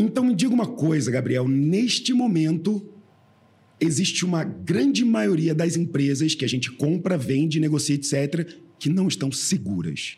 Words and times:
Então 0.00 0.24
me 0.24 0.34
diga 0.34 0.54
uma 0.54 0.66
coisa, 0.66 1.10
Gabriel. 1.10 1.46
Neste 1.46 2.14
momento, 2.14 2.82
existe 3.78 4.24
uma 4.24 4.42
grande 4.42 5.04
maioria 5.04 5.54
das 5.54 5.76
empresas 5.76 6.34
que 6.34 6.42
a 6.42 6.48
gente 6.48 6.72
compra, 6.72 7.18
vende, 7.18 7.60
negocia, 7.60 7.96
etc., 7.96 8.50
que 8.78 8.88
não 8.88 9.08
estão 9.08 9.30
seguras. 9.30 10.16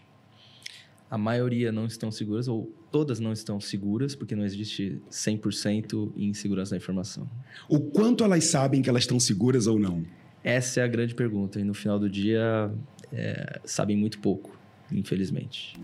A 1.10 1.18
maioria 1.18 1.72
não 1.72 1.86
estão 1.86 2.12
seguras, 2.12 2.46
ou 2.46 2.72
todas 2.92 3.18
não 3.18 3.32
estão 3.32 3.60
seguras, 3.60 4.14
porque 4.14 4.36
não 4.36 4.44
existe 4.44 5.02
100% 5.10 6.12
em 6.14 6.32
segurança 6.32 6.70
da 6.70 6.76
informação. 6.76 7.28
O 7.68 7.80
quanto 7.80 8.22
elas 8.22 8.44
sabem 8.44 8.82
que 8.82 8.88
elas 8.88 9.02
estão 9.02 9.18
seguras 9.18 9.66
ou 9.66 9.80
não? 9.80 10.04
Essa 10.44 10.78
é 10.78 10.84
a 10.84 10.88
grande 10.88 11.12
pergunta. 11.12 11.58
E 11.58 11.64
no 11.64 11.74
final 11.74 11.98
do 11.98 12.08
dia, 12.08 12.72
é, 13.12 13.60
sabem 13.64 13.96
muito 13.96 14.20
pouco, 14.20 14.56
infelizmente. 14.92 15.76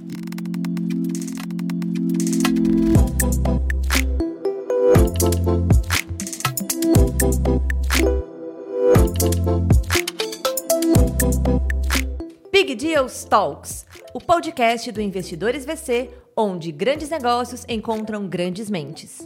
Deals 12.98 13.22
Talks, 13.22 13.86
o 14.12 14.18
podcast 14.18 14.90
do 14.90 15.00
Investidores 15.00 15.64
VC, 15.64 16.10
onde 16.36 16.72
grandes 16.72 17.10
negócios 17.10 17.64
encontram 17.68 18.26
grandes 18.26 18.68
mentes. 18.68 19.20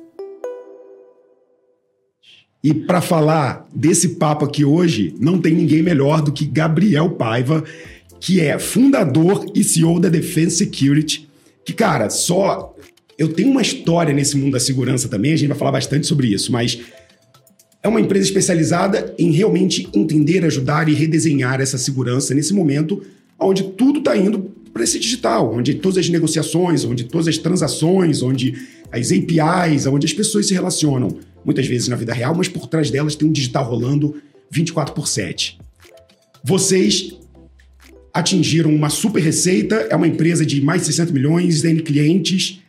E 2.63 2.75
para 2.75 3.01
falar 3.01 3.67
desse 3.75 4.17
papo 4.17 4.45
aqui 4.45 4.63
hoje, 4.63 5.15
não 5.19 5.41
tem 5.41 5.55
ninguém 5.55 5.83
melhor 5.83 6.21
do 6.21 6.31
que 6.31 6.45
Gabriel 6.45 7.13
Paiva, 7.13 7.65
que 8.21 8.43
é 8.43 8.59
fundador 8.59 9.47
e 9.55 9.65
CEO 9.65 9.99
da 9.99 10.11
Defense 10.11 10.57
Security. 10.57 11.27
Que, 11.65 11.73
cara, 11.73 12.11
só. 12.11 12.77
Eu 13.17 13.33
tenho 13.33 13.51
uma 13.51 13.63
história 13.63 14.13
nesse 14.13 14.37
mundo 14.37 14.53
da 14.53 14.61
segurança 14.61 15.09
também, 15.09 15.33
a 15.33 15.37
gente 15.37 15.49
vai 15.49 15.57
falar 15.57 15.73
bastante 15.73 16.07
sobre 16.07 16.27
isso, 16.27 16.53
mas 16.53 16.79
é 17.83 17.89
uma 17.89 18.03
empresa 18.03 18.27
especializada 18.27 19.15
em 19.19 19.31
realmente 19.31 19.89
entender, 19.95 20.45
ajudar 20.45 20.91
e 20.91 20.93
redesenhar 20.93 21.59
essa 21.59 21.79
segurança 21.79 22.35
nesse 22.35 22.53
momento 22.53 23.03
onde 23.43 23.65
tudo 23.65 23.99
está 23.99 24.17
indo 24.17 24.51
para 24.73 24.85
esse 24.85 24.99
digital, 24.99 25.55
onde 25.55 25.75
todas 25.75 25.99
as 25.99 26.09
negociações, 26.09 26.85
onde 26.85 27.05
todas 27.05 27.29
as 27.29 27.39
transações, 27.39 28.23
onde 28.23 28.55
as 28.91 29.11
APIs, 29.13 29.87
onde 29.87 30.07
as 30.07 30.13
pessoas 30.13 30.47
se 30.47 30.55
relacionam, 30.55 31.19
muitas 31.45 31.67
vezes 31.67 31.89
na 31.89 31.97
vida 31.97 32.13
real, 32.13 32.35
mas 32.35 32.49
por 32.49 32.67
trás 32.67 32.91
delas 32.91 33.15
tem 33.15 33.29
um 33.29 33.33
digital 33.33 33.65
rolando 33.65 34.17
24 34.51 34.95
por 34.95 35.09
7. 35.09 35.59
Vocês 36.45 37.13
atingiram 38.13 38.75
uma 38.75 38.91
super 38.91 39.23
receita, 39.23 39.87
é 39.91 39.97
uma 39.97 40.07
empresa 40.07 40.45
de 40.45 40.61
mais 40.61 40.83
de 40.83 40.89
60 40.89 41.13
milhões, 41.13 41.63
de 41.63 41.83
clientes. 41.83 42.61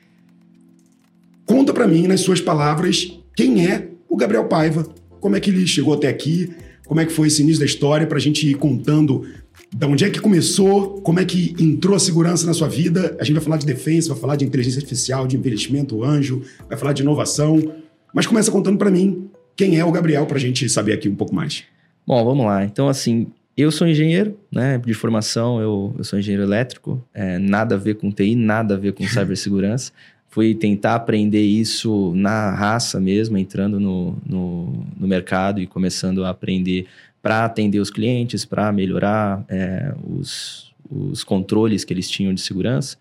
Conta 1.46 1.74
para 1.74 1.88
mim, 1.88 2.08
nas 2.08 2.22
suas 2.22 2.40
palavras, 2.40 3.20
quem 3.36 3.68
é 3.68 3.90
o 4.08 4.16
Gabriel 4.16 4.46
Paiva, 4.46 4.88
como 5.20 5.36
é 5.36 5.40
que 5.40 5.50
ele 5.50 5.68
chegou 5.68 5.94
até 5.94 6.08
aqui, 6.08 6.52
como 6.86 7.02
é 7.02 7.06
que 7.06 7.12
foi 7.12 7.28
esse 7.28 7.42
início 7.42 7.60
da 7.60 7.66
história, 7.66 8.08
para 8.08 8.18
a 8.18 8.22
gente 8.22 8.48
ir 8.48 8.56
contando 8.56 9.26
da 9.74 9.88
onde 9.88 10.06
é 10.06 10.10
que 10.10 10.20
começou, 10.20 11.02
como 11.02 11.20
é 11.20 11.26
que 11.26 11.56
entrou 11.60 11.96
a 11.96 12.00
segurança 12.00 12.46
na 12.46 12.54
sua 12.54 12.68
vida. 12.68 13.18
A 13.20 13.24
gente 13.24 13.36
vai 13.36 13.44
falar 13.44 13.58
de 13.58 13.66
defesa, 13.66 14.10
vai 14.10 14.22
falar 14.22 14.36
de 14.36 14.46
inteligência 14.46 14.80
artificial, 14.80 15.26
de 15.26 15.36
envelhecimento 15.36 16.04
anjo, 16.04 16.44
vai 16.70 16.78
falar 16.78 16.94
de 16.94 17.02
inovação. 17.02 17.74
Mas 18.14 18.28
começa 18.28 18.52
contando 18.52 18.78
para 18.78 18.92
mim 18.92 19.30
quem 19.56 19.80
é 19.80 19.86
o 19.86 19.92
Gabriel, 19.92 20.26
para 20.26 20.38
a 20.38 20.40
gente 20.40 20.70
saber 20.70 20.94
aqui 20.94 21.10
um 21.10 21.16
pouco 21.16 21.34
mais. 21.34 21.64
Bom, 22.06 22.24
vamos 22.24 22.46
lá. 22.46 22.64
Então, 22.64 22.88
assim, 22.88 23.28
eu 23.58 23.72
sou 23.72 23.88
engenheiro, 23.88 24.38
né? 24.52 24.78
De 24.78 24.94
formação, 24.94 25.60
eu, 25.60 25.96
eu 25.98 26.04
sou 26.04 26.20
engenheiro 26.20 26.44
elétrico. 26.44 27.04
É, 27.14 27.40
nada 27.40 27.76
a 27.76 27.78
ver 27.78 27.96
com 27.96 28.12
TI, 28.12 28.36
nada 28.36 28.76
a 28.76 28.78
ver 28.78 28.94
com 28.94 29.06
cibersegurança 29.08 29.92
fui 30.34 30.56
tentar 30.56 30.96
aprender 30.96 31.44
isso 31.44 32.12
na 32.16 32.50
raça 32.50 33.00
mesmo, 33.00 33.38
entrando 33.38 33.80
no, 33.80 34.18
no, 34.26 34.84
no 35.00 35.08
mercado 35.08 35.62
e 35.62 35.68
começando 35.68 36.26
a 36.26 36.30
aprender 36.32 36.88
para 37.24 37.46
atender 37.46 37.80
os 37.80 37.90
clientes, 37.90 38.44
para 38.44 38.70
melhorar 38.74 39.45
é, 39.48 39.94
os, 40.06 40.73
os 40.92 41.23
controles 41.23 41.86
que 41.86 41.94
eles 41.94 42.10
tinham 42.10 42.34
de 42.34 42.42
segurança. 42.42 42.98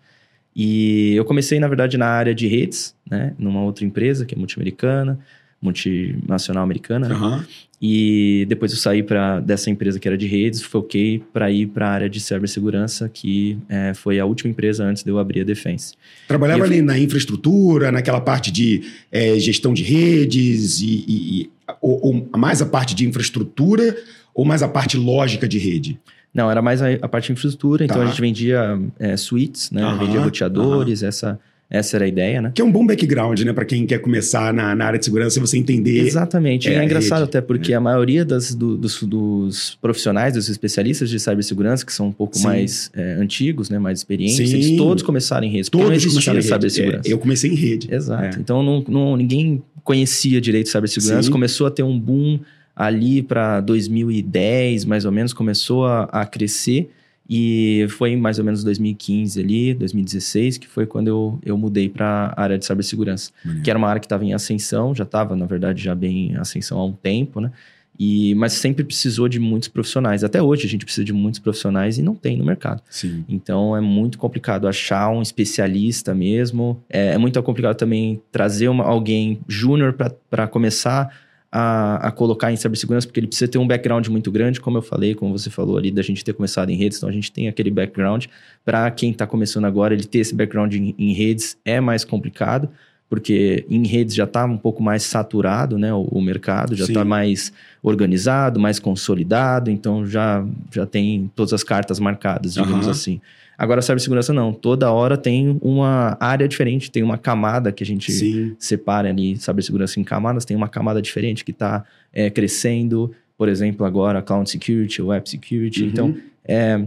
E 0.55 1.13
eu 1.13 1.25
comecei, 1.25 1.59
na 1.59 1.67
verdade, 1.67 1.97
na 1.97 2.07
área 2.07 2.33
de 2.33 2.47
redes, 2.47 2.95
né, 3.09 3.33
numa 3.37 3.61
outra 3.61 3.83
empresa 3.83 4.25
que 4.25 4.33
é 4.33 4.37
multiamericana, 4.37 5.19
multinacional 5.61 6.63
americana. 6.63 7.13
Uhum. 7.13 7.37
Né? 7.37 7.45
E 7.81 8.45
depois 8.47 8.71
eu 8.71 8.77
saí 8.77 9.03
pra, 9.03 9.41
dessa 9.41 9.69
empresa 9.69 9.99
que 9.99 10.07
era 10.07 10.17
de 10.17 10.25
redes, 10.25 10.61
foquei 10.61 11.21
para 11.33 11.51
ir 11.51 11.67
para 11.67 11.85
a 11.85 11.91
área 11.91 12.09
de 12.09 12.21
cibersegurança, 12.21 13.09
que 13.09 13.57
é, 13.67 13.93
foi 13.93 14.21
a 14.21 14.25
última 14.25 14.49
empresa 14.49 14.85
antes 14.85 15.03
de 15.03 15.09
eu 15.09 15.19
abrir 15.19 15.41
a 15.41 15.43
Defense. 15.43 15.95
Trabalhava 16.29 16.61
eu... 16.61 16.65
ali 16.65 16.81
na 16.81 16.97
infraestrutura, 16.97 17.91
naquela 17.91 18.21
parte 18.21 18.51
de 18.51 18.83
é, 19.11 19.37
gestão 19.37 19.73
de 19.73 19.83
redes, 19.83 20.79
e, 20.79 21.03
e, 21.05 21.41
e 21.41 21.49
ou, 21.81 22.07
ou, 22.07 22.37
mais 22.37 22.61
a 22.61 22.65
parte 22.65 22.95
de 22.95 23.07
infraestrutura 23.07 23.95
ou 24.33 24.45
mais 24.45 24.63
a 24.63 24.67
parte 24.67 24.97
lógica 24.97 25.47
de 25.47 25.57
rede? 25.57 25.99
Não, 26.33 26.49
era 26.49 26.61
mais 26.61 26.81
a, 26.81 26.87
a 27.01 27.07
parte 27.07 27.27
de 27.27 27.33
infraestrutura, 27.33 27.85
então 27.85 27.97
tá. 27.97 28.03
a 28.03 28.05
gente 28.07 28.19
vendia 28.19 28.79
é, 28.97 29.15
suítes, 29.15 29.69
né? 29.69 29.81
Vendia 29.99 30.19
roteadores, 30.19 31.03
essa 31.03 31.39
essa 31.73 31.97
era 31.97 32.05
a 32.05 32.07
ideia, 32.07 32.39
né? 32.39 32.51
Que 32.53 32.61
é 32.61 32.65
um 32.65 32.71
bom 32.71 32.85
background, 32.85 33.41
né? 33.41 33.51
Para 33.51 33.65
quem 33.65 33.87
quer 33.87 33.97
começar 33.97 34.53
na, 34.53 34.75
na, 34.75 34.85
área 34.85 34.99
de 34.99 35.05
segurança, 35.05 35.39
você 35.39 35.57
entender. 35.57 36.01
Exatamente. 36.01 36.69
É, 36.69 36.75
é 36.75 36.83
engraçado 36.83 37.21
rede. 37.21 37.29
até 37.29 37.41
porque 37.41 37.73
é. 37.73 37.75
a 37.75 37.81
maioria 37.81 38.23
das, 38.23 38.53
do, 38.53 38.77
dos, 38.77 39.01
dos, 39.01 39.75
profissionais, 39.81 40.35
dos 40.35 40.47
especialistas 40.49 41.09
de 41.09 41.19
cibersegurança, 41.19 41.83
que 41.83 41.91
são 41.91 42.09
um 42.09 42.11
pouco 42.11 42.37
Sim. 42.37 42.43
mais 42.43 42.91
é, 42.95 43.13
antigos, 43.15 43.71
né? 43.71 43.79
mais 43.79 43.99
experientes, 43.99 44.35
Sim. 44.35 44.55
eles 44.55 44.77
todos 44.77 45.01
começaram 45.01 45.47
em 45.47 45.49
rede. 45.49 45.71
Todos 45.71 45.87
não 45.87 45.95
existia 45.95 46.41
cibersegurança. 46.43 47.09
É, 47.09 47.11
eu 47.11 47.17
comecei 47.17 47.49
em 47.49 47.55
rede. 47.55 47.87
Exato. 47.91 48.23
É. 48.23 48.39
Então 48.39 48.61
não, 48.61 48.85
não, 48.87 49.17
ninguém 49.17 49.63
conhecia 49.83 50.39
direito 50.39 50.69
cibersegurança, 50.69 51.23
Sim. 51.23 51.31
começou 51.31 51.65
a 51.65 51.71
ter 51.71 51.81
um 51.81 51.99
boom 51.99 52.39
ali 52.75 53.23
para 53.23 53.59
2010, 53.61 54.85
mais 54.85 55.05
ou 55.05 55.11
menos, 55.11 55.33
começou 55.33 55.87
a, 55.87 56.03
a 56.03 56.23
crescer. 56.23 56.91
E 57.29 57.87
foi 57.89 58.11
em 58.11 58.17
mais 58.17 58.37
ou 58.37 58.45
menos 58.45 58.63
2015 58.63 59.39
ali, 59.39 59.73
2016, 59.73 60.57
que 60.57 60.67
foi 60.67 60.85
quando 60.85 61.07
eu, 61.07 61.39
eu 61.43 61.57
mudei 61.57 61.87
para 61.87 62.33
a 62.35 62.41
área 62.41 62.57
de 62.57 62.65
cibersegurança, 62.65 63.31
que 63.63 63.69
era 63.69 63.79
uma 63.79 63.87
área 63.87 63.99
que 63.99 64.05
estava 64.05 64.25
em 64.25 64.33
ascensão, 64.33 64.93
já 64.93 65.05
estava, 65.05 65.35
na 65.35 65.45
verdade, 65.45 65.81
já 65.81 65.95
bem 65.95 66.31
em 66.31 66.35
ascensão 66.35 66.77
há 66.77 66.85
um 66.85 66.91
tempo, 66.91 67.39
né? 67.39 67.51
E, 67.97 68.33
mas 68.35 68.53
sempre 68.53 68.83
precisou 68.83 69.29
de 69.29 69.39
muitos 69.39 69.67
profissionais. 69.67 70.23
Até 70.23 70.41
hoje 70.41 70.65
a 70.65 70.69
gente 70.69 70.83
precisa 70.83 71.05
de 71.05 71.13
muitos 71.13 71.39
profissionais 71.39 71.97
e 71.97 72.01
não 72.01 72.15
tem 72.15 72.35
no 72.35 72.43
mercado. 72.43 72.81
Sim. 72.89 73.23
Então 73.29 73.77
é 73.77 73.81
muito 73.81 74.17
complicado 74.17 74.67
achar 74.67 75.09
um 75.09 75.21
especialista 75.21 76.13
mesmo. 76.13 76.81
É, 76.89 77.13
é 77.13 77.17
muito 77.17 77.41
complicado 77.43 77.75
também 77.75 78.21
trazer 78.31 78.67
uma, 78.67 78.83
alguém 78.83 79.39
júnior 79.47 79.93
para 80.29 80.47
começar 80.47 81.15
a, 81.55 82.07
a, 82.07 82.11
colocar 82.11 82.51
em 82.51 82.55
cibersegurança, 82.55 83.05
porque 83.05 83.19
ele 83.19 83.27
precisa 83.27 83.47
ter 83.47 83.59
um 83.59 83.67
background 83.67 84.07
muito 84.07 84.31
grande, 84.31 84.59
como 84.59 84.79
eu 84.79 84.81
falei, 84.81 85.13
como 85.13 85.37
você 85.37 85.51
falou 85.51 85.77
ali, 85.77 85.91
da 85.91 86.01
gente 86.01 86.25
ter 86.25 86.33
começado 86.33 86.71
em 86.71 86.75
redes, 86.75 86.97
então 86.97 87.07
a 87.07 87.11
gente 87.11 87.31
tem 87.31 87.47
aquele 87.47 87.69
background. 87.69 88.25
Para 88.65 88.89
quem 88.89 89.11
está 89.11 89.27
começando 89.27 89.65
agora, 89.65 89.93
ele 89.93 90.03
ter 90.03 90.17
esse 90.17 90.33
background 90.33 90.73
em, 90.73 90.95
em, 90.97 91.13
redes 91.13 91.55
é 91.63 91.79
mais 91.79 92.03
complicado, 92.03 92.69
porque 93.13 93.63
em 93.69 93.85
redes 93.85 94.15
já 94.15 94.23
está 94.23 94.43
um 94.43 94.57
pouco 94.57 94.81
mais 94.81 95.03
saturado, 95.03 95.77
né, 95.77 95.93
o, 95.93 96.01
o 96.01 96.19
mercado 96.19 96.75
já 96.75 96.85
está 96.85 97.05
mais 97.05 97.53
organizado, 97.83 98.59
mais 98.59 98.79
consolidado, 98.79 99.69
então 99.69 100.03
já, 100.03 100.43
já 100.73 100.87
tem 100.87 101.29
todas 101.35 101.53
as 101.53 101.63
cartas 101.63 101.99
marcadas, 101.99 102.55
digamos 102.55 102.85
uhum. 102.87 102.91
assim. 102.91 103.21
Agora, 103.55 103.81
a 103.81 103.81
cibersegurança 103.83 104.33
não. 104.33 104.51
Toda 104.51 104.91
hora 104.91 105.15
tem 105.15 105.59
uma 105.61 106.17
área 106.19 106.47
diferente, 106.47 106.89
tem 106.89 107.03
uma 107.03 107.19
camada 107.19 107.71
que 107.71 107.83
a 107.83 107.85
gente 107.85 108.11
Sim. 108.11 108.55
separa 108.57 109.09
ali, 109.09 109.37
cibersegurança 109.37 109.99
em 109.99 110.03
camadas, 110.03 110.43
tem 110.43 110.57
uma 110.57 110.67
camada 110.67 110.99
diferente 110.99 111.45
que 111.45 111.51
está 111.51 111.85
é, 112.11 112.31
crescendo. 112.31 113.11
Por 113.37 113.47
exemplo, 113.47 113.85
agora 113.85 114.23
Cloud 114.23 114.49
Security, 114.49 115.03
Web 115.03 115.29
Security. 115.29 115.83
Uhum. 115.83 115.89
Então, 115.89 116.15
é, 116.43 116.83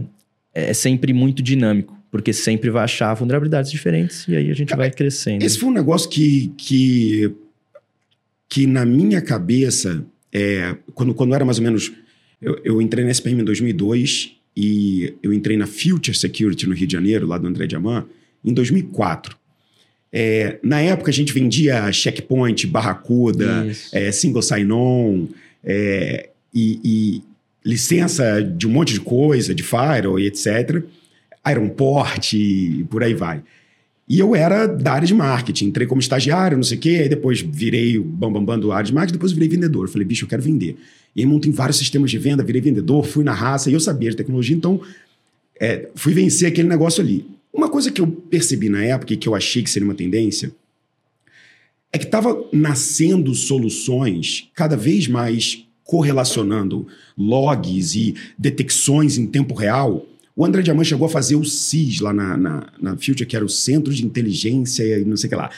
é 0.53 0.73
sempre 0.73 1.13
muito 1.13 1.41
dinâmico, 1.41 1.96
porque 2.17 2.33
sempre 2.33 2.69
vai 2.69 2.83
achar 2.83 3.13
vulnerabilidades 3.13 3.71
diferentes 3.71 4.27
e 4.27 4.35
aí 4.35 4.49
a 4.49 4.53
gente 4.53 4.75
vai 4.75 4.91
crescendo. 4.91 5.43
Esse 5.43 5.59
foi 5.59 5.69
um 5.69 5.73
negócio 5.73 6.09
que, 6.09 6.51
que, 6.57 7.31
que 8.49 8.65
na 8.65 8.85
minha 8.85 9.21
cabeça, 9.21 10.03
é, 10.33 10.75
quando, 10.93 11.13
quando 11.13 11.33
era 11.33 11.45
mais 11.45 11.59
ou 11.59 11.63
menos... 11.63 11.91
Eu, 12.41 12.59
eu 12.63 12.81
entrei 12.81 13.03
na 13.03 13.11
SPM 13.11 13.41
em 13.41 13.45
2002 13.45 14.35
e 14.55 15.13
eu 15.21 15.31
entrei 15.31 15.55
na 15.57 15.67
Future 15.67 16.17
Security 16.17 16.67
no 16.67 16.73
Rio 16.73 16.87
de 16.87 16.93
Janeiro, 16.93 17.27
lá 17.27 17.37
do 17.37 17.47
André 17.47 17.67
Diamant, 17.67 18.05
em 18.43 18.53
2004. 18.53 19.37
É, 20.11 20.57
na 20.63 20.81
época 20.81 21.11
a 21.11 21.13
gente 21.13 21.31
vendia 21.33 21.91
checkpoint, 21.91 22.65
barracuda, 22.65 23.67
é, 23.91 24.11
single 24.11 24.41
sign-on 24.41 25.27
é, 25.63 26.29
e, 26.53 26.79
e, 26.83 27.23
licença 27.63 28.41
de 28.41 28.65
um 28.65 28.71
monte 28.71 28.93
de 28.93 29.01
coisa, 29.01 29.53
de 29.53 29.61
firewall 29.61 30.19
e 30.19 30.25
etc. 30.25 30.83
Aeroporte 31.47 32.37
e 32.37 32.83
por 32.85 33.03
aí 33.03 33.13
vai. 33.13 33.43
E 34.07 34.19
eu 34.19 34.33
era 34.35 34.65
da 34.65 34.93
área 34.93 35.07
de 35.07 35.13
marketing, 35.13 35.65
entrei 35.65 35.85
como 35.85 35.99
estagiário, 35.99 36.55
não 36.55 36.63
sei 36.63 36.77
o 36.77 36.79
quê, 36.79 36.99
aí 37.01 37.09
depois 37.09 37.41
virei 37.41 37.97
o 37.97 38.03
bambambam 38.03 38.45
bam, 38.45 38.55
bam 38.55 38.59
do 38.59 38.71
área 38.71 38.85
de 38.85 38.93
marketing, 38.93 39.13
depois 39.13 39.31
virei 39.33 39.49
vendedor. 39.49 39.89
Falei, 39.89 40.07
bicho, 40.07 40.23
eu 40.23 40.29
quero 40.29 40.41
vender. 40.41 40.77
E 41.15 41.19
aí 41.21 41.25
montei 41.25 41.51
vários 41.51 41.77
sistemas 41.77 42.09
de 42.09 42.17
venda, 42.17 42.43
virei 42.43 42.61
vendedor, 42.61 43.05
fui 43.05 43.23
na 43.23 43.33
raça, 43.33 43.69
e 43.69 43.73
eu 43.73 43.79
sabia 43.79 44.09
de 44.09 44.15
tecnologia, 44.15 44.55
então 44.55 44.79
é, 45.59 45.89
fui 45.95 46.13
vencer 46.13 46.47
aquele 46.47 46.69
negócio 46.69 47.03
ali. 47.03 47.25
Uma 47.51 47.69
coisa 47.69 47.91
que 47.91 47.99
eu 47.99 48.07
percebi 48.07 48.69
na 48.69 48.83
época 48.83 49.13
e 49.13 49.17
que 49.17 49.27
eu 49.27 49.35
achei 49.35 49.63
que 49.63 49.69
seria 49.69 49.87
uma 49.87 49.95
tendência 49.95 50.51
é 51.91 51.97
que 51.97 52.05
estava 52.05 52.47
nascendo 52.53 53.33
soluções 53.33 54.49
cada 54.53 54.77
vez 54.77 55.07
mais 55.07 55.65
correlacionando 55.83 56.85
logs 57.17 57.95
e 57.95 58.15
detecções 58.37 59.17
em 59.17 59.25
tempo 59.25 59.55
real. 59.55 60.05
O 60.37 60.45
André 60.45 60.61
Diamant 60.61 60.85
chegou 60.85 61.07
a 61.07 61.09
fazer 61.09 61.35
o 61.35 61.43
CIS 61.43 61.99
lá 61.99 62.13
na, 62.13 62.37
na, 62.37 62.67
na 62.79 62.91
Future, 62.91 63.25
que 63.25 63.35
era 63.35 63.43
o 63.43 63.49
Centro 63.49 63.91
de 63.91 64.05
Inteligência 64.05 64.83
e 64.83 65.03
não 65.03 65.17
sei 65.17 65.27
o 65.27 65.29
que 65.31 65.35
lá. 65.35 65.49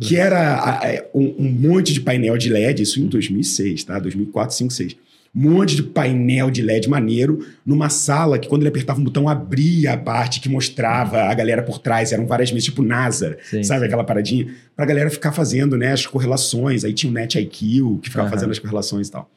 Que 0.00 0.16
era 0.16 1.06
um, 1.14 1.34
um 1.38 1.52
monte 1.52 1.92
de 1.92 2.00
painel 2.00 2.36
de 2.38 2.48
LED, 2.48 2.82
isso 2.82 3.00
em 3.00 3.06
2006, 3.06 3.84
tá? 3.84 3.98
2004, 3.98 4.48
2005, 4.48 4.68
2006 4.68 5.04
um 5.34 5.50
monte 5.50 5.74
de 5.74 5.82
painel 5.82 6.48
de 6.48 6.62
LED 6.62 6.88
maneiro 6.88 7.44
numa 7.66 7.88
sala 7.88 8.38
que, 8.38 8.48
quando 8.48 8.62
ele 8.62 8.68
apertava 8.68 9.00
um 9.00 9.04
botão, 9.04 9.28
abria 9.28 9.94
a 9.94 9.96
parte 9.96 10.40
que 10.40 10.48
mostrava 10.48 11.24
a 11.24 11.34
galera 11.34 11.60
por 11.62 11.80
trás. 11.80 12.12
Eram 12.12 12.24
várias 12.24 12.52
mesas, 12.52 12.66
tipo 12.66 12.82
NASA, 12.82 13.36
Sim. 13.50 13.64
sabe? 13.64 13.86
Aquela 13.86 14.04
paradinha. 14.04 14.46
Pra 14.76 14.86
galera 14.86 15.10
ficar 15.10 15.32
fazendo 15.32 15.76
né, 15.76 15.92
as 15.92 16.06
correlações. 16.06 16.84
Aí 16.84 16.92
tinha 16.92 17.10
o 17.10 17.14
NetIQ, 17.14 17.98
que 18.00 18.10
ficava 18.10 18.26
uhum. 18.26 18.32
fazendo 18.32 18.52
as 18.52 18.60
correlações 18.60 19.08
e 19.08 19.10
tal. 19.10 19.28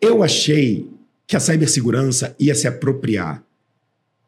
Eu 0.00 0.22
achei 0.22 0.88
que 1.26 1.36
a 1.36 1.40
cibersegurança 1.40 2.34
ia 2.38 2.54
se 2.54 2.66
apropriar 2.66 3.42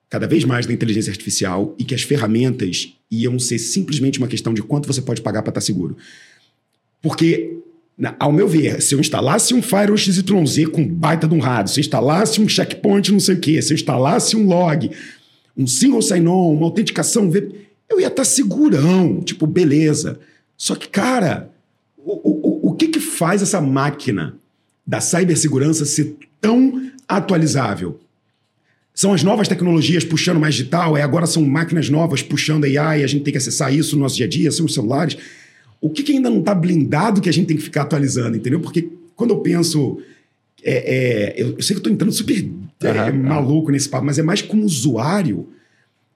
cada 0.09 0.27
vez 0.27 0.45
mais 0.45 0.67
da 0.67 0.73
inteligência 0.73 1.11
artificial 1.11 1.75
e 1.79 1.85
que 1.85 1.95
as 1.95 2.03
ferramentas 2.03 2.95
iam 3.11 3.39
ser 3.39 3.59
simplesmente 3.59 4.19
uma 4.19 4.29
questão 4.29 4.55
de 4.55 4.63
quanto 4.63 4.87
você 4.87 5.03
pode 5.03 5.21
pagar 5.21 5.43
para 5.43 5.51
estar 5.51 5.61
seguro. 5.61 5.97
Porque 7.03 7.59
ao 8.19 8.33
meu 8.33 8.47
ver, 8.47 8.81
se 8.81 8.95
eu 8.95 9.01
instalasse 9.01 9.53
um 9.55 9.61
Firewall 9.61 9.97
XYZ 9.97 10.69
com 10.69 10.87
baita 10.87 11.27
de 11.27 11.35
um 11.35 11.41
rádio, 11.41 11.73
se 11.73 11.81
eu 11.81 11.83
instalasse 11.83 12.41
um 12.41 12.49
checkpoint 12.49 13.11
não 13.11 13.19
sei 13.19 13.35
o 13.35 13.41
quê, 13.41 13.61
se 13.61 13.73
eu 13.73 13.75
instalasse 13.75 14.37
um 14.37 14.47
log, 14.47 14.91
um 15.57 15.67
single 15.67 16.01
sign-on, 16.01 16.55
uma 16.55 16.67
autenticação, 16.67 17.31
eu 17.89 18.01
ia 18.01 18.07
estar 18.07 18.25
segurão, 18.25 19.21
tipo, 19.21 19.47
beleza. 19.47 20.21
Só 20.57 20.77
que, 20.77 20.89
cara, 20.89 21.51
o, 21.97 22.13
o, 22.13 22.71
o 22.71 22.75
que 22.75 22.87
que 22.89 23.01
faz 23.01 23.43
essa 23.43 23.61
máquina 23.61 24.37
da 24.87 25.01
cibersegurança 25.01 25.85
ser 25.85 26.17
tão 26.41 26.91
atualizável? 27.09 27.99
São 28.99 29.13
as 29.13 29.23
novas 29.23 29.47
tecnologias 29.47 30.05
puxando 30.05 30.41
mais 30.41 30.55
digital, 30.57 30.97
é 30.97 31.03
agora 31.03 31.27
são 31.27 31.45
máquinas 31.45 31.89
novas 31.89 32.23
puxando 32.23 32.65
AI, 32.65 33.05
a 33.05 33.07
gente 33.07 33.23
tem 33.23 33.31
que 33.31 33.39
acessar 33.39 33.73
isso 33.73 33.95
no 33.95 34.03
nosso 34.03 34.17
dia 34.17 34.27
a 34.27 34.29
dia, 34.29 34.51
são 34.51 34.67
os 34.67 34.75
celulares 34.75 35.17
o 35.81 35.91
que, 35.91 36.03
que 36.03 36.13
ainda 36.13 36.31
não 36.31 36.41
está 36.41 36.55
blindado 36.55 37.21
que 37.21 37.29
a 37.29 37.33
gente 37.33 37.47
tem 37.47 37.57
que 37.57 37.63
ficar 37.63 37.83
atualizando, 37.83 38.37
entendeu? 38.37 38.61
Porque 38.61 38.89
quando 39.15 39.31
eu 39.31 39.41
penso. 39.41 40.01
É, 40.63 40.73
é, 40.73 41.35
eu, 41.41 41.55
eu, 41.57 41.63
sei 41.63 41.69
que 41.69 41.75
eu 41.75 41.79
estou 41.79 41.93
entrando 41.93 42.13
super 42.13 42.51
é, 42.83 43.13
maluco 43.13 43.71
nesse 43.71 43.89
papo, 43.89 44.05
mas 44.05 44.19
é 44.19 44.23
mais 44.23 44.43
como 44.43 44.65
usuário. 44.65 45.49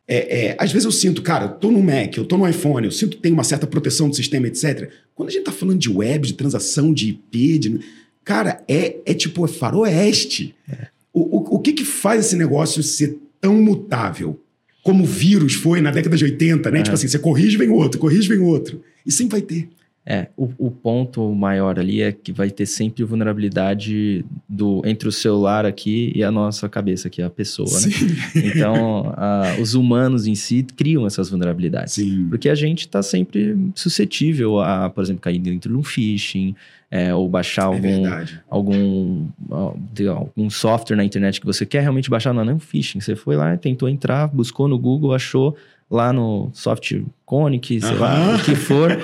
É, 0.06 0.46
é, 0.46 0.56
às 0.58 0.72
vezes 0.72 0.84
eu 0.84 0.90
sinto, 0.90 1.22
cara, 1.22 1.44
eu 1.44 1.50
tô 1.50 1.70
no 1.70 1.80
Mac, 1.80 2.16
eu 2.16 2.24
tô 2.24 2.36
no 2.36 2.46
iPhone, 2.48 2.84
eu 2.84 2.90
sinto 2.90 3.16
que 3.16 3.22
tem 3.22 3.32
uma 3.32 3.44
certa 3.44 3.68
proteção 3.68 4.08
do 4.08 4.16
sistema, 4.16 4.48
etc. 4.48 4.90
Quando 5.14 5.28
a 5.28 5.32
gente 5.32 5.42
está 5.42 5.52
falando 5.52 5.78
de 5.78 5.88
web, 5.88 6.26
de 6.26 6.34
transação, 6.34 6.92
de 6.92 7.10
IP, 7.10 7.58
de, 7.58 7.80
cara, 8.24 8.62
é, 8.66 8.96
é 9.06 9.14
tipo 9.14 9.44
é 9.44 9.48
faroeste. 9.48 10.56
É. 10.68 10.88
O, 11.12 11.20
o, 11.20 11.56
o 11.56 11.58
que, 11.58 11.72
que 11.72 11.84
faz 11.84 12.26
esse 12.26 12.36
negócio 12.36 12.82
ser 12.82 13.18
tão 13.40 13.56
mutável? 13.56 14.40
Como 14.82 15.04
o 15.04 15.06
vírus 15.06 15.54
foi 15.54 15.80
na 15.80 15.90
década 15.90 16.16
de 16.16 16.24
80, 16.24 16.70
né? 16.70 16.82
Tipo 16.82 16.94
assim, 16.94 17.06
você 17.06 17.18
corrige, 17.18 17.56
vem 17.56 17.70
outro, 17.70 18.00
corrige, 18.00 18.28
vem 18.28 18.40
outro. 18.40 18.82
E 19.06 19.12
sempre 19.12 19.38
vai 19.38 19.42
ter. 19.42 19.68
É, 20.04 20.26
o, 20.36 20.50
o, 20.58 20.68
ponto 20.68 21.32
maior 21.32 21.78
ali 21.78 22.02
é 22.02 22.10
que 22.10 22.32
vai 22.32 22.50
ter 22.50 22.66
sempre 22.66 23.04
vulnerabilidade 23.04 24.24
do, 24.48 24.82
entre 24.84 25.08
o 25.08 25.12
celular 25.12 25.64
aqui 25.64 26.10
e 26.12 26.24
a 26.24 26.30
nossa 26.30 26.68
cabeça, 26.68 27.08
que 27.08 27.22
é 27.22 27.24
a 27.24 27.30
pessoa, 27.30 27.70
né? 27.70 27.78
Sim. 27.78 28.06
né? 28.06 28.32
Então, 28.52 29.14
a, 29.16 29.56
os 29.60 29.74
humanos 29.74 30.26
em 30.26 30.34
si 30.34 30.66
criam 30.76 31.06
essas 31.06 31.30
vulnerabilidades. 31.30 31.94
Sim. 31.94 32.26
Porque 32.28 32.48
a 32.48 32.54
gente 32.56 32.80
está 32.80 33.00
sempre 33.00 33.56
suscetível 33.76 34.58
a, 34.58 34.90
por 34.90 35.04
exemplo, 35.04 35.22
cair 35.22 35.38
dentro 35.38 35.70
de 35.70 35.78
um 35.78 35.84
phishing, 35.84 36.56
é, 36.94 37.14
ou 37.14 37.26
baixar 37.26 37.62
é 37.62 37.64
algum, 37.64 38.06
algum, 38.50 39.28
algum 40.14 40.50
software 40.50 40.94
na 40.94 41.02
internet 41.02 41.40
que 41.40 41.46
você 41.46 41.64
quer 41.64 41.80
realmente 41.80 42.10
baixar, 42.10 42.34
não 42.34 42.42
é 42.42 42.52
um 42.52 42.58
phishing. 42.60 43.00
Você 43.00 43.16
foi 43.16 43.34
lá, 43.34 43.56
tentou 43.56 43.88
entrar, 43.88 44.28
buscou 44.28 44.68
no 44.68 44.78
Google, 44.78 45.14
achou 45.14 45.56
lá 45.92 46.10
no 46.10 46.50
SoftConic, 46.54 47.80
sei 47.82 47.94
lá, 47.96 48.36
o 48.36 48.42
que 48.42 48.54
for, 48.54 48.98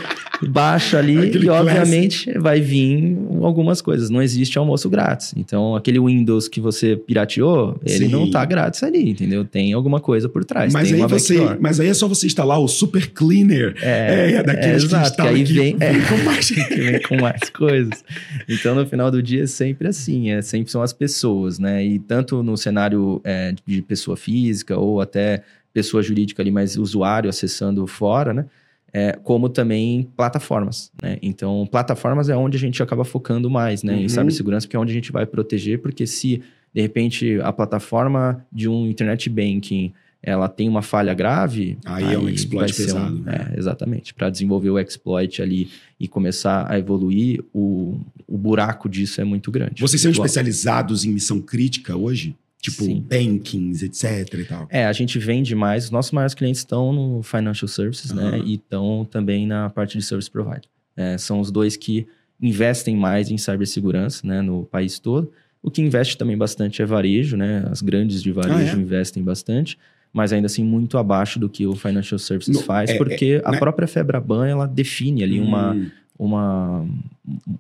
baixa 0.49 0.99
ali 0.99 1.19
Aquele 1.29 1.47
e 1.47 1.51
obviamente 1.51 2.25
classic. 2.25 2.43
vai 2.43 2.61
vir 2.61 3.17
algumas 3.43 3.83
coisas. 3.83 4.09
Não 4.09 4.23
existe 4.23 4.59
almoço 4.59 4.89
grátis. 4.89 5.35
Então, 5.37 5.77
aquele 5.77 6.01
Windows 6.01 6.49
que 6.49 6.63
você 6.63 6.97
pirateou, 6.97 7.79
ele 7.85 8.07
Sim. 8.07 8.09
não 8.09 8.31
tá 8.31 8.43
grátis 8.45 8.83
ali, 8.83 9.11
entendeu? 9.11 9.45
Tem 9.45 9.75
alguma 9.75 10.01
coisa 10.01 10.31
por 10.31 10.45
trás. 10.47 10.73
Mas, 10.73 10.91
aí, 10.91 11.01
você, 11.03 11.59
mas 11.61 11.79
aí 11.79 11.89
é 11.89 11.95
só 11.95 12.09
você 12.09 12.27
instalar 12.27 12.59
o 12.59 12.67
Super 12.67 13.11
Cleaner. 13.11 13.75
É, 13.83 14.31
é, 14.31 14.33
é 14.37 14.43
daqueles 14.43 14.85
é, 14.85 14.87
exato, 14.87 15.17
que, 15.17 15.23
que 15.23 15.29
aí 15.29 15.45
vem, 15.45 15.77
é, 15.79 15.93
vem, 15.93 16.03
com 16.07 16.25
mais... 16.25 16.49
vem 16.71 17.03
com 17.03 17.17
mais 17.21 17.51
coisas. 17.51 18.03
Então, 18.49 18.75
no 18.75 18.87
final 18.87 19.11
do 19.11 19.23
dia, 19.23 19.43
é 19.43 19.47
sempre 19.47 19.89
assim. 19.89 20.31
É, 20.31 20.41
sempre 20.41 20.73
são 20.73 20.81
as 20.81 20.95
pessoas, 20.95 21.59
né? 21.59 21.85
E 21.85 21.99
tanto 21.99 22.43
no 22.43 22.57
cenário 22.57 23.21
é, 23.25 23.55
de 23.67 23.83
pessoa 23.83 24.17
física 24.17 24.79
ou 24.79 25.03
até 25.03 25.43
pessoa 25.73 26.03
jurídica 26.03 26.43
ali, 26.43 26.51
mas 26.51 26.77
usuário 26.77 27.29
acessando 27.29 27.87
fora, 27.87 28.33
né? 28.33 28.47
É, 28.93 29.13
como 29.13 29.51
também 29.51 30.09
plataformas, 30.17 30.91
né? 31.03 31.19
Então, 31.21 31.69
plataformas 31.71 32.29
é 32.29 32.37
onde 32.37 32.57
a 32.57 32.61
gente 32.61 32.83
acaba 32.83 33.05
focando 33.05 33.51
mais, 33.51 33.83
né? 33.83 33.95
Uhum. 33.95 34.01
Em 34.01 34.09
cibersegurança, 34.09 34.67
porque 34.67 34.77
é 34.77 34.81
onde 34.81 34.93
a 34.93 34.95
gente 34.95 35.13
vai 35.13 35.27
proteger, 35.27 35.81
porque 35.81 36.07
se, 36.07 36.43
de 36.73 36.81
repente, 36.81 37.39
a 37.43 37.53
plataforma 37.53 38.47
de 38.51 38.69
um 38.69 38.87
internet 38.87 39.29
banking 39.29 39.93
ela 40.23 40.49
tem 40.49 40.69
uma 40.69 40.83
falha 40.83 41.15
grave... 41.15 41.79
Aí, 41.85 42.05
aí 42.05 42.15
é 42.15 42.19
um 42.19 42.29
exploit 42.29 42.75
pesado. 42.75 43.15
Um, 43.15 43.23
né? 43.23 43.53
é, 43.55 43.59
exatamente. 43.59 44.13
Para 44.13 44.29
desenvolver 44.31 44.71
o 44.71 44.79
exploit 44.79 45.41
ali 45.41 45.71
e 45.99 46.09
começar 46.09 46.67
a 46.69 46.79
evoluir, 46.79 47.45
o, 47.55 48.01
o 48.27 48.37
buraco 48.37 48.89
disso 48.89 49.21
é 49.21 49.25
muito 49.25 49.51
grande. 49.51 49.81
Vocês 49.81 50.03
são 50.03 50.11
especializados 50.11 51.05
em 51.05 51.13
missão 51.13 51.41
crítica 51.41 51.97
hoje? 51.97 52.35
Tipo, 52.61 52.85
Sim. 52.85 53.01
bankings, 53.09 53.85
etc 53.85 54.35
e 54.35 54.45
tal. 54.45 54.67
É, 54.69 54.85
a 54.85 54.93
gente 54.93 55.19
vende 55.19 55.55
mais. 55.55 55.85
Os 55.85 55.91
nossos 55.91 56.11
maiores 56.11 56.35
clientes 56.35 56.61
estão 56.61 56.93
no 56.93 57.23
Financial 57.23 57.69
Services, 57.69 58.11
uhum. 58.11 58.17
né? 58.17 58.43
E 58.45 58.55
estão 58.55 59.07
também 59.09 59.47
na 59.47 59.71
parte 59.71 59.97
de 59.97 60.05
Service 60.05 60.31
Provider. 60.31 60.65
É, 60.97 61.17
são 61.17 61.39
os 61.39 61.53
dois 61.53 61.77
que 61.77 62.07
investem 62.41 62.97
mais 62.97 63.31
em 63.31 63.39
cibersegurança, 63.39 64.27
né? 64.27 64.43
No 64.43 64.65
país 64.65 64.99
todo. 64.99 65.31
O 65.63 65.71
que 65.71 65.83
investe 65.83 66.17
também 66.17 66.37
bastante 66.37 66.83
é 66.83 66.87
varejo, 66.87 67.37
né? 67.37 67.65
As 67.71 67.81
grandes 67.81 68.23
de 68.23 68.33
varejo 68.33 68.77
ah, 68.77 68.79
é? 68.79 68.83
investem 68.83 69.23
bastante. 69.23 69.79
Mas 70.13 70.33
ainda 70.33 70.47
assim, 70.47 70.65
muito 70.65 70.99
abaixo 70.99 71.39
do 71.39 71.49
que 71.49 71.67
o 71.67 71.77
Financial 71.77 72.19
Services 72.19 72.57
no, 72.57 72.63
faz. 72.63 72.91
É, 72.91 72.97
porque 72.97 73.41
é, 73.45 73.49
a 73.49 73.53
né? 73.53 73.59
própria 73.59 73.87
Febraban, 73.87 74.47
ela 74.49 74.67
define 74.67 75.23
ali 75.23 75.41
hum. 75.41 75.45
uma 75.45 75.77
uma, 76.19 76.85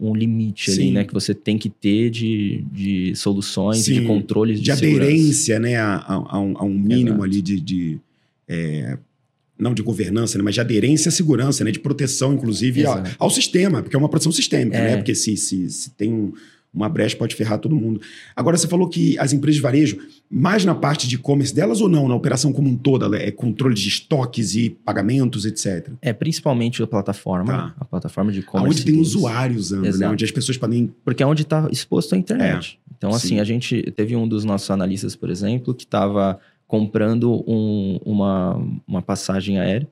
um 0.00 0.14
limite 0.14 0.72
Sim. 0.72 0.80
ali, 0.80 0.90
né? 0.92 1.04
Que 1.04 1.14
você 1.14 1.32
tem 1.32 1.56
que 1.56 1.70
ter 1.70 2.10
de, 2.10 2.64
de 2.72 3.14
soluções, 3.14 3.78
Sim. 3.78 4.00
de 4.00 4.06
controles 4.06 4.58
de, 4.58 4.64
de 4.64 4.72
aderência, 4.72 5.60
né? 5.60 5.76
A, 5.76 5.96
a, 5.96 6.14
a, 6.14 6.40
um, 6.40 6.58
a, 6.58 6.64
um, 6.64 6.74
mínimo 6.74 7.08
Exato. 7.08 7.24
ali 7.24 7.42
de... 7.42 7.60
de 7.60 7.98
é, 8.48 8.98
não 9.58 9.74
de 9.74 9.82
governança, 9.82 10.38
né, 10.38 10.44
mas 10.44 10.54
de 10.54 10.60
aderência 10.60 11.08
à 11.08 11.12
segurança, 11.12 11.64
né, 11.64 11.72
de 11.72 11.80
proteção, 11.80 12.32
inclusive, 12.32 12.86
ao, 12.86 13.02
ao, 13.18 13.28
sistema, 13.28 13.82
porque 13.82 13.96
é 13.96 13.98
uma 13.98 14.08
proteção 14.08 14.30
sistêmica, 14.30 14.78
né? 14.78 14.84
é. 14.84 14.90
né? 14.92 14.96
Porque 14.98 15.16
se, 15.16 15.36
se, 15.36 15.68
se 15.68 15.90
tem 15.90 16.12
um, 16.12 16.32
uma 16.78 16.88
brecha 16.88 17.16
pode 17.16 17.34
ferrar 17.34 17.58
todo 17.58 17.74
mundo. 17.74 18.00
Agora, 18.36 18.56
você 18.56 18.68
falou 18.68 18.88
que 18.88 19.18
as 19.18 19.32
empresas 19.32 19.56
de 19.56 19.62
varejo, 19.62 19.98
mais 20.30 20.64
na 20.64 20.74
parte 20.74 21.08
de 21.08 21.16
e-commerce 21.16 21.52
delas 21.52 21.80
ou 21.80 21.88
não, 21.88 22.06
na 22.06 22.14
operação 22.14 22.52
como 22.52 22.68
um 22.68 22.76
todo, 22.76 23.12
é 23.14 23.30
controle 23.32 23.74
de 23.74 23.88
estoques 23.88 24.54
e 24.54 24.70
pagamentos, 24.70 25.44
etc? 25.44 25.90
É, 26.00 26.12
principalmente 26.12 26.82
a 26.82 26.86
plataforma, 26.86 27.52
tá. 27.52 27.74
a 27.80 27.84
plataforma 27.84 28.30
de 28.30 28.40
e-commerce. 28.40 28.80
Onde 28.80 28.84
tem 28.84 29.00
usuários 29.00 29.72
usando, 29.72 29.98
né? 29.98 30.08
onde 30.08 30.24
as 30.24 30.30
pessoas 30.30 30.56
podem... 30.56 30.94
Porque 31.04 31.22
é 31.22 31.26
onde 31.26 31.42
está 31.42 31.68
exposto 31.70 32.14
a 32.14 32.18
internet. 32.18 32.78
É. 32.84 32.94
Então, 32.96 33.10
assim, 33.10 33.28
Sim. 33.28 33.40
a 33.40 33.44
gente 33.44 33.82
teve 33.96 34.14
um 34.14 34.26
dos 34.26 34.44
nossos 34.44 34.70
analistas, 34.70 35.16
por 35.16 35.30
exemplo, 35.30 35.74
que 35.74 35.84
estava 35.84 36.38
comprando 36.66 37.44
um, 37.46 37.98
uma, 38.04 38.62
uma 38.86 39.02
passagem 39.02 39.58
aérea 39.58 39.88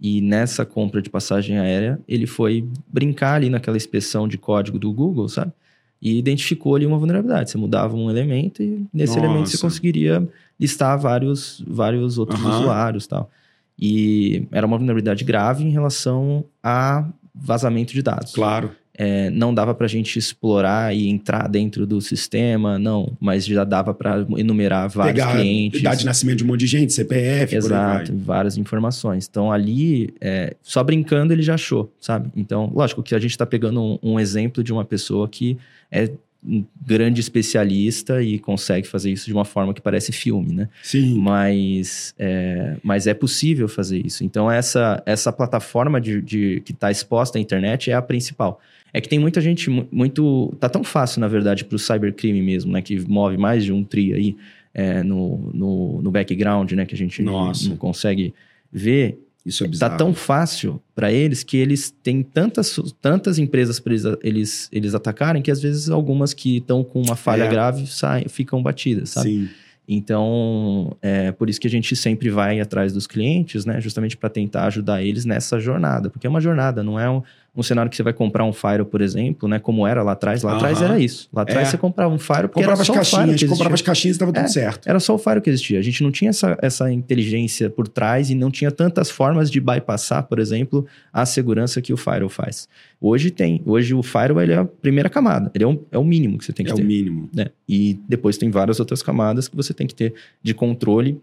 e 0.00 0.20
nessa 0.20 0.64
compra 0.64 1.00
de 1.00 1.08
passagem 1.08 1.58
aérea, 1.58 1.98
ele 2.06 2.26
foi 2.26 2.68
brincar 2.86 3.34
ali 3.34 3.48
naquela 3.48 3.76
inspeção 3.76 4.28
de 4.28 4.36
código 4.36 4.78
do 4.78 4.92
Google, 4.92 5.28
sabe? 5.28 5.52
E 6.00 6.18
identificou 6.18 6.76
ali 6.76 6.86
uma 6.86 6.98
vulnerabilidade. 6.98 7.50
Você 7.50 7.58
mudava 7.58 7.96
um 7.96 8.10
elemento 8.10 8.62
e 8.62 8.86
nesse 8.92 9.16
Nossa. 9.16 9.26
elemento 9.26 9.50
você 9.50 9.58
conseguiria 9.58 10.26
listar 10.58 10.98
vários, 10.98 11.62
vários 11.66 12.18
outros 12.18 12.40
uhum. 12.40 12.50
usuários 12.50 13.06
tal. 13.06 13.30
E 13.78 14.46
era 14.50 14.66
uma 14.66 14.76
vulnerabilidade 14.76 15.24
grave 15.24 15.64
em 15.64 15.70
relação 15.70 16.44
a 16.62 17.06
vazamento 17.34 17.92
de 17.92 18.02
dados. 18.02 18.32
Claro. 18.32 18.70
É, 18.98 19.28
não 19.28 19.52
dava 19.52 19.74
para 19.74 19.84
a 19.84 19.88
gente 19.88 20.18
explorar 20.18 20.96
e 20.96 21.06
entrar 21.06 21.48
dentro 21.48 21.86
do 21.86 22.00
sistema, 22.00 22.78
não, 22.78 23.14
mas 23.20 23.44
já 23.44 23.62
dava 23.62 23.92
para 23.92 24.24
enumerar 24.38 24.88
vários 24.88 25.22
Pegar 25.22 25.36
clientes. 25.36 25.80
Idade 25.80 26.00
de 26.00 26.06
nascimento 26.06 26.38
de 26.38 26.44
um 26.44 26.46
monte 26.46 26.60
de 26.60 26.66
gente, 26.66 26.94
CPF, 26.94 27.54
Exato, 27.54 28.16
várias 28.16 28.56
informações. 28.56 29.28
Então 29.30 29.52
ali, 29.52 30.14
é, 30.18 30.56
só 30.62 30.82
brincando, 30.82 31.34
ele 31.34 31.42
já 31.42 31.54
achou, 31.54 31.92
sabe? 32.00 32.30
Então, 32.34 32.72
lógico 32.74 33.02
que 33.02 33.14
a 33.14 33.18
gente 33.18 33.32
está 33.32 33.44
pegando 33.44 33.82
um, 33.82 33.98
um, 34.02 34.20
exemplo 34.20 34.64
de 34.64 34.72
uma 34.72 34.84
pessoa 34.84 35.28
que 35.28 35.58
é 35.90 36.10
um 36.46 36.64
grande 36.80 37.20
especialista 37.20 38.22
e 38.22 38.38
consegue 38.38 38.86
fazer 38.86 39.10
isso 39.10 39.26
de 39.26 39.32
uma 39.32 39.44
forma 39.44 39.74
que 39.74 39.80
parece 39.80 40.12
filme, 40.12 40.52
né? 40.52 40.68
Sim. 40.82 41.18
Mas 41.18 42.14
é, 42.18 42.76
mas 42.82 43.06
é 43.06 43.14
possível 43.14 43.68
fazer 43.68 44.04
isso. 44.06 44.22
Então, 44.22 44.50
essa, 44.50 45.02
essa 45.04 45.32
plataforma 45.32 46.00
de, 46.00 46.22
de 46.22 46.62
que 46.64 46.72
está 46.72 46.90
exposta 46.90 47.38
à 47.38 47.40
internet 47.40 47.90
é 47.90 47.94
a 47.94 48.02
principal. 48.02 48.60
É 48.92 49.00
que 49.00 49.08
tem 49.08 49.18
muita 49.18 49.40
gente 49.40 49.68
muito. 49.90 50.54
Tá 50.60 50.68
tão 50.68 50.84
fácil, 50.84 51.20
na 51.20 51.28
verdade, 51.28 51.64
para 51.64 51.76
o 51.76 51.78
cybercrime 51.78 52.40
mesmo, 52.40 52.72
né? 52.72 52.80
Que 52.80 52.98
move 53.08 53.36
mais 53.36 53.64
de 53.64 53.72
um 53.72 53.82
tri 53.82 54.14
aí 54.14 54.36
é, 54.72 55.02
no, 55.02 55.50
no, 55.52 56.02
no, 56.02 56.10
background, 56.10 56.72
né? 56.72 56.86
Que 56.86 56.94
a 56.94 56.98
gente 56.98 57.22
não, 57.22 57.52
não 57.52 57.76
consegue 57.76 58.32
ver. 58.72 59.18
Isso 59.46 59.62
é 59.62 59.68
bizarro. 59.68 59.92
Tá 59.92 59.96
tão 59.96 60.12
fácil 60.12 60.82
para 60.92 61.12
eles 61.12 61.44
que 61.44 61.56
eles 61.56 61.94
têm 62.02 62.20
tantas, 62.20 62.76
tantas 63.00 63.38
empresas 63.38 63.78
para 63.78 63.92
eles, 63.92 64.04
eles, 64.20 64.68
eles 64.72 64.92
atacarem 64.92 65.40
que 65.40 65.52
às 65.52 65.62
vezes 65.62 65.88
algumas 65.88 66.34
que 66.34 66.56
estão 66.56 66.82
com 66.82 67.00
uma 67.00 67.14
falha 67.14 67.44
é. 67.44 67.48
grave 67.48 67.86
saem, 67.86 68.28
ficam 68.28 68.60
batidas, 68.60 69.10
sabe? 69.10 69.28
Sim. 69.28 69.48
Então, 69.88 70.96
é 71.00 71.30
por 71.30 71.48
isso 71.48 71.60
que 71.60 71.68
a 71.68 71.70
gente 71.70 71.94
sempre 71.94 72.28
vai 72.28 72.58
atrás 72.60 72.92
dos 72.92 73.06
clientes, 73.06 73.64
né? 73.64 73.80
Justamente 73.80 74.16
para 74.16 74.28
tentar 74.28 74.64
ajudar 74.64 75.00
eles 75.00 75.24
nessa 75.24 75.60
jornada. 75.60 76.10
Porque 76.10 76.26
é 76.26 76.30
uma 76.30 76.40
jornada, 76.40 76.82
não 76.82 76.98
é 76.98 77.08
um, 77.08 77.22
um 77.56 77.62
cenário 77.62 77.90
que 77.90 77.96
você 77.96 78.02
vai 78.02 78.12
comprar 78.12 78.44
um 78.44 78.52
Fire, 78.52 78.84
por 78.84 79.00
exemplo, 79.00 79.48
né? 79.48 79.58
Como 79.58 79.86
era 79.86 80.02
lá 80.02 80.12
atrás. 80.12 80.42
Lá 80.42 80.56
atrás 80.56 80.82
era 80.82 80.98
isso. 80.98 81.28
Lá 81.32 81.42
atrás 81.42 81.68
é. 81.68 81.70
você 81.70 81.78
comprava 81.78 82.14
um 82.14 82.18
Fire 82.18 82.42
porque 82.42 82.60
comprava 82.60 82.82
era 82.82 82.84
só 82.84 82.92
as 82.92 83.10
caixinhas, 83.10 83.40
Fire 83.40 83.50
comprava 83.50 83.74
as 83.74 83.82
caixinhas 83.82 84.14
e 84.14 84.16
estava 84.16 84.32
tudo 84.32 84.44
é, 84.44 84.48
certo. 84.48 84.86
Era 84.86 85.00
só 85.00 85.14
o 85.14 85.18
Fire 85.18 85.40
que 85.40 85.48
existia. 85.48 85.78
A 85.78 85.82
gente 85.82 86.02
não 86.02 86.12
tinha 86.12 86.28
essa, 86.28 86.58
essa 86.60 86.92
inteligência 86.92 87.70
por 87.70 87.88
trás 87.88 88.30
e 88.30 88.34
não 88.34 88.50
tinha 88.50 88.70
tantas 88.70 89.10
formas 89.10 89.50
de 89.50 89.58
bypassar, 89.58 90.24
por 90.24 90.38
exemplo, 90.38 90.86
a 91.10 91.24
segurança 91.24 91.80
que 91.80 91.94
o 91.94 91.96
Fire 91.96 92.28
faz. 92.28 92.68
Hoje 93.00 93.30
tem. 93.30 93.62
Hoje 93.64 93.94
o 93.94 94.02
Firewall 94.02 94.42
ele 94.42 94.52
é 94.52 94.58
a 94.58 94.64
primeira 94.64 95.08
camada. 95.08 95.50
Ele 95.54 95.64
é, 95.64 95.66
um, 95.66 95.82
é 95.90 95.98
o 95.98 96.04
mínimo 96.04 96.36
que 96.36 96.44
você 96.44 96.52
tem 96.52 96.66
que 96.66 96.72
é 96.72 96.74
ter. 96.74 96.82
É 96.82 96.84
o 96.84 96.86
mínimo. 96.86 97.30
Né? 97.34 97.46
E 97.66 97.98
depois 98.06 98.36
tem 98.36 98.50
várias 98.50 98.80
outras 98.80 99.02
camadas 99.02 99.48
que 99.48 99.56
você 99.56 99.72
tem 99.72 99.86
que 99.86 99.94
ter 99.94 100.12
de 100.42 100.52
controle 100.52 101.18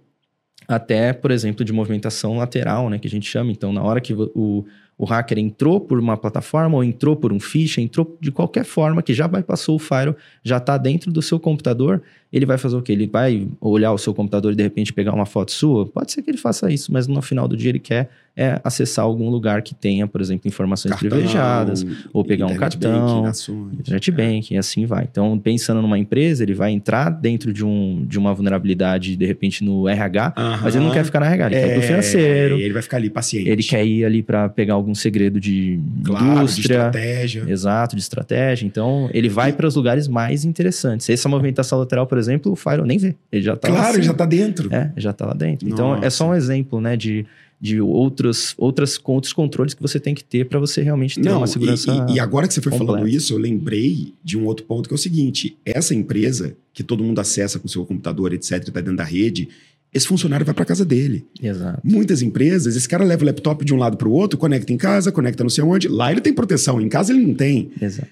até, 0.67 1.13
por 1.13 1.31
exemplo, 1.31 1.63
de 1.65 1.73
movimentação 1.73 2.37
lateral, 2.37 2.89
né? 2.89 2.97
Que 2.97 3.07
a 3.07 3.11
gente 3.11 3.29
chama. 3.29 3.51
Então, 3.51 3.73
na 3.73 3.83
hora 3.83 3.99
que 3.99 4.13
o, 4.13 4.65
o 4.97 5.05
hacker 5.05 5.39
entrou 5.39 5.79
por 5.79 5.99
uma 5.99 6.15
plataforma 6.15 6.77
ou 6.77 6.83
entrou 6.83 7.15
por 7.15 7.33
um 7.33 7.39
ficha, 7.39 7.81
entrou 7.81 8.17
de 8.21 8.31
qualquer 8.31 8.63
forma 8.63 9.01
que 9.01 9.13
já 9.13 9.27
bypassou 9.27 9.75
o 9.75 9.79
firewall, 9.79 10.15
já 10.43 10.57
está 10.57 10.77
dentro 10.77 11.11
do 11.11 11.21
seu 11.21 11.39
computador, 11.39 12.01
ele 12.33 12.47
vai 12.47 12.57
fazer 12.57 12.75
o 12.75 12.81
quê? 12.81 12.91
Ele 12.91 13.05
vai 13.05 13.47
olhar 13.61 13.93
o 13.93 13.97
seu 13.97 14.11
computador 14.11 14.51
e 14.53 14.55
de 14.55 14.63
repente 14.63 14.91
pegar 14.91 15.13
uma 15.13 15.25
foto 15.25 15.51
sua? 15.51 15.85
Pode 15.85 16.11
ser 16.11 16.23
que 16.23 16.31
ele 16.31 16.37
faça 16.39 16.71
isso, 16.71 16.91
mas 16.91 17.07
no 17.07 17.21
final 17.21 17.47
do 17.47 17.55
dia 17.55 17.69
ele 17.69 17.79
quer 17.79 18.09
é, 18.35 18.59
acessar 18.63 19.05
algum 19.05 19.29
lugar 19.29 19.61
que 19.61 19.75
tenha, 19.75 20.07
por 20.07 20.19
exemplo, 20.19 20.47
informações 20.47 20.91
cartão, 20.91 21.09
privilegiadas, 21.09 21.85
ou 22.11 22.25
pegar 22.25 22.47
um 22.47 22.55
cartão, 22.55 22.91
banking, 22.91 23.27
ações, 23.27 23.73
internet 23.73 24.09
é. 24.09 24.13
banking, 24.13 24.55
e 24.55 24.57
assim 24.57 24.85
vai. 24.87 25.07
Então, 25.09 25.37
pensando 25.37 25.81
numa 25.83 25.99
empresa, 25.99 26.41
ele 26.41 26.55
vai 26.55 26.71
entrar 26.71 27.11
dentro 27.11 27.53
de, 27.53 27.63
um, 27.63 28.03
de 28.07 28.17
uma 28.17 28.33
vulnerabilidade, 28.33 29.15
de 29.15 29.25
repente, 29.25 29.63
no 29.63 29.87
RH, 29.87 30.33
mas 30.63 30.75
ele 30.75 30.83
não 30.83 30.91
quer 30.91 31.05
ficar 31.05 31.19
na 31.19 31.27
RH, 31.27 31.45
ele 31.45 31.55
é, 31.55 31.59
quer 31.59 31.67
ir 31.67 31.73
pro 31.73 31.87
financeiro. 31.87 32.59
Ele 32.59 32.73
vai 32.73 32.81
ficar 32.81 32.97
ali 32.97 33.09
paciente. 33.11 33.47
Ele 33.47 33.63
quer 33.63 33.85
ir 33.85 34.03
ali 34.03 34.23
para 34.23 34.49
pegar 34.49 34.73
algum 34.73 34.95
segredo 34.95 35.39
de 35.39 35.79
claro, 36.03 36.25
indústria. 36.25 36.63
de 36.63 36.71
estratégia. 36.73 37.45
Exato, 37.47 37.95
de 37.95 38.01
estratégia. 38.01 38.65
Então, 38.65 39.09
ele 39.13 39.29
vai 39.29 39.53
para 39.53 39.67
os 39.67 39.75
lugares 39.75 40.07
mais 40.07 40.43
interessantes. 40.43 41.07
Essa 41.07 41.29
movimentação 41.29 41.77
lateral, 41.77 42.07
por 42.07 42.17
exemplo, 42.17 42.22
o 42.45 42.55
Firewall 42.55 42.85
nem 42.85 42.97
vê. 42.97 43.15
Ele 43.31 43.41
já 43.41 43.55
tá 43.55 43.67
Claro, 43.67 43.97
ele 43.97 44.03
já 44.03 44.13
tá 44.13 44.25
dentro. 44.25 44.73
É, 44.73 44.91
já 44.97 45.13
tá 45.13 45.25
lá 45.25 45.33
dentro. 45.33 45.67
Nossa. 45.67 45.81
Então, 45.81 46.03
é 46.03 46.09
só 46.09 46.29
um 46.29 46.33
exemplo, 46.33 46.79
né, 46.79 46.95
de 46.95 47.25
de 47.63 47.79
outros, 47.79 48.53
outras, 48.57 48.99
outros 49.05 49.31
controles 49.31 49.73
que 49.73 49.81
você 49.81 49.97
tem 49.97 50.13
que 50.13 50.21
ter 50.21 50.49
para 50.49 50.59
você 50.59 50.81
realmente 50.81 51.15
ter 51.21 51.29
Não, 51.29 51.37
uma 51.37 51.47
segurança. 51.47 52.05
E, 52.09 52.15
e 52.15 52.19
agora 52.19 52.45
que 52.45 52.53
você 52.53 52.61
foi 52.61 52.73
completa. 52.73 52.91
falando 52.91 53.07
isso, 53.07 53.33
eu 53.33 53.37
lembrei 53.37 54.13
de 54.21 54.37
um 54.37 54.43
outro 54.43 54.65
ponto 54.65 54.89
que 54.89 54.93
é 54.93 54.97
o 54.97 54.99
seguinte: 54.99 55.57
essa 55.63 55.95
empresa 55.95 56.57
que 56.73 56.83
todo 56.83 57.01
mundo 57.01 57.19
acessa 57.19 57.57
com 57.59 57.67
seu 57.69 57.85
computador, 57.85 58.33
etc., 58.33 58.67
está 58.67 58.81
dentro 58.81 58.97
da 58.97 59.05
rede, 59.05 59.47
esse 59.93 60.05
funcionário 60.05 60.45
vai 60.45 60.53
para 60.53 60.65
casa 60.65 60.83
dele. 60.83 61.25
Exato. 61.41 61.79
Muitas 61.85 62.21
empresas, 62.21 62.75
esse 62.75 62.89
cara 62.89 63.05
leva 63.05 63.23
o 63.23 63.25
laptop 63.27 63.63
de 63.63 63.73
um 63.73 63.77
lado 63.77 63.95
para 63.95 64.09
o 64.09 64.11
outro, 64.11 64.37
conecta 64.37 64.73
em 64.73 64.77
casa, 64.77 65.09
conecta 65.09 65.41
não 65.41 65.49
sei 65.49 65.63
onde. 65.63 65.87
Lá 65.87 66.11
ele 66.11 66.19
tem 66.19 66.33
proteção, 66.33 66.81
em 66.81 66.89
casa 66.89 67.13
ele 67.13 67.25
não 67.25 67.33
tem. 67.33 67.71
Exato. 67.79 68.09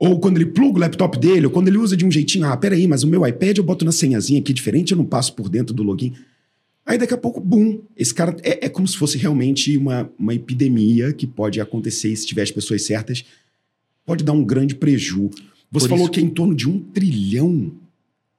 Ou 0.00 0.18
quando 0.18 0.38
ele 0.38 0.46
pluga 0.46 0.78
o 0.78 0.80
laptop 0.80 1.18
dele, 1.18 1.44
ou 1.44 1.52
quando 1.52 1.68
ele 1.68 1.76
usa 1.76 1.94
de 1.94 2.06
um 2.06 2.10
jeitinho, 2.10 2.46
ah, 2.46 2.56
peraí, 2.56 2.88
mas 2.88 3.02
o 3.02 3.06
meu 3.06 3.26
iPad 3.26 3.58
eu 3.58 3.62
boto 3.62 3.84
na 3.84 3.92
senhazinha 3.92 4.40
aqui 4.40 4.50
diferente, 4.54 4.92
eu 4.92 4.96
não 4.96 5.04
passo 5.04 5.34
por 5.34 5.50
dentro 5.50 5.74
do 5.74 5.82
login. 5.82 6.14
Aí 6.86 6.96
daqui 6.96 7.12
a 7.12 7.18
pouco, 7.18 7.38
bum, 7.38 7.82
esse 7.94 8.14
cara 8.14 8.34
é, 8.42 8.64
é 8.64 8.68
como 8.70 8.88
se 8.88 8.96
fosse 8.96 9.18
realmente 9.18 9.76
uma, 9.76 10.10
uma 10.18 10.34
epidemia 10.34 11.12
que 11.12 11.26
pode 11.26 11.60
acontecer 11.60 12.08
e 12.08 12.16
se 12.16 12.26
tiver 12.26 12.40
as 12.40 12.50
pessoas 12.50 12.82
certas, 12.82 13.26
pode 14.06 14.24
dar 14.24 14.32
um 14.32 14.42
grande 14.42 14.74
prejuízo. 14.74 15.30
Você 15.70 15.86
Por 15.86 15.90
falou 15.90 16.04
isso... 16.04 16.12
que 16.12 16.20
é 16.20 16.22
em 16.22 16.30
torno 16.30 16.54
de 16.54 16.66
um 16.66 16.80
trilhão. 16.80 17.70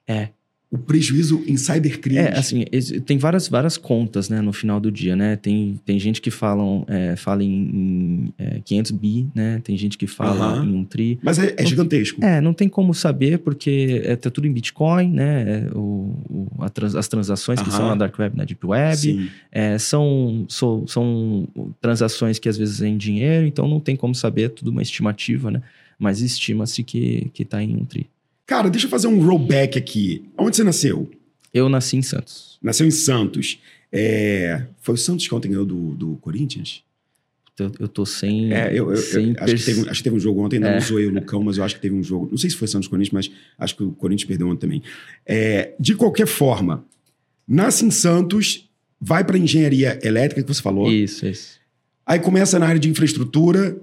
É 0.08 0.30
o 0.72 0.78
prejuízo 0.78 1.44
em 1.46 1.58
cybercrime. 1.58 2.18
É, 2.18 2.38
assim, 2.38 2.64
tem 3.06 3.18
várias, 3.18 3.50
várias 3.50 3.76
contas, 3.76 4.30
né, 4.30 4.40
no 4.40 4.54
final 4.54 4.80
do 4.80 4.90
dia, 4.90 5.18
né? 5.18 5.36
Tem, 5.36 5.78
tem 5.86 6.00
gente 6.00 6.22
que 6.22 6.32
falam, 6.32 6.86
é, 6.88 7.18
fala 7.18 7.44
em, 7.44 7.50
em 7.50 8.34
é, 8.38 8.62
500 8.64 8.92
bi, 8.92 9.28
né? 9.36 9.60
Tem 9.66 9.76
gente 9.76 9.98
que 9.98 10.08
fala 10.08 10.62
uhum. 10.62 10.66
em 10.66 10.76
um 10.78 10.86
tri. 10.86 11.20
Mas 11.22 11.40
é, 11.40 11.54
é 11.58 11.66
gigantesco. 11.66 12.24
É, 12.24 12.40
não 12.40 12.54
tem 12.54 12.70
como 12.70 12.94
saber 12.94 13.40
porque 13.40 14.02
é, 14.06 14.16
tá 14.16 14.30
tudo 14.30 14.48
em 14.48 14.54
Bitcoin, 14.54 15.12
né? 15.12 15.66
É, 15.66 15.78
o, 15.78 16.16
o 16.58 16.70
trans, 16.70 16.96
as 16.96 17.10
transações 17.10 17.60
uhum. 17.60 17.66
que 17.66 17.72
são 17.74 17.90
na 17.90 17.96
Dark 17.96 18.18
Web, 18.18 18.38
na 18.38 18.46
Deep 18.46 18.66
Web, 18.66 19.30
é, 19.52 19.78
são, 19.78 20.46
são, 20.48 20.88
são 20.88 21.50
transações 21.82 22.40
que 22.40 22.48
às 22.48 22.56
vezes 22.56 22.82
é 22.82 22.88
em 22.88 22.96
dinheiro, 22.96 23.46
então 23.46 23.68
não 23.68 23.82
tem 23.82 23.98
como 23.98 24.16
saber, 24.16 24.44
é 24.44 24.50
tudo 24.50 24.72
uma 24.72 24.82
estimativa, 24.82 25.52
né? 25.52 25.62
Mas 26.00 26.22
estima-se 26.22 26.82
que, 26.82 27.30
que 27.34 27.44
tá 27.44 27.62
em 27.62 27.76
um 27.76 27.84
tri. 27.84 28.10
Cara, 28.52 28.70
deixa 28.70 28.86
eu 28.86 28.90
fazer 28.90 29.08
um 29.08 29.26
rollback 29.26 29.80
aqui. 29.80 30.26
Onde 30.38 30.58
você 30.58 30.64
nasceu? 30.66 31.10
Eu 31.54 31.70
nasci 31.70 31.96
em 31.96 32.02
Santos. 32.02 32.60
Nasceu 32.62 32.86
em 32.86 32.92
Santos. 32.92 33.62
É... 33.90 34.64
Foi 34.82 34.96
o 34.96 34.98
Santos 34.98 35.26
que 35.26 35.34
ontem 35.34 35.48
ganhou 35.48 35.66
do, 35.66 35.96
do 35.96 36.18
Corinthians? 36.18 36.84
Eu, 37.58 37.72
eu 37.80 37.88
tô 37.88 38.06
sem. 38.06 38.52
É, 38.52 38.70
eu, 38.78 38.92
eu, 38.92 38.98
sem 38.98 39.38
acho, 39.40 39.56
que 39.56 39.64
teve, 39.64 39.90
acho, 39.90 40.00
que 40.00 40.04
teve, 40.04 40.16
um 40.18 40.20
jogo 40.20 40.44
ontem, 40.44 40.60
não 40.60 40.68
é. 40.68 40.82
zoei 40.82 41.06
o 41.06 41.12
Lucão, 41.12 41.42
mas 41.42 41.60
eu 41.60 41.64
acho 41.64 41.76
que 41.76 41.82
teve 41.82 41.96
um 41.96 42.04
jogo. 42.04 42.28
Não 42.30 42.38
sei 42.38 42.50
se 42.50 42.58
foi 42.58 42.68
Santos 42.68 42.90
Corinthians, 42.90 43.14
mas 43.14 43.32
acho 43.58 43.74
que 43.74 43.84
o 43.84 43.94
Corinthians 43.94 44.28
perdeu 44.28 44.50
ontem 44.50 44.60
também. 44.60 44.84
É, 45.26 45.72
de 45.80 45.96
qualquer 45.96 46.28
forma, 46.28 46.84
nasce 47.48 47.86
em 47.86 47.92
Santos, 47.92 48.70
vai 49.00 49.24
para 49.24 49.38
engenharia 49.38 49.98
elétrica, 50.04 50.44
que 50.44 50.54
você 50.54 50.62
falou. 50.62 50.92
Isso, 50.92 51.26
isso. 51.26 51.58
Aí 52.06 52.20
começa 52.20 52.60
na 52.60 52.68
área 52.68 52.82
de 52.82 52.90
infraestrutura. 52.90 53.78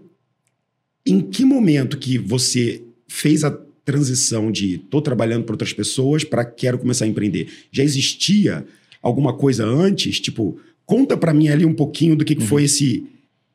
Em 1.07 1.23
que 1.23 1.43
momento 1.43 1.97
que 1.97 2.19
você 2.19 2.83
fez 3.07 3.43
a 3.43 3.59
transição 3.89 4.53
de 4.53 4.75
estou 4.75 5.01
trabalhando 5.01 5.45
para 5.45 5.55
outras 5.55 5.73
pessoas 5.73 6.23
para 6.23 6.45
quero 6.45 6.79
começar 6.79 7.07
a 7.07 7.09
empreender? 7.09 7.49
Já 7.73 7.83
existia 7.83 8.67
alguma 9.01 9.33
coisa 9.33 9.65
antes? 9.65 10.21
Tipo, 10.21 10.61
conta 10.85 11.17
para 11.17 11.33
mim 11.33 11.49
ali 11.49 11.65
um 11.65 11.73
pouquinho 11.73 12.15
do 12.15 12.23
que, 12.23 12.35
que 12.35 12.43
uhum. 12.43 12.49
foi 12.49 12.65
esse, 12.65 13.07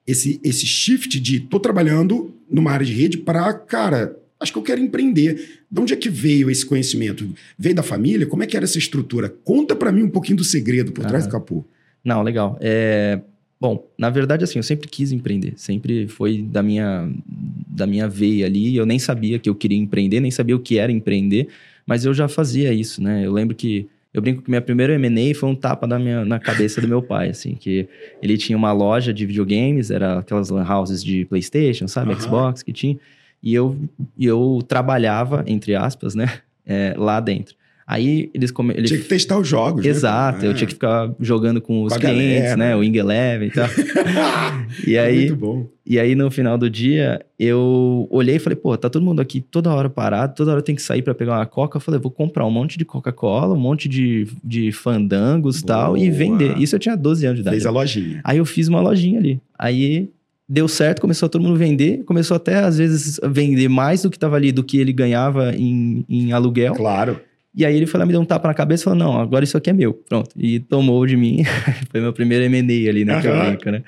esse, 0.07 0.39
esse 0.43 0.65
shift 0.65 1.19
de 1.19 1.37
estou 1.37 1.59
trabalhando 1.59 2.33
numa 2.49 2.71
área 2.71 2.83
de 2.83 2.91
rede 2.91 3.19
para, 3.19 3.53
cara, 3.53 4.17
acho 4.39 4.51
que 4.51 4.57
eu 4.57 4.63
quero 4.63 4.81
empreender. 4.81 5.61
De 5.69 5.79
onde 5.79 5.93
é 5.93 5.95
que 5.95 6.09
veio 6.09 6.49
esse 6.49 6.65
conhecimento? 6.65 7.29
Veio 7.55 7.75
da 7.75 7.83
família? 7.83 8.25
Como 8.25 8.41
é 8.41 8.47
que 8.47 8.57
era 8.57 8.65
essa 8.65 8.79
estrutura? 8.79 9.29
Conta 9.29 9.75
para 9.75 9.91
mim 9.91 10.01
um 10.01 10.09
pouquinho 10.09 10.37
do 10.37 10.43
segredo 10.43 10.91
por 10.91 11.05
trás 11.05 11.27
do 11.27 11.31
capô. 11.31 11.63
Não, 12.03 12.23
legal. 12.23 12.57
É, 12.59 13.21
Bom, 13.63 13.87
na 13.97 14.09
verdade, 14.09 14.43
assim, 14.43 14.59
eu 14.59 14.63
sempre 14.63 14.89
quis 14.89 15.13
empreender. 15.13 15.53
Sempre 15.55 16.05
foi 16.05 16.41
da 16.41 16.61
minha, 16.61 17.09
da 17.25 17.87
minha 17.87 18.09
veia 18.09 18.45
ali. 18.45 18.75
Eu 18.75 18.85
nem 18.85 18.99
sabia 18.99 19.39
que 19.39 19.49
eu 19.49 19.55
queria 19.55 19.77
empreender, 19.77 20.19
nem 20.19 20.31
sabia 20.31 20.53
o 20.53 20.59
que 20.59 20.77
era 20.77 20.91
empreender, 20.91 21.47
mas 21.85 22.03
eu 22.03 22.13
já 22.13 22.27
fazia 22.27 22.73
isso, 22.73 23.01
né? 23.01 23.25
Eu 23.25 23.31
lembro 23.31 23.55
que 23.55 23.87
eu 24.13 24.21
brinco 24.21 24.41
que 24.41 24.49
minha 24.49 24.61
primeira 24.61 24.95
M&A 24.95 25.33
foi 25.33 25.47
um 25.47 25.55
tapa 25.55 25.87
na, 25.87 25.97
minha, 25.97 26.25
na 26.25 26.41
cabeça 26.41 26.81
do 26.81 26.89
meu 26.89 27.01
pai, 27.01 27.29
assim, 27.29 27.55
que 27.55 27.87
ele 28.21 28.37
tinha 28.37 28.57
uma 28.57 28.73
loja 28.73 29.13
de 29.13 29.25
videogames, 29.25 29.91
era 29.91 30.19
aquelas 30.19 30.49
lan 30.49 30.69
houses 30.69 31.01
de 31.01 31.23
Playstation, 31.23 31.87
sabe, 31.87 32.11
uhum. 32.11 32.19
Xbox 32.19 32.63
que 32.63 32.73
tinha, 32.73 32.99
e 33.41 33.53
eu, 33.53 33.77
eu 34.19 34.59
trabalhava, 34.67 35.41
entre 35.47 35.73
aspas, 35.73 36.15
né, 36.15 36.39
é, 36.65 36.93
lá 36.97 37.21
dentro. 37.21 37.55
Aí 37.85 38.29
eles 38.33 38.51
come... 38.51 38.73
Tinha 38.73 38.99
que 38.99 39.07
testar 39.07 39.37
os 39.37 39.47
jogos. 39.47 39.83
Né? 39.83 39.91
Exato, 39.91 40.43
né? 40.43 40.47
eu 40.47 40.53
tinha 40.53 40.67
que 40.67 40.73
ficar 40.73 41.13
jogando 41.19 41.61
com 41.61 41.83
os 41.83 41.93
com 41.93 41.99
clientes, 41.99 42.51
galera. 42.51 42.57
né? 42.57 42.75
O 42.75 42.79
Wing 42.79 42.97
Eleven 42.97 43.47
e 43.47 43.51
tal. 43.51 43.67
e 44.87 44.97
aí, 44.97 45.27
Muito 45.27 45.35
bom. 45.35 45.67
E 45.85 45.99
aí, 45.99 46.15
no 46.15 46.31
final 46.31 46.57
do 46.57 46.69
dia, 46.69 47.25
eu 47.37 48.07
olhei 48.09 48.37
e 48.37 48.39
falei, 48.39 48.55
pô, 48.55 48.77
tá 48.77 48.89
todo 48.89 49.03
mundo 49.03 49.21
aqui 49.21 49.41
toda 49.41 49.73
hora 49.73 49.89
parado, 49.89 50.33
toda 50.33 50.53
hora 50.53 50.61
tem 50.61 50.75
que 50.75 50.81
sair 50.81 51.01
para 51.01 51.13
pegar 51.13 51.33
uma 51.33 51.45
coca. 51.45 51.75
Eu 51.75 51.81
falei, 51.81 51.99
vou 51.99 52.09
comprar 52.09 52.45
um 52.45 52.51
monte 52.51 52.77
de 52.77 52.85
Coca-Cola, 52.85 53.53
um 53.53 53.59
monte 53.59 53.89
de, 53.89 54.27
de 54.41 54.71
fandangos 54.71 55.59
e 55.59 55.65
tal, 55.65 55.97
e 55.97 56.09
vender. 56.09 56.57
Isso 56.57 56.75
eu 56.75 56.79
tinha 56.79 56.95
12 56.95 57.25
anos 57.25 57.37
de 57.37 57.41
idade. 57.41 57.55
Fez 57.55 57.65
a 57.65 57.71
lojinha. 57.71 58.21
Aí 58.23 58.37
eu 58.37 58.45
fiz 58.45 58.69
uma 58.69 58.79
lojinha 58.79 59.19
ali. 59.19 59.41
Aí 59.59 60.09
deu 60.47 60.67
certo, 60.67 61.01
começou 61.01 61.27
todo 61.27 61.41
mundo 61.41 61.57
vender, 61.57 62.03
começou 62.05 62.35
até 62.35 62.59
às 62.59 62.77
vezes 62.77 63.19
a 63.21 63.27
vender 63.27 63.67
mais 63.67 64.03
do 64.03 64.09
que 64.09 64.17
estava 64.17 64.37
ali, 64.37 64.51
do 64.51 64.63
que 64.63 64.77
ele 64.77 64.93
ganhava 64.93 65.53
em, 65.53 66.05
em 66.07 66.31
aluguel. 66.31 66.75
Claro. 66.75 67.19
E 67.55 67.63
aí 67.65 67.75
ele 67.75 67.85
foi 67.85 67.99
lá, 67.99 68.05
me 68.05 68.11
deu 68.11 68.21
um 68.21 68.25
tapa 68.25 68.47
na 68.47 68.53
cabeça 68.53 68.83
e 68.83 68.85
falou, 68.85 68.99
não, 68.99 69.19
agora 69.19 69.43
isso 69.43 69.55
aqui 69.55 69.69
é 69.69 69.73
meu. 69.73 69.93
Pronto. 69.93 70.31
E 70.35 70.59
tomou 70.59 71.05
de 71.05 71.15
mim. 71.15 71.43
foi 71.91 72.01
meu 72.01 72.11
primeiro 72.11 72.43
M&A 72.45 72.89
ali, 72.89 73.05
né? 73.05 73.21
Brinco, 73.21 73.69
né? 73.69 73.83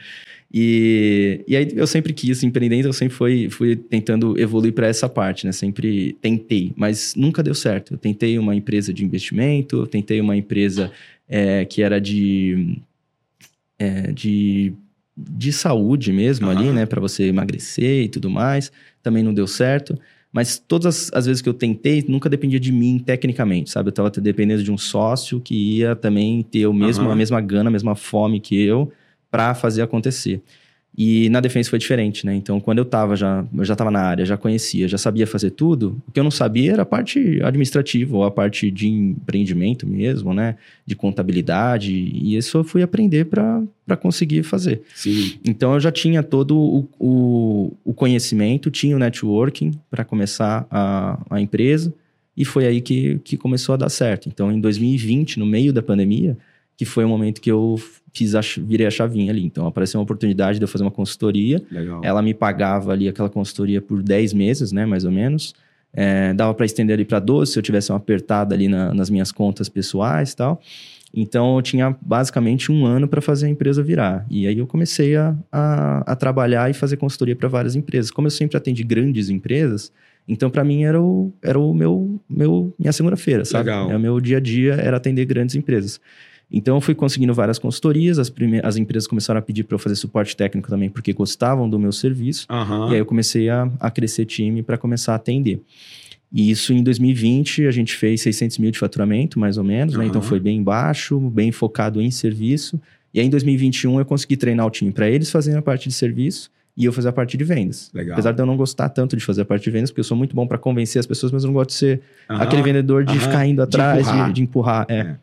E, 0.54 1.44
e 1.48 1.56
aí 1.56 1.68
eu 1.76 1.86
sempre 1.86 2.14
quis 2.14 2.42
empreender, 2.44 2.78
então 2.78 2.90
eu 2.90 2.94
sempre 2.94 3.16
fui, 3.16 3.50
fui 3.50 3.76
tentando 3.76 4.40
evoluir 4.40 4.72
para 4.72 4.88
essa 4.88 5.10
parte, 5.10 5.46
né? 5.46 5.52
Sempre 5.52 6.16
tentei, 6.22 6.72
mas 6.78 7.14
nunca 7.16 7.44
deu 7.44 7.56
certo. 7.56 7.96
Eu 7.96 7.98
tentei 7.98 8.38
uma 8.40 8.56
empresa 8.56 8.94
de 8.94 9.04
investimento, 9.04 9.78
eu 9.78 9.88
tentei 9.88 10.22
uma 10.22 10.38
empresa 10.38 10.92
é, 11.28 11.66
que 11.66 11.82
era 11.82 12.00
de, 12.00 12.78
é, 13.80 14.12
de, 14.14 14.72
de 15.18 15.52
saúde 15.52 16.14
mesmo 16.14 16.46
uhum. 16.46 16.58
ali, 16.58 16.70
né? 16.70 16.86
Para 16.86 17.02
você 17.02 17.24
emagrecer 17.24 18.04
e 18.04 18.08
tudo 18.08 18.30
mais. 18.30 18.72
Também 19.04 19.24
não 19.24 19.34
deu 19.34 19.48
certo. 19.48 20.00
Mas 20.36 20.60
todas 20.60 21.10
as 21.14 21.28
vezes 21.28 21.42
que 21.42 21.48
eu 21.48 21.54
tentei, 21.54 22.04
nunca 22.10 22.28
dependia 22.28 22.60
de 22.60 22.70
mim 22.70 23.00
tecnicamente, 23.00 23.70
sabe? 23.70 23.88
Eu 23.88 23.92
estava 23.92 24.10
dependendo 24.10 24.62
de 24.62 24.70
um 24.70 24.78
sócio 24.78 25.40
que 25.40 25.78
ia 25.78 25.96
também 25.96 26.44
ter 26.44 26.68
o 26.68 26.74
mesmo, 26.74 27.06
uhum. 27.06 27.12
a 27.12 27.16
mesma 27.16 27.40
gana, 27.40 27.70
a 27.70 27.72
mesma 27.72 27.96
fome 27.96 28.42
que 28.42 28.62
eu 28.62 28.92
para 29.32 29.56
fazer 29.56 29.82
acontecer. 29.82 30.42
E 30.98 31.28
na 31.30 31.42
defesa 31.42 31.70
foi 31.70 31.78
diferente, 31.78 32.26
né? 32.26 32.34
Então, 32.36 32.60
quando 32.60 32.78
eu 32.78 32.86
tava 32.86 33.18
já, 33.18 33.46
eu 33.54 33.66
já 33.66 33.76
tava 33.76 33.92
na 33.92 34.00
área, 34.00 34.26
já 34.26 34.38
conhecia, 34.38 34.88
já 34.88 34.98
sabia 34.98 35.28
fazer 35.28 35.52
tudo, 35.52 36.02
o 36.08 36.12
que 36.12 36.20
eu 36.20 36.24
não 36.24 36.32
sabia 36.32 36.72
era 36.72 36.84
a 36.84 36.86
parte 36.86 37.42
administrativa, 37.44 38.16
ou 38.16 38.24
a 38.24 38.32
parte 38.32 38.72
de 38.72 38.88
empreendimento 38.88 39.86
mesmo, 39.86 40.34
né? 40.34 40.56
De 40.86 40.96
contabilidade, 40.96 41.92
e 41.92 42.38
isso 42.38 42.58
eu 42.58 42.64
fui 42.64 42.82
aprender 42.82 43.26
para 43.26 43.98
conseguir 43.98 44.44
fazer. 44.44 44.84
Sim. 44.96 45.34
Então, 45.44 45.74
eu 45.74 45.80
já 45.82 45.92
tinha 45.92 46.24
todo 46.24 46.58
o, 46.58 46.88
o, 46.98 47.74
o 47.84 47.94
conhecimento, 47.94 48.72
tinha 48.72 48.96
o 48.96 49.00
networking 49.00 49.72
para 49.92 50.06
começar 50.06 50.66
a, 50.72 51.20
a 51.30 51.42
empresa, 51.42 51.94
e 52.38 52.46
foi 52.46 52.68
aí 52.68 52.80
que, 52.80 53.20
que 53.24 53.36
começou 53.36 53.74
a 53.74 53.78
dar 53.78 53.90
certo. 53.90 54.30
Então, 54.30 54.50
em 54.50 54.62
2020, 54.62 55.40
no 55.40 55.46
meio 55.46 55.74
da 55.74 55.82
pandemia, 55.82 56.38
que 56.78 56.86
foi 56.86 57.06
o 57.06 57.10
momento 57.10 57.40
que 57.40 57.52
eu 57.52 57.80
fiz 58.14 58.36
a, 58.36 58.42
virei 58.42 58.88
a 58.88 58.92
chavinha 58.92 59.32
ali. 59.32 59.44
Então, 59.44 59.68
apareceu 59.68 60.00
uma 60.00 60.04
oportunidade 60.04 60.58
de 60.58 60.64
eu 60.64 60.68
fazer 60.68 60.84
uma 60.84 60.92
consultoria. 60.92 61.62
Legal. 61.70 62.02
Ela 62.04 62.22
me 62.22 62.34
pagava 62.34 62.92
ali 62.92 63.08
aquela 63.08 63.30
consultoria 63.30 63.82
por 63.82 64.02
10 64.02 64.34
meses, 64.34 64.72
né, 64.72 64.86
mais 64.86 65.04
ou 65.06 65.12
menos. 65.12 65.54
É, 65.94 66.34
dava 66.34 66.54
para 66.54 66.66
estender 66.66 66.94
ali 66.94 67.06
para 67.06 67.20
12 67.20 67.54
se 67.54 67.60
eu 67.60 67.64
tivesse 67.64 67.92
uma 67.92 67.98
apertada 67.98 68.54
ali 68.54 68.68
na, 68.68 68.94
nas 68.94 69.10
minhas 69.10 69.32
contas 69.32 69.70
pessoais 69.70 70.34
e 70.34 70.36
tal. 70.36 70.62
Então, 71.18 71.56
eu 71.56 71.62
tinha 71.62 71.96
basicamente 72.02 72.70
um 72.70 72.86
ano 72.86 73.08
para 73.08 73.22
fazer 73.22 73.46
a 73.46 73.50
empresa 73.50 73.82
virar. 73.82 74.26
E 74.30 74.46
aí 74.48 74.60
eu 74.60 74.68
comecei 74.68 75.16
a, 75.16 75.34
a, 75.50 76.12
a 76.12 76.16
trabalhar 76.16 76.70
e 76.70 76.74
fazer 76.74 76.98
consultoria 76.98 77.36
para 77.36 77.48
várias 77.48 77.74
empresas. 77.74 78.12
Como 78.12 78.28
eu 78.28 78.32
sempre 78.32 78.58
atendi 78.58 78.84
grandes 78.84 79.30
empresas, 79.30 79.94
então 80.28 80.50
para 80.50 80.64
mim 80.66 80.84
era 80.84 81.02
o, 81.02 81.32
era 81.42 81.58
o 81.58 81.74
meu, 81.74 82.20
meu 82.30 82.74
minha 82.78 82.92
segunda-feira, 82.92 83.46
sabe? 83.46 83.70
Legal. 83.70 83.92
É, 83.92 83.96
o 83.96 84.00
meu 84.00 84.20
dia 84.20 84.38
a 84.38 84.40
dia 84.42 84.74
era 84.74 84.98
atender 84.98 85.24
grandes 85.24 85.56
empresas. 85.56 86.02
Então, 86.52 86.78
eu 86.78 86.82
fui 86.82 86.94
conseguindo 86.94 87.34
várias 87.34 87.58
consultorias, 87.58 88.20
as, 88.20 88.30
prime... 88.30 88.62
as 88.64 88.78
empresas 88.78 89.08
começaram 89.08 89.40
a 89.40 89.42
pedir 89.42 89.64
para 89.64 89.76
eu 89.76 89.80
fazer 89.80 89.96
suporte 89.96 90.36
técnico 90.36 90.70
também, 90.70 90.90
porque 90.90 91.12
gostavam 91.12 91.70
do 91.70 91.80
meu 91.80 91.92
serviço. 91.92 92.46
Uhum. 92.50 92.90
E 92.90 92.94
aí 92.94 93.00
eu 93.00 93.06
comecei 93.06 93.50
a, 93.50 93.70
a 93.80 93.90
crescer 93.90 94.26
time 94.26 94.62
para 94.62 94.78
começar 94.78 95.14
a 95.14 95.16
atender. 95.16 95.62
E 96.32 96.52
isso 96.52 96.74
em 96.74 96.84
2020, 96.84 97.66
a 97.66 97.72
gente 97.72 97.96
fez 97.96 98.22
600 98.22 98.58
mil 98.58 98.72
de 98.72 98.78
faturamento, 98.78 99.40
mais 99.40 99.58
ou 99.58 99.64
menos, 99.64 99.94
uhum. 99.94 100.02
né? 100.02 100.08
Então 100.08 100.22
foi 100.22 100.40
bem 100.40 100.62
baixo, 100.62 101.20
bem 101.20 101.52
focado 101.52 102.02
em 102.02 102.12
serviço. 102.12 102.80
E 103.14 103.20
aí 103.20 103.26
em 103.26 103.30
2021 103.30 104.00
eu 104.00 104.06
consegui 104.06 104.36
treinar 104.36 104.66
o 104.66 104.70
time 104.70 104.92
para 104.92 105.10
eles 105.10 105.32
fazerem 105.32 105.58
a 105.58 105.62
parte 105.62 105.88
de 105.88 105.96
serviço 105.96 106.52
e 106.76 106.84
eu 106.84 106.92
fazer 106.92 107.08
a 107.08 107.14
parte 107.14 107.38
de 107.38 107.44
vendas. 107.46 107.90
Legal. 107.94 108.14
Apesar 108.14 108.34
de 108.34 108.42
eu 108.42 108.46
não 108.46 108.58
gostar 108.58 108.90
tanto 108.90 109.16
de 109.16 109.24
fazer 109.24 109.44
a 109.44 109.46
parte 109.46 109.64
de 109.64 109.72
vendas, 109.72 109.90
porque 109.90 110.02
eu 110.02 110.06
sou 110.06 110.18
muito 110.18 110.36
bom 110.36 110.46
para 110.46 110.58
convencer 110.58 111.00
as 111.00 111.06
pessoas, 111.06 111.32
mas 111.32 111.44
eu 111.44 111.48
não 111.48 111.54
gosto 111.54 111.70
de 111.70 111.76
ser 111.76 112.02
uhum. 112.30 112.36
aquele 112.36 112.62
vendedor 112.62 113.06
de 113.06 113.14
uhum. 113.14 113.20
ficar 113.20 113.46
indo 113.46 113.62
atrás, 113.62 114.04
de 114.04 114.10
empurrar. 114.10 114.28
De, 114.28 114.34
de 114.34 114.42
empurrar 114.42 114.86
é. 114.90 114.98
é. 114.98 115.16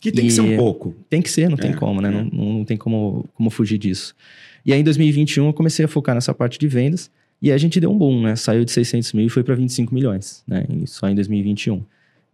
Que 0.00 0.12
tem 0.12 0.24
e 0.24 0.28
que 0.28 0.34
ser 0.34 0.42
um 0.42 0.56
pouco. 0.56 0.94
Tem 1.08 1.22
que 1.22 1.30
ser, 1.30 1.48
não 1.48 1.56
tem 1.56 1.70
é, 1.70 1.74
como, 1.74 2.00
né? 2.00 2.08
É. 2.08 2.36
Não, 2.36 2.58
não 2.58 2.64
tem 2.64 2.76
como, 2.76 3.24
como 3.34 3.50
fugir 3.50 3.78
disso. 3.78 4.14
E 4.64 4.72
aí, 4.72 4.80
em 4.80 4.84
2021, 4.84 5.46
eu 5.46 5.52
comecei 5.52 5.84
a 5.84 5.88
focar 5.88 6.14
nessa 6.14 6.34
parte 6.34 6.58
de 6.58 6.68
vendas. 6.68 7.10
E 7.40 7.50
aí 7.50 7.54
a 7.54 7.58
gente 7.58 7.78
deu 7.78 7.90
um 7.90 7.98
boom, 7.98 8.22
né? 8.22 8.36
Saiu 8.36 8.64
de 8.64 8.72
600 8.72 9.12
mil 9.12 9.26
e 9.26 9.28
foi 9.28 9.42
para 9.42 9.54
25 9.54 9.94
milhões, 9.94 10.42
né? 10.46 10.66
Só 10.86 11.08
em 11.08 11.14
2021. 11.14 11.82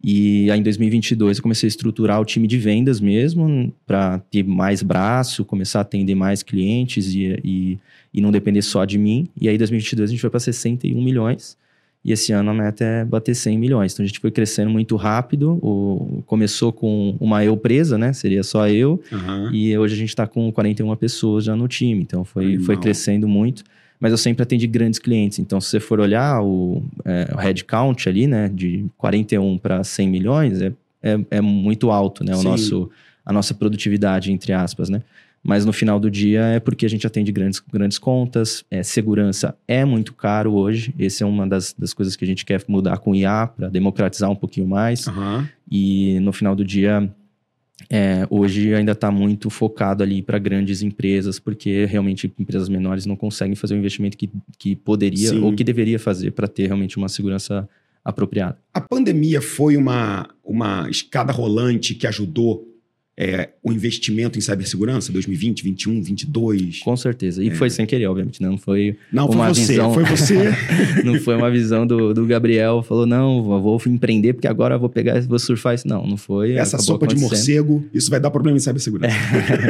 E 0.03 0.51
aí, 0.51 0.59
em 0.59 0.63
2022, 0.63 1.37
eu 1.37 1.43
comecei 1.43 1.65
a 1.65 1.69
estruturar 1.69 2.19
o 2.19 2.25
time 2.25 2.45
de 2.45 2.57
vendas 2.57 2.99
mesmo, 2.99 3.73
para 3.87 4.19
ter 4.19 4.43
mais 4.43 4.83
braço, 4.83 5.45
começar 5.45 5.79
a 5.79 5.81
atender 5.83 6.13
mais 6.13 6.43
clientes 6.43 7.13
e, 7.13 7.39
e, 7.41 7.79
e 8.13 8.19
não 8.19 8.29
depender 8.29 8.61
só 8.61 8.83
de 8.83 8.97
mim. 8.97 9.29
E 9.39 9.47
aí, 9.47 9.55
em 9.55 9.57
2022, 9.57 10.09
a 10.09 10.11
gente 10.11 10.19
foi 10.19 10.29
para 10.29 10.41
61 10.41 11.01
milhões. 11.01 11.57
E 12.03 12.11
esse 12.11 12.33
ano 12.33 12.51
a 12.51 12.53
meta 12.53 12.83
é 12.83 13.05
bater 13.05 13.33
100 13.33 13.57
milhões. 13.57 13.93
Então 13.93 14.03
a 14.03 14.07
gente 14.07 14.19
foi 14.19 14.29
crescendo 14.29 14.69
muito 14.69 14.95
rápido. 14.97 15.57
O, 15.61 16.21
começou 16.25 16.73
com 16.73 17.15
uma 17.19 17.45
eu 17.45 17.55
presa, 17.55 17.97
né? 17.97 18.11
Seria 18.11 18.43
só 18.43 18.67
eu. 18.67 19.01
Uhum. 19.09 19.51
E 19.53 19.77
hoje 19.77 19.93
a 19.93 19.97
gente 19.97 20.09
está 20.09 20.27
com 20.27 20.51
41 20.51 20.93
pessoas 20.97 21.45
já 21.45 21.55
no 21.55 21.67
time. 21.67 22.01
Então 22.01 22.25
foi, 22.25 22.59
foi 22.59 22.75
crescendo 22.75 23.27
muito. 23.27 23.63
Mas 24.03 24.11
eu 24.11 24.17
sempre 24.17 24.43
atendi 24.43 24.67
grandes 24.67 24.99
clientes. 24.99 25.39
Então, 25.39 25.61
se 25.61 25.69
você 25.69 25.79
for 25.79 26.01
olhar 26.01 26.43
o, 26.43 26.83
é, 27.05 27.31
o 27.33 27.37
headcount 27.37 28.09
ali, 28.09 28.27
né? 28.27 28.49
De 28.53 28.85
41 28.97 29.57
para 29.57 29.81
100 29.81 30.09
milhões, 30.09 30.61
é, 30.61 30.73
é, 31.01 31.19
é, 31.31 31.39
muito 31.39 31.89
alto, 31.89 32.21
né? 32.21 32.35
O 32.35 32.43
nosso, 32.43 32.89
a 33.25 33.31
nossa 33.31 33.53
produtividade, 33.53 34.29
entre 34.29 34.51
aspas, 34.51 34.89
né? 34.89 35.01
Mas 35.43 35.65
no 35.65 35.73
final 35.73 35.99
do 35.99 36.09
dia 36.09 36.41
é 36.41 36.59
porque 36.59 36.85
a 36.85 36.89
gente 36.89 37.05
atende 37.05 37.29
grandes, 37.31 37.59
grandes 37.59 37.97
contas, 37.97 38.63
é, 38.71 38.81
segurança 38.81 39.53
é 39.67 39.83
muito 39.83 40.13
caro 40.13 40.53
hoje. 40.53 40.95
Essa 40.97 41.25
é 41.25 41.27
uma 41.27 41.45
das, 41.45 41.75
das 41.77 41.93
coisas 41.93 42.15
que 42.15 42.23
a 42.23 42.27
gente 42.27 42.45
quer 42.45 42.63
mudar 42.65 42.97
com 42.99 43.11
o 43.11 43.15
IA 43.15 43.47
para 43.47 43.67
democratizar 43.67 44.31
um 44.31 44.35
pouquinho 44.35 44.65
mais. 44.65 45.05
Uhum. 45.07 45.45
E 45.69 46.17
no 46.21 46.31
final 46.31 46.55
do 46.55 46.63
dia, 46.63 47.13
é, 47.89 48.25
hoje 48.29 48.73
ainda 48.73 48.93
está 48.93 49.11
muito 49.11 49.49
focado 49.49 50.01
ali 50.01 50.21
para 50.21 50.39
grandes 50.39 50.81
empresas, 50.81 51.39
porque 51.39 51.85
realmente 51.85 52.31
empresas 52.39 52.69
menores 52.69 53.05
não 53.05 53.17
conseguem 53.17 53.55
fazer 53.55 53.75
o 53.75 53.77
investimento 53.77 54.17
que, 54.17 54.29
que 54.57 54.77
poderia 54.77 55.29
Sim. 55.29 55.41
ou 55.41 55.53
que 55.53 55.63
deveria 55.63 55.99
fazer 55.99 56.31
para 56.31 56.47
ter 56.47 56.67
realmente 56.67 56.95
uma 56.95 57.09
segurança 57.09 57.67
apropriada. 58.03 58.57
A 58.73 58.81
pandemia 58.81 59.41
foi 59.41 59.75
uma, 59.75 60.29
uma 60.43 60.89
escada 60.89 61.33
rolante 61.33 61.95
que 61.95 62.07
ajudou 62.07 62.72
é, 63.15 63.49
o 63.61 63.71
investimento 63.71 64.39
em 64.39 64.41
cibersegurança 64.41 65.11
2020, 65.11 65.63
2021, 65.63 65.93
2022? 65.93 66.79
Com 66.79 66.97
certeza. 66.97 67.43
E 67.43 67.49
é. 67.49 67.55
foi 67.55 67.69
sem 67.69 67.85
querer, 67.85 68.07
obviamente. 68.07 68.41
Né? 68.41 68.49
Não 68.49 68.57
foi 68.57 68.97
não, 69.11 69.27
uma 69.27 69.45
foi 69.45 69.53
você, 69.53 69.73
visão... 69.73 69.93
Foi 69.93 70.03
você. 70.03 70.35
não 71.05 71.19
foi 71.19 71.35
uma 71.35 71.51
visão 71.51 71.85
do, 71.85 72.13
do 72.13 72.25
Gabriel. 72.25 72.81
Falou, 72.81 73.05
não, 73.05 73.43
vou 73.43 73.79
empreender 73.85 74.33
porque 74.33 74.47
agora 74.47 74.77
vou 74.77 74.89
pegar 74.89 75.21
vou 75.21 75.37
surfar 75.37 75.75
isso. 75.75 75.87
Não, 75.87 76.07
não 76.07 76.17
foi. 76.17 76.53
Essa 76.53 76.79
sopa 76.79 77.05
de 77.05 77.15
morcego, 77.15 77.85
isso 77.93 78.09
vai 78.09 78.19
dar 78.19 78.31
problema 78.31 78.57
em 78.57 78.59
cibersegurança. 78.59 79.15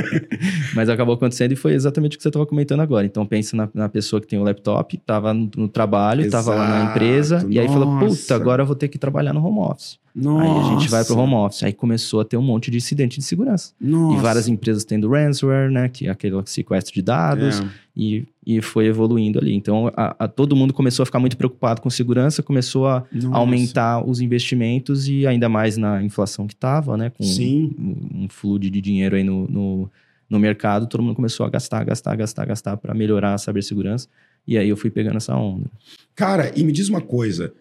Mas 0.73 0.87
acabou 0.87 1.15
acontecendo 1.15 1.51
e 1.51 1.55
foi 1.55 1.73
exatamente 1.73 2.15
o 2.15 2.17
que 2.17 2.23
você 2.23 2.29
estava 2.29 2.45
comentando 2.45 2.79
agora. 2.79 3.05
Então, 3.05 3.25
pensa 3.25 3.57
na, 3.57 3.69
na, 3.73 3.89
pessoa 3.89 4.21
que 4.21 4.27
tem 4.27 4.39
o 4.39 4.43
laptop, 4.43 4.95
estava 4.95 5.33
no, 5.33 5.49
no, 5.55 5.67
trabalho, 5.67 6.25
estava 6.25 6.55
lá 6.55 6.67
na 6.69 6.91
empresa, 6.91 7.35
Nossa. 7.35 7.47
e 7.49 7.59
aí 7.59 7.67
falou, 7.67 7.99
puta, 7.99 8.35
agora 8.35 8.63
eu 8.63 8.65
vou 8.65 8.75
ter 8.75 8.87
que 8.87 8.97
trabalhar 8.97 9.33
no 9.33 9.45
home 9.45 9.59
office. 9.59 10.02
Nossa. 10.15 10.43
Aí 10.43 10.59
a 10.59 10.79
gente 10.79 10.89
vai 10.89 11.03
pro 11.03 11.17
home 11.17 11.33
office. 11.33 11.63
Aí 11.63 11.73
começou 11.73 12.21
a 12.21 12.25
ter 12.25 12.37
um 12.37 12.41
monte 12.41 12.69
de 12.69 12.77
incidente 12.77 13.19
de 13.19 13.25
segurança. 13.25 13.73
Nossa. 13.81 14.17
E 14.17 14.21
várias 14.21 14.47
empresas 14.47 14.85
tendo 14.85 15.09
ransomware, 15.09 15.71
né? 15.71 15.89
Que 15.89 16.07
é 16.07 16.11
aquele 16.11 16.35
sequestro 16.45 16.93
de 16.93 17.01
dados. 17.01 17.59
É. 17.59 17.65
E, 17.95 18.27
e 18.45 18.61
foi 18.61 18.85
evoluindo 18.85 19.39
ali. 19.39 19.53
Então, 19.53 19.91
a, 19.95 20.25
a, 20.25 20.27
todo 20.27 20.55
mundo 20.55 20.73
começou 20.73 21.03
a 21.03 21.05
ficar 21.05 21.19
muito 21.19 21.37
preocupado 21.37 21.81
com 21.81 21.89
segurança, 21.89 22.43
começou 22.43 22.87
a 22.87 23.03
Nossa. 23.11 23.35
aumentar 23.35 24.07
os 24.07 24.19
investimentos 24.19 25.07
e 25.07 25.25
ainda 25.25 25.49
mais 25.49 25.77
na 25.77 26.03
inflação 26.03 26.47
que 26.47 26.53
estava, 26.53 26.95
né? 26.95 27.09
Com 27.09 27.23
Sim. 27.23 27.71
Um, 27.77 28.23
um 28.23 28.29
fluxo 28.29 28.59
de 28.59 28.81
dinheiro 28.81 29.15
aí 29.15 29.23
no, 29.23 29.47
no, 29.47 29.91
no 30.29 30.39
mercado, 30.39 30.87
todo 30.87 31.01
mundo 31.01 31.15
começou 31.15 31.45
a 31.45 31.49
gastar, 31.49 31.83
gastar, 31.83 32.15
gastar, 32.15 32.45
gastar 32.45 32.77
para 32.77 32.93
melhorar 32.93 33.33
a 33.33 33.37
cibersegurança. 33.37 34.07
E 34.45 34.57
aí 34.57 34.69
eu 34.69 34.77
fui 34.77 34.89
pegando 34.89 35.17
essa 35.17 35.35
onda. 35.35 35.69
Cara, 36.15 36.51
e 36.55 36.63
me 36.63 36.71
diz 36.71 36.89
uma 36.89 37.01
coisa 37.01 37.53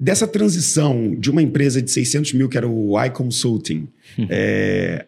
dessa 0.00 0.26
transição 0.26 1.14
de 1.14 1.30
uma 1.30 1.42
empresa 1.42 1.82
de 1.82 1.90
600 1.90 2.32
mil, 2.32 2.48
que 2.48 2.56
era 2.56 2.66
o 2.66 3.04
iConsulting, 3.04 3.86
é, 4.30 5.04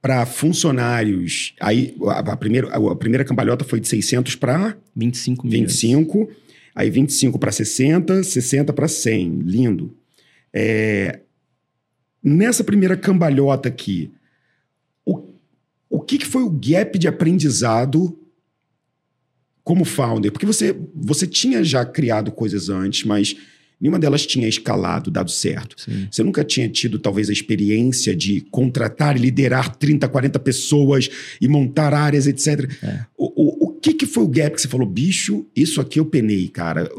para 0.00 0.24
funcionários. 0.24 1.52
Aí 1.60 1.96
a, 2.06 2.20
a, 2.20 2.36
primeira, 2.36 2.68
a, 2.68 2.96
primeira 2.96 3.24
cambalhota 3.24 3.64
foi 3.64 3.80
de 3.80 3.88
600 3.88 4.36
para 4.36 4.76
25 4.94 5.44
mil. 5.44 5.60
25. 5.60 6.30
Aí 6.76 6.88
25 6.88 7.38
para 7.40 7.50
60, 7.50 8.22
60 8.22 8.72
para 8.72 8.86
100. 8.86 9.40
Lindo. 9.40 9.96
É, 10.52 11.20
nessa 12.22 12.62
primeira 12.62 12.96
cambalhota 12.96 13.68
aqui, 13.68 14.12
o, 15.04 15.28
o 15.88 16.00
que, 16.00 16.18
que 16.18 16.26
foi 16.26 16.44
o 16.44 16.50
gap 16.50 16.96
de 16.96 17.08
aprendizado 17.08 18.16
como 19.64 19.84
founder? 19.84 20.30
Porque 20.30 20.46
você, 20.46 20.74
você 20.94 21.26
tinha 21.26 21.64
já 21.64 21.84
criado 21.84 22.30
coisas 22.30 22.68
antes, 22.68 23.04
mas 23.04 23.36
Nenhuma 23.80 23.98
delas 23.98 24.26
tinha 24.26 24.46
escalado, 24.46 25.10
dado 25.10 25.30
certo. 25.30 25.74
Sim. 25.80 26.06
Você 26.10 26.22
nunca 26.22 26.44
tinha 26.44 26.68
tido, 26.68 26.98
talvez, 26.98 27.30
a 27.30 27.32
experiência 27.32 28.14
de 28.14 28.42
contratar 28.50 29.16
e 29.16 29.20
liderar 29.20 29.74
30, 29.74 30.06
40 30.06 30.38
pessoas 30.38 31.08
e 31.40 31.48
montar 31.48 31.94
áreas, 31.94 32.26
etc. 32.26 32.70
É. 32.82 33.06
O, 33.16 33.26
o, 33.26 33.68
o 33.68 33.72
que, 33.80 33.94
que 33.94 34.06
foi 34.06 34.24
o 34.24 34.28
gap 34.28 34.54
que 34.54 34.60
você 34.60 34.68
falou? 34.68 34.86
Bicho, 34.86 35.46
isso 35.56 35.80
aqui 35.80 35.98
eu 35.98 36.04
penei, 36.04 36.48
cara. 36.48 36.90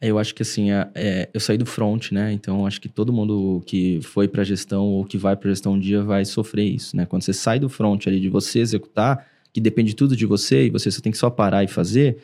Eu 0.00 0.18
acho 0.18 0.34
que 0.34 0.42
assim, 0.42 0.72
é, 0.72 0.90
é, 0.96 1.28
eu 1.32 1.38
saí 1.38 1.56
do 1.56 1.64
front, 1.64 2.10
né? 2.10 2.32
Então 2.32 2.66
acho 2.66 2.80
que 2.80 2.88
todo 2.88 3.12
mundo 3.12 3.62
que 3.64 4.00
foi 4.02 4.26
para 4.26 4.42
gestão 4.42 4.84
ou 4.84 5.04
que 5.04 5.16
vai 5.16 5.36
para 5.36 5.50
gestão 5.50 5.74
um 5.74 5.78
dia 5.78 6.02
vai 6.02 6.24
sofrer 6.24 6.64
isso, 6.64 6.96
né? 6.96 7.06
Quando 7.06 7.22
você 7.22 7.32
sai 7.32 7.60
do 7.60 7.68
front 7.68 8.08
ali 8.08 8.18
de 8.18 8.28
você 8.28 8.58
executar, 8.58 9.24
que 9.52 9.60
depende 9.60 9.94
tudo 9.94 10.16
de 10.16 10.26
você 10.26 10.66
e 10.66 10.70
você 10.70 10.90
só 10.90 11.00
tem 11.00 11.12
que 11.12 11.18
só 11.18 11.30
parar 11.30 11.62
e 11.62 11.68
fazer, 11.68 12.16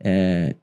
é, 0.00 0.56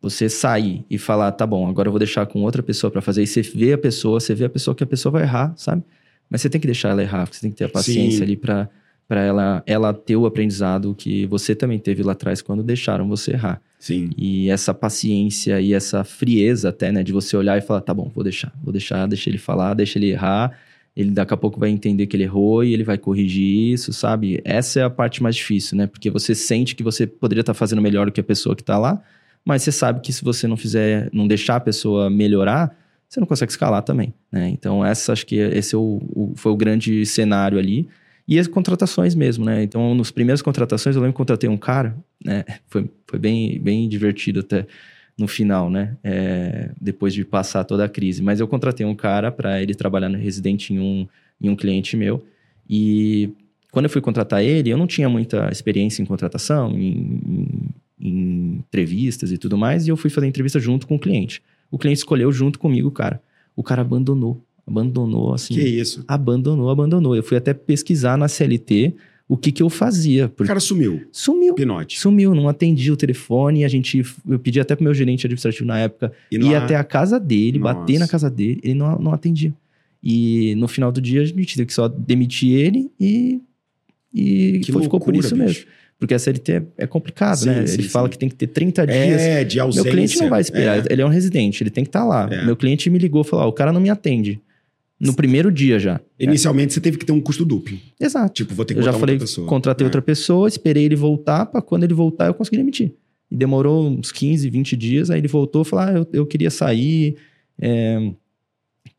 você 0.00 0.28
sair 0.28 0.84
e 0.88 0.96
falar, 0.98 1.32
tá 1.32 1.46
bom, 1.46 1.68
agora 1.68 1.88
eu 1.88 1.92
vou 1.92 1.98
deixar 1.98 2.24
com 2.26 2.42
outra 2.42 2.62
pessoa 2.62 2.90
para 2.90 3.02
fazer, 3.02 3.22
e 3.22 3.26
você 3.26 3.42
vê 3.42 3.72
a 3.72 3.78
pessoa, 3.78 4.18
você 4.18 4.34
vê 4.34 4.44
a 4.46 4.48
pessoa 4.48 4.74
que 4.74 4.82
a 4.82 4.86
pessoa 4.86 5.12
vai 5.12 5.22
errar, 5.22 5.52
sabe? 5.56 5.82
Mas 6.28 6.40
você 6.40 6.48
tem 6.48 6.60
que 6.60 6.66
deixar 6.66 6.90
ela 6.90 7.02
errar, 7.02 7.26
você 7.30 7.40
tem 7.40 7.50
que 7.50 7.56
ter 7.56 7.64
a 7.64 7.68
paciência 7.68 8.18
Sim. 8.18 8.22
ali 8.22 8.36
para 8.36 8.68
para 9.10 9.24
ela, 9.24 9.60
ela 9.66 9.92
ter 9.92 10.14
o 10.14 10.24
aprendizado 10.24 10.94
que 10.94 11.26
você 11.26 11.52
também 11.52 11.80
teve 11.80 12.00
lá 12.00 12.12
atrás 12.12 12.40
quando 12.40 12.62
deixaram 12.62 13.08
você 13.08 13.32
errar. 13.32 13.60
Sim. 13.76 14.10
E 14.16 14.48
essa 14.48 14.72
paciência 14.72 15.60
e 15.60 15.72
essa 15.72 16.04
frieza 16.04 16.68
até, 16.68 16.92
né, 16.92 17.02
de 17.02 17.12
você 17.12 17.36
olhar 17.36 17.58
e 17.58 17.60
falar, 17.60 17.80
tá 17.80 17.92
bom, 17.92 18.08
vou 18.14 18.22
deixar, 18.22 18.52
vou 18.62 18.72
deixar, 18.72 19.06
deixa 19.06 19.28
ele 19.28 19.36
falar, 19.36 19.74
deixa 19.74 19.98
ele 19.98 20.10
errar, 20.10 20.56
ele 20.96 21.10
daqui 21.10 21.34
a 21.34 21.36
pouco 21.36 21.58
vai 21.58 21.70
entender 21.70 22.06
que 22.06 22.14
ele 22.14 22.22
errou 22.22 22.62
e 22.62 22.72
ele 22.72 22.84
vai 22.84 22.96
corrigir 22.96 23.72
isso, 23.72 23.92
sabe? 23.92 24.40
Essa 24.44 24.78
é 24.78 24.84
a 24.84 24.90
parte 24.90 25.20
mais 25.20 25.34
difícil, 25.34 25.76
né? 25.76 25.88
Porque 25.88 26.08
você 26.08 26.32
sente 26.32 26.76
que 26.76 26.82
você 26.84 27.04
poderia 27.04 27.40
estar 27.40 27.54
fazendo 27.54 27.82
melhor 27.82 28.06
do 28.06 28.12
que 28.12 28.20
a 28.20 28.24
pessoa 28.24 28.54
que 28.54 28.62
tá 28.62 28.78
lá, 28.78 29.02
mas 29.44 29.62
você 29.62 29.72
sabe 29.72 30.00
que 30.00 30.12
se 30.12 30.22
você 30.24 30.46
não 30.46 30.56
fizer, 30.56 31.08
não 31.12 31.26
deixar 31.26 31.56
a 31.56 31.60
pessoa 31.60 32.08
melhorar, 32.10 32.76
você 33.08 33.18
não 33.18 33.26
consegue 33.26 33.50
escalar 33.50 33.82
também, 33.82 34.14
né? 34.30 34.48
Então, 34.50 34.84
essa 34.84 35.12
acho 35.12 35.26
que 35.26 35.36
esse 35.36 35.74
é 35.74 35.78
o, 35.78 36.00
o- 36.14 36.32
foi 36.36 36.52
o 36.52 36.56
grande 36.56 37.04
cenário 37.06 37.58
ali. 37.58 37.88
E 38.28 38.38
as 38.38 38.46
contratações 38.46 39.14
mesmo, 39.16 39.44
né? 39.44 39.62
Então, 39.64 39.92
nos 39.94 40.12
primeiras 40.12 40.40
contratações, 40.40 40.94
eu 40.94 41.02
lembro 41.02 41.14
que 41.14 41.16
contratei 41.16 41.48
um 41.50 41.56
cara, 41.56 41.96
né? 42.24 42.44
Foi, 42.68 42.88
foi 43.06 43.18
bem, 43.18 43.58
bem 43.58 43.88
divertido 43.88 44.40
até 44.40 44.64
no 45.18 45.26
final, 45.26 45.68
né? 45.68 45.96
É, 46.04 46.70
depois 46.80 47.12
de 47.12 47.24
passar 47.24 47.64
toda 47.64 47.84
a 47.84 47.88
crise. 47.88 48.22
Mas 48.22 48.38
eu 48.38 48.46
contratei 48.46 48.86
um 48.86 48.94
cara 48.94 49.32
para 49.32 49.60
ele 49.60 49.74
trabalhar 49.74 50.08
no 50.08 50.16
residente 50.18 50.72
em 50.72 50.78
um, 50.78 51.08
em 51.42 51.48
um 51.50 51.56
cliente 51.56 51.96
meu. 51.96 52.24
E 52.68 53.30
quando 53.72 53.86
eu 53.86 53.90
fui 53.90 54.00
contratar 54.00 54.44
ele, 54.44 54.70
eu 54.70 54.78
não 54.78 54.86
tinha 54.86 55.08
muita 55.08 55.48
experiência 55.50 56.00
em 56.00 56.06
contratação, 56.06 56.70
em- 56.78 57.68
em 58.00 58.56
entrevistas 58.58 59.30
e 59.32 59.38
tudo 59.38 59.58
mais. 59.58 59.86
E 59.86 59.90
eu 59.90 59.96
fui 59.96 60.10
fazer 60.10 60.26
entrevista 60.26 60.58
junto 60.58 60.86
com 60.86 60.96
o 60.96 60.98
cliente. 60.98 61.42
O 61.70 61.78
cliente 61.78 61.98
escolheu 61.98 62.32
junto 62.32 62.58
comigo 62.58 62.88
o 62.88 62.92
cara. 62.92 63.20
O 63.54 63.62
cara 63.62 63.82
abandonou. 63.82 64.42
Abandonou, 64.66 65.34
assim 65.34 65.54
Que 65.54 65.62
isso? 65.62 66.04
abandonou, 66.06 66.70
abandonou. 66.70 67.16
Eu 67.16 67.22
fui 67.22 67.36
até 67.36 67.52
pesquisar 67.52 68.16
na 68.16 68.28
CLT 68.28 68.94
o 69.28 69.36
que, 69.36 69.50
que 69.52 69.62
eu 69.62 69.68
fazia. 69.70 70.26
O 70.26 70.28
Porque 70.30 70.46
cara 70.48 70.60
sumiu. 70.60 71.02
sumiu. 71.12 71.54
Pinote. 71.54 71.98
Sumiu, 72.00 72.34
não 72.34 72.48
atendia 72.48 72.92
o 72.92 72.96
telefone. 72.96 73.64
A 73.64 73.68
gente, 73.68 74.02
eu 74.28 74.38
pedi 74.38 74.60
até 74.60 74.74
pro 74.76 74.84
meu 74.84 74.94
gerente 74.94 75.26
administrativo 75.26 75.66
na 75.66 75.78
época 75.78 76.12
E 76.30 76.36
ir 76.36 76.54
há- 76.54 76.64
até 76.64 76.76
a 76.76 76.84
casa 76.84 77.18
dele, 77.18 77.58
bater 77.58 77.94
Nossa. 77.94 78.04
na 78.04 78.08
casa 78.08 78.30
dele. 78.30 78.60
Ele 78.62 78.74
não, 78.74 78.98
não 78.98 79.12
atendia. 79.12 79.52
E 80.02 80.54
no 80.56 80.66
final 80.68 80.90
do 80.90 81.00
dia 81.00 81.22
a 81.22 81.24
gente 81.24 81.54
teve 81.56 81.66
que 81.66 81.74
só 81.74 81.86
demitir 81.88 82.52
ele 82.54 82.90
e, 82.98 83.40
e 84.14 84.60
Que 84.64 84.72
foi- 84.72 84.82
ficou 84.82 84.98
por 85.00 85.12
loucura, 85.12 85.18
isso 85.18 85.34
bicho. 85.36 85.46
mesmo. 85.46 85.66
Porque 86.00 86.14
a 86.14 86.18
CLT 86.18 86.52
é, 86.52 86.62
é 86.78 86.86
complicado, 86.86 87.36
Sim, 87.40 87.50
né? 87.50 87.66
sim, 87.66 87.74
ele 87.74 87.88
fala 87.88 88.06
sim. 88.08 88.12
que 88.12 88.18
tem 88.18 88.28
que 88.30 88.34
ter 88.34 88.46
30 88.46 88.86
dias. 88.86 89.20
É, 89.20 89.44
de 89.44 89.60
ausência. 89.60 89.84
Meu 89.84 89.92
cliente 89.92 90.18
não 90.18 90.30
vai 90.30 90.40
esperar, 90.40 90.78
É. 90.78 90.84
ele 90.90 91.02
é 91.02 91.06
um 91.06 91.10
residente, 91.10 91.62
ele 91.62 91.68
tem 91.70 91.84
que 91.84 91.88
estar 91.90 92.04
lá. 92.04 92.26
É. 92.32 92.42
Meu 92.44 92.56
cliente 92.56 92.88
me 92.88 92.98
ligou 92.98 93.20
e 93.20 93.24
falou: 93.24 93.44
ó, 93.44 93.48
o 93.48 93.52
cara 93.52 93.70
não 93.70 93.80
me 93.82 93.90
atende. 93.90 94.40
No 94.98 95.14
primeiro 95.14 95.50
dia 95.52 95.78
já. 95.78 96.00
Inicialmente 96.18 96.72
você 96.74 96.80
teve 96.80 96.96
que 96.98 97.04
ter 97.06 97.12
um 97.12 97.20
custo 97.20 97.44
duplo. 97.44 97.76
Exato. 97.98 98.32
Tipo, 98.34 98.54
vou 98.54 98.64
ter 98.64 98.74
que 98.74 98.80
Eu 98.80 98.84
já 98.84 98.92
falei, 98.92 99.14
outra 99.16 99.26
pessoa. 99.26 99.46
contratei 99.46 99.84
É. 99.84 99.86
outra 99.86 100.02
pessoa, 100.02 100.48
esperei 100.48 100.84
ele 100.84 100.96
voltar, 100.96 101.46
pra 101.46 101.60
quando 101.62 101.84
ele 101.84 101.94
voltar 101.94 102.26
eu 102.26 102.34
consegui 102.34 102.56
demitir. 102.58 102.92
E 103.30 103.36
demorou 103.36 103.88
uns 103.88 104.10
15, 104.10 104.48
20 104.50 104.76
dias, 104.76 105.10
aí 105.10 105.18
ele 105.20 105.28
voltou 105.28 105.62
e 105.62 105.64
falou: 105.66 105.84
ah, 105.86 105.92
eu, 105.92 106.06
eu 106.12 106.26
queria 106.26 106.50
sair, 106.50 107.16
é, 107.60 108.10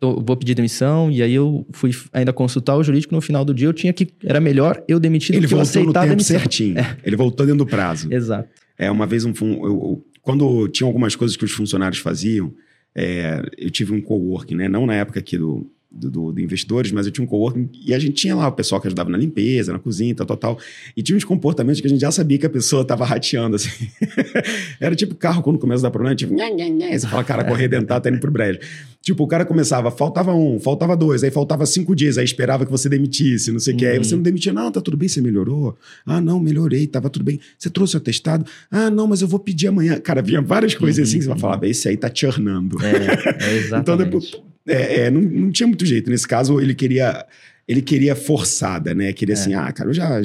tô- 0.02 0.20
vou 0.20 0.36
pedir 0.36 0.54
demissão. 0.56 1.10
E 1.10 1.22
aí 1.24 1.34
eu 1.34 1.66
fui 1.72 1.92
ainda 2.12 2.34
consultar 2.34 2.76
o 2.76 2.84
jurídico. 2.84 3.16
No 3.16 3.22
final 3.22 3.46
do 3.46 3.54
dia 3.54 3.68
eu 3.68 3.74
tinha 3.74 3.94
que. 3.94 4.10
Era 4.26 4.42
melhor 4.42 4.84
eu 4.88 5.00
demitir 5.00 5.34
Ele 5.36 5.46
do 5.46 5.48
que 5.48 5.54
eu 5.54 5.62
aceitar 5.62 6.02
a 6.04 6.08
demissão. 6.08 6.38
certinho. 6.38 6.76
Ele 7.06 7.16
voltou 7.16 7.46
dentro 7.46 7.60
do 7.60 7.66
prazo. 7.66 8.12
Exato. 8.12 8.50
É, 8.78 8.90
uma 8.92 9.06
vez 9.06 9.24
um 9.24 9.32
eu, 9.42 9.64
eu- 9.64 10.06
quando 10.22 10.68
tinha 10.68 10.86
algumas 10.88 11.16
coisas 11.16 11.38
que 11.38 11.46
os 11.46 11.52
funcionários 11.52 12.00
faziam, 12.00 12.52
é, 12.96 13.42
eu 13.58 13.70
tive 13.70 13.94
um 13.94 14.02
coworking, 14.02 14.56
né? 14.56 14.68
Não 14.68 14.86
na 14.86 14.96
época 14.96 15.20
aqui 15.20 15.38
do, 15.38 15.66
do, 15.92 16.10
do- 16.10 16.32
do 16.32 16.40
investidores, 16.42 16.92
mas 16.92 17.06
eu 17.06 17.12
tinha 17.12 17.24
um 17.24 17.28
coworking 17.28 17.68
e 17.86 17.94
a 17.94 18.00
gente 18.00 18.14
tinha 18.14 18.34
lá 18.36 18.48
o 18.48 18.52
pessoal 18.54 18.80
que 18.80 18.88
ajudava 18.88 19.10
na 19.10 19.18
limpeza, 19.18 19.74
na 19.74 19.80
cozinha, 19.80 20.16
tal, 20.16 20.26
tal, 20.26 20.38
tal. 20.38 20.60
E 20.96 21.04
tinha 21.04 21.18
uns 21.18 21.24
comportamentos 21.26 21.82
que 21.82 21.88
a 21.88 21.90
gente 21.90 22.00
já 22.00 22.12
sabia 22.12 22.38
que 22.38 22.46
a 22.46 22.50
pessoa 22.50 22.86
tava 22.86 23.04
rateando, 23.06 23.58
assim. 23.58 23.70
Era 24.80 24.96
tipo 24.96 25.16
carro 25.16 25.42
quando 25.44 25.60
começa 25.60 25.82
a 25.82 25.84
dar 25.88 25.92
problema, 25.92 26.16
tipo, 26.16 26.34
nha, 26.34 26.50
nha, 26.50 26.70
nha, 26.70 26.98
você 26.98 27.08
fala, 27.08 27.24
cara, 27.24 27.44
correr 27.44 27.68
dentado, 27.68 28.04
tá 28.04 28.10
indo 28.10 28.20
pro 28.20 28.32
brejo. 28.32 28.60
Tipo, 29.02 29.24
o 29.24 29.28
cara 29.28 29.44
começava, 29.46 29.90
faltava 29.92 30.34
um, 30.34 30.60
faltava 30.60 30.96
dois, 30.96 31.24
aí 31.24 31.32
faltava 31.32 31.66
cinco 31.66 31.96
dias, 31.96 32.18
aí 32.18 32.24
esperava 32.24 32.66
que 32.66 32.72
você 32.72 32.88
demitisse, 32.88 33.52
não 33.52 33.60
sei 33.60 33.74
o 33.74 33.78
que. 33.78 33.86
Aí 33.86 33.98
Uhum. 33.98 34.04
você 34.04 34.16
não 34.16 34.22
demitia, 34.24 34.54
não, 34.54 34.72
tá 34.72 34.80
tudo 34.80 34.96
bem, 34.96 35.10
você 35.10 35.20
melhorou? 35.22 35.76
Ah, 36.06 36.22
não, 36.22 36.40
melhorei, 36.40 36.86
tava 36.88 37.10
tudo 37.10 37.26
bem. 37.26 37.40
Você 37.58 37.70
trouxe 37.70 37.96
o 37.96 37.98
atestado? 37.98 38.46
Ah, 38.70 38.90
não, 38.90 39.08
mas 39.08 39.22
eu 39.22 39.28
vou 39.28 39.40
pedir 39.40 39.68
amanhã. 39.68 40.00
Cara, 40.00 40.22
vinha 40.22 40.42
várias 40.42 40.74
coisas 40.76 41.00
Uhum, 41.00 41.04
assim 41.04 41.18
que 41.18 41.24
você 41.24 41.28
vai 41.30 41.36
uhum. 41.36 41.42
falar, 41.42 41.64
esse 41.68 41.90
aí 41.90 41.98
tá 41.98 42.10
churnando. 42.14 42.78
É, 42.82 43.54
é 43.54 43.58
exatamente. 43.58 43.82
Então, 43.82 43.98
depois, 43.98 44.42
é, 44.68 45.02
é, 45.06 45.12
não, 45.12 45.22
não 45.22 45.52
tinha 45.52 45.68
muito 45.68 45.86
jeito. 45.86 46.10
Nesse 46.10 46.28
caso, 46.28 46.60
ele 46.60 46.76
queria, 46.76 47.26
ele 47.68 47.82
queria 47.82 48.16
forçada, 48.16 48.94
né? 48.94 49.12
Queria 49.14 49.34
É. 49.36 49.38
assim, 49.38 49.54
ah, 49.54 49.72
cara, 49.72 49.90
eu 49.90 49.94
já. 49.94 50.22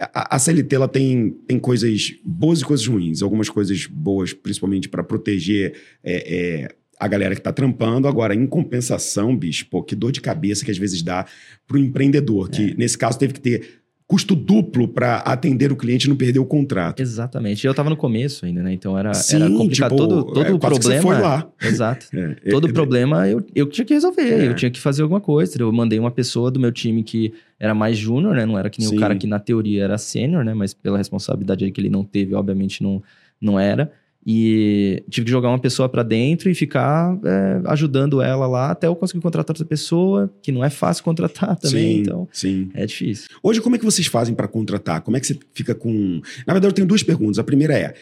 A, 0.00 0.36
a 0.36 0.38
CLT 0.38 0.74
ela 0.74 0.88
tem, 0.88 1.30
tem 1.46 1.58
coisas 1.58 2.12
boas 2.24 2.60
e 2.60 2.64
coisas 2.64 2.86
ruins. 2.86 3.22
Algumas 3.22 3.48
coisas 3.48 3.86
boas, 3.86 4.32
principalmente 4.32 4.88
para 4.88 5.04
proteger 5.04 5.74
é, 6.02 6.64
é, 6.64 6.68
a 6.98 7.06
galera 7.06 7.34
que 7.34 7.40
tá 7.40 7.52
trampando. 7.52 8.08
Agora, 8.08 8.34
em 8.34 8.46
compensação, 8.46 9.36
bicho, 9.36 9.66
pô, 9.70 9.82
que 9.84 9.94
dor 9.94 10.10
de 10.10 10.20
cabeça 10.20 10.64
que 10.64 10.70
às 10.70 10.78
vezes 10.78 11.00
dá 11.02 11.24
pro 11.66 11.78
empreendedor, 11.78 12.50
que 12.50 12.72
É. 12.72 12.74
nesse 12.74 12.98
caso 12.98 13.18
teve 13.18 13.34
que 13.34 13.40
ter 13.40 13.83
custo 14.14 14.36
duplo 14.36 14.86
para 14.86 15.16
atender 15.16 15.72
o 15.72 15.76
cliente 15.76 16.06
e 16.06 16.08
não 16.08 16.14
perder 16.14 16.38
o 16.38 16.44
contrato. 16.46 17.00
Exatamente. 17.00 17.66
Eu 17.66 17.74
tava 17.74 17.90
no 17.90 17.96
começo 17.96 18.46
ainda, 18.46 18.62
né? 18.62 18.72
Então 18.72 18.96
era, 18.96 19.12
Sim, 19.12 19.42
era 19.42 19.50
complicado. 19.50 19.90
tipo, 19.90 19.96
todo 20.08 20.24
todo 20.32 20.46
é, 20.46 20.52
o 20.52 20.58
problema. 20.60 21.02
foi 21.02 21.18
lá. 21.20 21.48
Exato. 21.60 22.06
É, 22.44 22.50
Todo 22.50 22.68
é, 22.68 22.72
problema 22.72 23.28
eu, 23.28 23.44
eu 23.56 23.66
tinha 23.68 23.84
que 23.84 23.92
resolver, 23.92 24.22
É. 24.22 24.46
eu 24.46 24.54
tinha 24.54 24.70
que 24.70 24.80
fazer 24.80 25.02
alguma 25.02 25.20
coisa. 25.20 25.60
Eu 25.60 25.72
mandei 25.72 25.98
uma 25.98 26.12
pessoa 26.12 26.48
do 26.48 26.60
meu 26.60 26.70
time 26.70 27.02
que 27.02 27.32
era 27.58 27.74
mais 27.74 27.98
júnior, 27.98 28.36
né? 28.36 28.46
Não 28.46 28.56
era 28.56 28.70
que 28.70 28.78
nem 28.78 28.88
Sim. 28.88 28.96
o 28.96 29.00
cara 29.00 29.16
que 29.16 29.26
na 29.26 29.40
teoria 29.40 29.82
era 29.82 29.98
sênior, 29.98 30.44
né? 30.44 30.54
Mas 30.54 30.72
pela 30.72 30.96
responsabilidade 30.96 31.68
que 31.72 31.80
ele 31.80 31.90
não 31.90 32.04
teve, 32.04 32.34
obviamente 32.36 32.82
não, 32.84 33.02
não 33.40 33.58
era. 33.58 33.90
E 34.26 35.02
tive 35.10 35.26
que 35.26 35.30
jogar 35.30 35.48
uma 35.50 35.58
pessoa 35.58 35.88
pra 35.88 36.02
dentro 36.02 36.48
e 36.50 36.54
ficar 36.54 37.18
é, 37.24 37.60
ajudando 37.66 38.22
ela 38.22 38.46
lá 38.46 38.70
até 38.70 38.86
eu 38.86 38.96
conseguir 38.96 39.20
contratar 39.20 39.52
outra 39.52 39.66
pessoa, 39.66 40.32
que 40.42 40.50
não 40.50 40.64
é 40.64 40.70
fácil 40.70 41.04
contratar 41.04 41.56
também, 41.60 41.96
sim, 41.96 42.00
então 42.00 42.28
sim. 42.32 42.70
é 42.74 42.86
difícil. 42.86 43.28
Hoje, 43.42 43.60
como 43.60 43.76
é 43.76 43.78
que 43.78 43.84
vocês 43.84 44.06
fazem 44.06 44.34
para 44.34 44.48
contratar? 44.48 45.02
Como 45.02 45.16
é 45.16 45.20
que 45.20 45.26
você 45.26 45.38
fica 45.52 45.74
com. 45.74 46.20
Na 46.46 46.54
verdade, 46.54 46.66
eu 46.72 46.72
tenho 46.72 46.88
duas 46.88 47.02
perguntas. 47.02 47.38
A 47.38 47.44
primeira 47.44 47.74
é: 47.78 47.94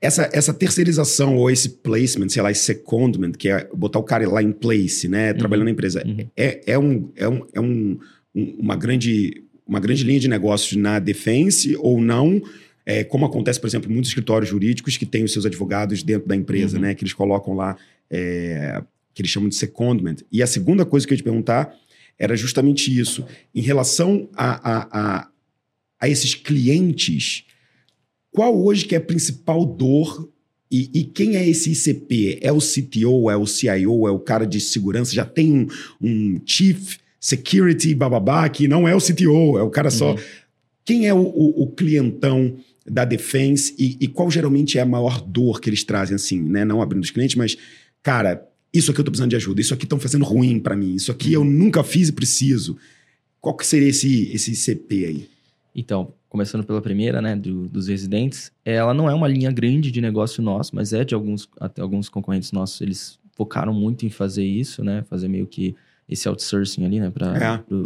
essa, 0.00 0.28
essa 0.32 0.52
terceirização 0.52 1.36
ou 1.36 1.50
esse 1.50 1.68
placement, 1.68 2.28
sei 2.28 2.42
lá, 2.42 2.50
esse 2.50 2.64
secondment, 2.64 3.32
que 3.32 3.48
é 3.48 3.68
botar 3.74 3.98
o 4.00 4.02
cara 4.02 4.28
lá 4.28 4.42
em 4.42 4.52
place, 4.52 5.06
né? 5.08 5.32
Trabalhando 5.34 5.66
na 5.66 5.70
empresa, 5.70 6.02
Uhum. 6.04 6.26
é, 6.36 6.60
é, 6.72 6.78
um, 6.78 7.10
é, 7.16 7.28
um, 7.28 7.46
é 7.54 7.60
um, 7.60 7.98
um- 8.34 8.56
uma, 8.58 8.74
grande, 8.76 9.44
uma 9.66 9.78
grande 9.78 10.02
linha 10.02 10.18
de 10.20 10.28
negócios 10.28 10.76
na 10.76 10.98
defense 10.98 11.76
ou 11.78 12.00
não? 12.00 12.42
É, 12.86 13.02
como 13.02 13.24
acontece, 13.24 13.58
por 13.60 13.66
exemplo, 13.66 13.90
em 13.90 13.94
muitos 13.94 14.10
escritórios 14.10 14.50
jurídicos 14.50 14.96
que 14.96 15.06
têm 15.06 15.24
os 15.24 15.32
seus 15.32 15.46
advogados 15.46 16.02
dentro 16.02 16.28
da 16.28 16.36
empresa, 16.36 16.76
Uhum. 16.76 16.82
né? 16.82 16.94
Que 16.94 17.02
eles 17.02 17.14
colocam 17.14 17.54
lá, 17.54 17.76
é, 18.10 18.82
que 19.14 19.22
eles 19.22 19.30
chamam 19.30 19.48
de 19.48 19.54
secondment. 19.54 20.16
E 20.30 20.42
a 20.42 20.46
segunda 20.46 20.84
coisa 20.84 21.06
que 21.06 21.12
eu 21.12 21.16
ia 21.16 21.20
te 21.22 21.24
perguntar 21.24 21.74
era 22.18 22.36
justamente 22.36 22.96
isso. 22.96 23.24
Em 23.54 23.62
relação 23.62 24.28
a, 24.34 24.70
a, 24.72 24.88
a, 25.22 25.28
a 26.00 26.08
esses 26.08 26.34
clientes, 26.34 27.44
qual 28.30 28.54
hoje 28.56 28.84
que 28.84 28.94
é 28.94 28.98
a 28.98 29.00
principal 29.00 29.64
dor 29.64 30.28
e, 30.70 30.90
e 30.92 31.04
quem 31.04 31.36
é 31.36 31.48
esse 31.48 31.70
ICP? 31.72 32.38
É 32.42 32.52
o 32.52 32.58
CTO, 32.58 33.30
é 33.30 33.36
o 33.36 33.46
CIO, 33.46 34.06
é 34.06 34.10
o 34.10 34.18
cara 34.18 34.44
de 34.46 34.60
segurança? 34.60 35.14
Já 35.14 35.24
tem 35.24 35.52
um, 35.52 35.66
um 36.02 36.40
Chief 36.44 36.96
Security 37.20 37.94
bababá 37.94 38.46
que 38.48 38.68
não 38.68 38.86
é 38.86 38.94
o 38.94 39.00
CTO, 39.00 39.56
é 39.58 39.62
o 39.62 39.70
cara 39.70 39.90
só... 39.90 40.12
Uhum. 40.12 40.18
Quem 40.84 41.06
é 41.06 41.14
o, 41.14 41.18
o- 41.22 41.62
o 41.62 41.66
clientão 41.68 42.58
da 42.86 43.04
Defense 43.04 43.74
e, 43.78 43.96
e 44.00 44.08
qual 44.08 44.30
geralmente 44.30 44.78
é 44.78 44.82
a 44.82 44.86
maior 44.86 45.20
dor 45.20 45.60
que 45.60 45.70
eles 45.70 45.84
trazem, 45.84 46.14
assim, 46.16 46.40
né? 46.42 46.64
Não 46.64 46.82
abrindo 46.82 47.02
os 47.02 47.10
clientes, 47.10 47.34
mas, 47.36 47.56
cara, 48.02 48.46
isso 48.72 48.90
aqui 48.90 49.00
eu 49.00 49.04
tô 49.04 49.10
precisando 49.10 49.30
de 49.30 49.36
ajuda, 49.36 49.60
isso 49.60 49.72
aqui 49.72 49.84
estão 49.84 49.98
fazendo 49.98 50.24
ruim 50.24 50.58
para 50.60 50.76
mim, 50.76 50.94
isso 50.94 51.10
aqui 51.10 51.32
eu 51.32 51.44
nunca 51.44 51.82
fiz 51.82 52.08
e 52.08 52.12
preciso. 52.12 52.76
Qual 53.40 53.56
que 53.56 53.66
seria 53.66 53.88
esse, 53.88 54.30
esse 54.32 54.52
ICP 54.52 55.04
aí? 55.06 55.28
Então, 55.74 56.12
começando 56.28 56.64
pela 56.64 56.80
primeira, 56.82 57.20
né, 57.22 57.34
do- 57.36 57.68
dos 57.68 57.88
residentes, 57.88 58.50
ela 58.64 58.92
não 58.94 59.08
é 59.08 59.14
uma 59.14 59.28
linha 59.28 59.50
grande 59.50 59.90
de 59.90 60.00
negócio 60.00 60.42
nosso, 60.42 60.74
mas 60.74 60.92
é 60.92 61.04
de 61.04 61.14
alguns, 61.14 61.48
até 61.60 61.80
alguns 61.82 62.08
concorrentes 62.08 62.52
nossos, 62.52 62.80
eles 62.80 63.18
focaram 63.36 63.72
muito 63.72 64.04
em 64.06 64.10
fazer 64.10 64.44
isso, 64.44 64.82
né, 64.84 65.04
fazer 65.08 65.28
meio 65.28 65.46
que 65.46 65.74
esse 66.08 66.28
outsourcing 66.28 66.84
ali, 66.84 67.00
né, 67.00 67.10
para 67.10 67.34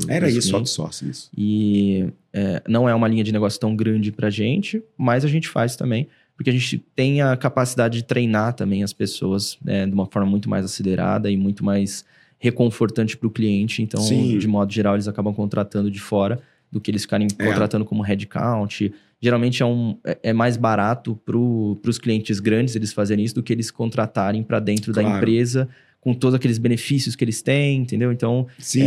É, 0.08 0.14
Era 0.16 0.28
isso, 0.38 0.54
outsourcing, 0.56 1.08
isso. 1.10 1.30
E 1.36 2.06
é, 2.38 2.62
não 2.68 2.88
é 2.88 2.94
uma 2.94 3.08
linha 3.08 3.24
de 3.24 3.32
negócio 3.32 3.58
tão 3.58 3.74
grande 3.74 4.12
pra 4.12 4.30
gente, 4.30 4.82
mas 4.96 5.24
a 5.24 5.28
gente 5.28 5.48
faz 5.48 5.74
também, 5.76 6.06
porque 6.36 6.50
a 6.50 6.52
gente 6.52 6.78
tem 6.94 7.20
a 7.20 7.36
capacidade 7.36 7.98
de 7.98 8.04
treinar 8.04 8.52
também 8.54 8.82
as 8.84 8.92
pessoas 8.92 9.58
né, 9.64 9.86
de 9.86 9.92
uma 9.92 10.06
forma 10.06 10.28
muito 10.30 10.48
mais 10.48 10.64
acelerada 10.64 11.30
e 11.30 11.36
muito 11.36 11.64
mais 11.64 12.04
reconfortante 12.38 13.16
para 13.16 13.26
o 13.26 13.30
cliente. 13.30 13.82
Então, 13.82 14.00
Sim. 14.00 14.38
de 14.38 14.46
modo 14.46 14.72
geral, 14.72 14.94
eles 14.94 15.08
acabam 15.08 15.34
contratando 15.34 15.90
de 15.90 16.00
fora 16.00 16.38
do 16.70 16.80
que 16.80 16.90
eles 16.90 17.02
ficarem 17.02 17.26
É. 17.38 17.44
contratando 17.46 17.84
como 17.84 18.02
headcount. 18.02 18.92
Geralmente 19.20 19.62
é, 19.62 19.66
um, 19.66 19.96
é- 20.04 20.18
é 20.22 20.32
mais 20.32 20.56
barato 20.56 21.18
para 21.26 21.36
os 21.36 21.98
clientes 21.98 22.38
grandes 22.38 22.76
eles 22.76 22.92
fazerem 22.92 23.24
isso 23.24 23.34
do 23.34 23.42
que 23.42 23.52
eles 23.52 23.70
contratarem 23.70 24.42
para 24.44 24.60
dentro 24.60 24.92
da 24.92 25.00
Claro. 25.02 25.16
empresa 25.16 25.68
com 26.00 26.14
todos 26.14 26.34
aqueles 26.34 26.58
benefícios 26.58 27.16
que 27.16 27.24
eles 27.24 27.42
têm, 27.42 27.80
entendeu? 27.82 28.12
Então, 28.12 28.46
Sim. 28.58 28.82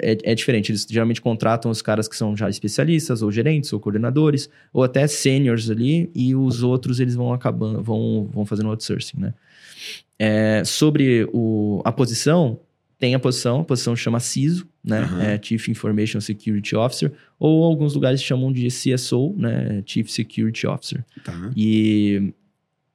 é, 0.00 0.12
é, 0.12 0.18
é 0.24 0.34
diferente. 0.34 0.72
Eles 0.72 0.86
geralmente 0.88 1.20
contratam 1.20 1.70
os 1.70 1.82
caras 1.82 2.08
que 2.08 2.16
são 2.16 2.36
já 2.36 2.48
especialistas, 2.48 3.22
ou 3.22 3.30
gerentes, 3.30 3.72
ou 3.72 3.80
coordenadores, 3.80 4.48
ou 4.72 4.82
até 4.82 5.06
seniors 5.06 5.70
ali, 5.70 6.10
e 6.14 6.34
os 6.34 6.62
outros 6.62 7.00
eles 7.00 7.14
vão 7.14 7.32
acabando, 7.32 7.82
vão, 7.82 8.28
vão 8.32 8.46
fazendo 8.46 8.70
outsourcing, 8.70 9.20
né? 9.20 9.34
É, 10.18 10.62
sobre 10.64 11.28
o, 11.32 11.80
a 11.84 11.92
posição, 11.92 12.58
tem 12.98 13.14
a 13.14 13.18
posição, 13.18 13.60
a 13.60 13.64
posição 13.64 13.94
chama 13.94 14.18
CISO, 14.18 14.66
né? 14.82 15.00
Aham. 15.00 15.22
É 15.22 15.40
Chief 15.40 15.68
Information 15.68 16.20
Security 16.20 16.74
Officer, 16.74 17.12
ou 17.38 17.62
alguns 17.62 17.94
lugares 17.94 18.22
chamam 18.22 18.50
de 18.50 18.66
CSO, 18.68 19.34
né? 19.36 19.82
Chief 19.86 20.10
Security 20.10 20.66
Officer. 20.66 21.04
Tá. 21.22 21.52
E 21.54 22.32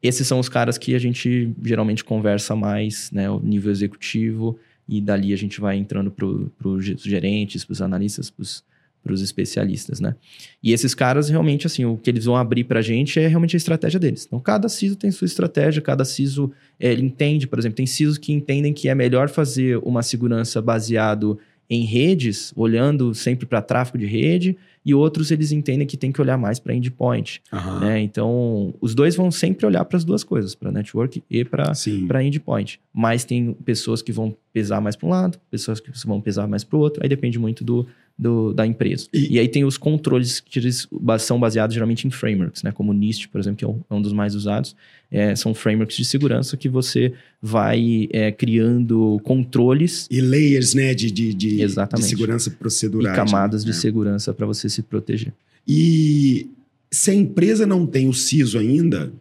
esses 0.03 0.27
são 0.27 0.37
os 0.37 0.49
caras 0.49 0.77
que 0.77 0.93
a 0.93 0.99
gente 0.99 1.51
geralmente 1.63 2.03
conversa 2.03 2.55
mais, 2.55 3.09
né? 3.11 3.29
O 3.29 3.39
nível 3.39 3.71
executivo, 3.71 4.59
e 4.87 4.99
dali 4.99 5.31
a 5.31 5.37
gente 5.37 5.61
vai 5.61 5.77
entrando 5.77 6.11
para 6.11 6.67
os 6.67 6.85
gerentes, 7.01 7.63
para 7.63 7.71
os 7.71 7.81
analistas, 7.81 8.29
para 8.29 9.13
os 9.13 9.21
especialistas, 9.21 10.01
né? 10.01 10.15
E 10.61 10.73
esses 10.73 10.93
caras, 10.93 11.29
realmente, 11.29 11.65
assim, 11.65 11.85
o 11.85 11.97
que 11.97 12.09
eles 12.09 12.25
vão 12.25 12.35
abrir 12.35 12.65
para 12.65 12.79
a 12.79 12.81
gente 12.81 13.17
é 13.19 13.27
realmente 13.27 13.55
a 13.55 13.57
estratégia 13.57 13.99
deles. 13.99 14.25
Então, 14.25 14.39
cada 14.41 14.67
CISO 14.67 14.97
tem 14.97 15.09
sua 15.09 15.25
estratégia, 15.25 15.81
cada 15.81 16.03
CISO 16.03 16.51
eh, 16.79 16.91
ele 16.91 17.03
entende, 17.03 17.47
por 17.47 17.57
exemplo, 17.57 17.77
tem 17.77 17.85
CISOs 17.85 18.17
que 18.17 18.33
entendem 18.33 18.73
que 18.73 18.89
é 18.89 18.95
melhor 18.95 19.29
fazer 19.29 19.77
uma 19.77 20.03
segurança 20.03 20.61
baseado 20.61 21.39
em 21.69 21.85
redes, 21.85 22.53
olhando 22.55 23.13
sempre 23.15 23.45
para 23.45 23.61
tráfego 23.61 23.97
de 23.97 24.05
rede, 24.05 24.57
e 24.85 24.93
outros 24.93 25.31
eles 25.31 25.51
entendem 25.51 25.87
que 25.87 25.95
tem 25.95 26.11
que 26.11 26.21
olhar 26.21 26.37
mais 26.37 26.59
para 26.59 26.73
endpoint. 26.73 27.41
Aham. 27.51 27.79
Né? 27.79 28.01
Então, 28.01 28.73
os 28.81 28.93
dois 28.93 29.15
vão 29.15 29.31
sempre 29.31 29.65
olhar 29.65 29.83
para 29.85 29.97
as 29.97 30.03
duas 30.03 30.23
coisas, 30.23 30.55
para 30.55 30.71
network 30.71 31.23
e 31.29 31.45
para 31.45 32.23
endpoint. 32.23 32.79
Mas 32.93 33.23
tem 33.23 33.53
pessoas 33.53 34.01
que 34.01 34.11
vão 34.11 34.35
pesar 34.51 34.81
mais 34.81 34.95
para 34.95 35.07
um 35.07 35.09
lado, 35.09 35.39
pessoas 35.49 35.79
que 35.79 35.91
vão 36.05 36.21
pesar 36.21 36.47
mais 36.47 36.63
para 36.63 36.77
o 36.77 36.79
outro. 36.79 37.01
Aí 37.03 37.09
depende 37.09 37.39
muito 37.39 37.63
do, 37.63 37.87
do- 38.17 38.54
da 38.54 38.65
empresa. 38.65 39.08
E- 39.13 39.34
E, 39.36 39.39
aí 39.39 39.47
tem 39.47 39.63
os 39.65 39.78
controles 39.78 40.39
que 40.39 40.60
eles 40.60 40.88
são 41.19 41.39
baseados 41.39 41.73
geralmente 41.73 42.06
em 42.08 42.12
frameworks, 42.12 42.62
né? 42.63 42.71
Como 42.71 42.91
o 42.91 42.93
NIST, 42.93 43.28
por 43.30 43.39
exemplo, 43.41 43.58
que 43.58 43.65
é 43.65 43.67
um, 43.67 43.82
é 43.89 43.93
um 43.93 44.02
dos 44.02 44.13
mais 44.13 44.36
usados. 44.36 44.76
É, 45.12 45.36
são 45.36 45.54
frameworks 45.54 45.97
de 45.97 46.06
segurança 46.06 46.56
que 46.56 46.69
você 46.69 47.13
vai 47.41 48.08
é, 48.12 48.32
criando 48.32 49.19
controles 49.23 50.08
E 50.12 50.21
layers, 50.21 50.73
né, 50.73 50.93
de, 50.93 51.10
de, 51.12 51.34
de, 51.34 51.62
Exatamente. 51.62 52.06
de 52.06 52.10
segurança 52.10 52.49
e 52.49 52.52
procedural. 52.54 53.15
camadas 53.15 53.63
de 53.63 53.71
né? 53.71 53.78
segurança 53.78 54.34
para 54.34 54.45
você 54.45 54.69
se 54.69 54.82
proteger. 54.84 55.34
E 55.67 56.47
se 56.91 57.12
a 57.12 57.13
empresa 57.13 57.65
não 57.65 57.86
tem 57.86 58.08
o 58.08 58.13
CISO 58.13 58.58
ainda, 58.60 59.12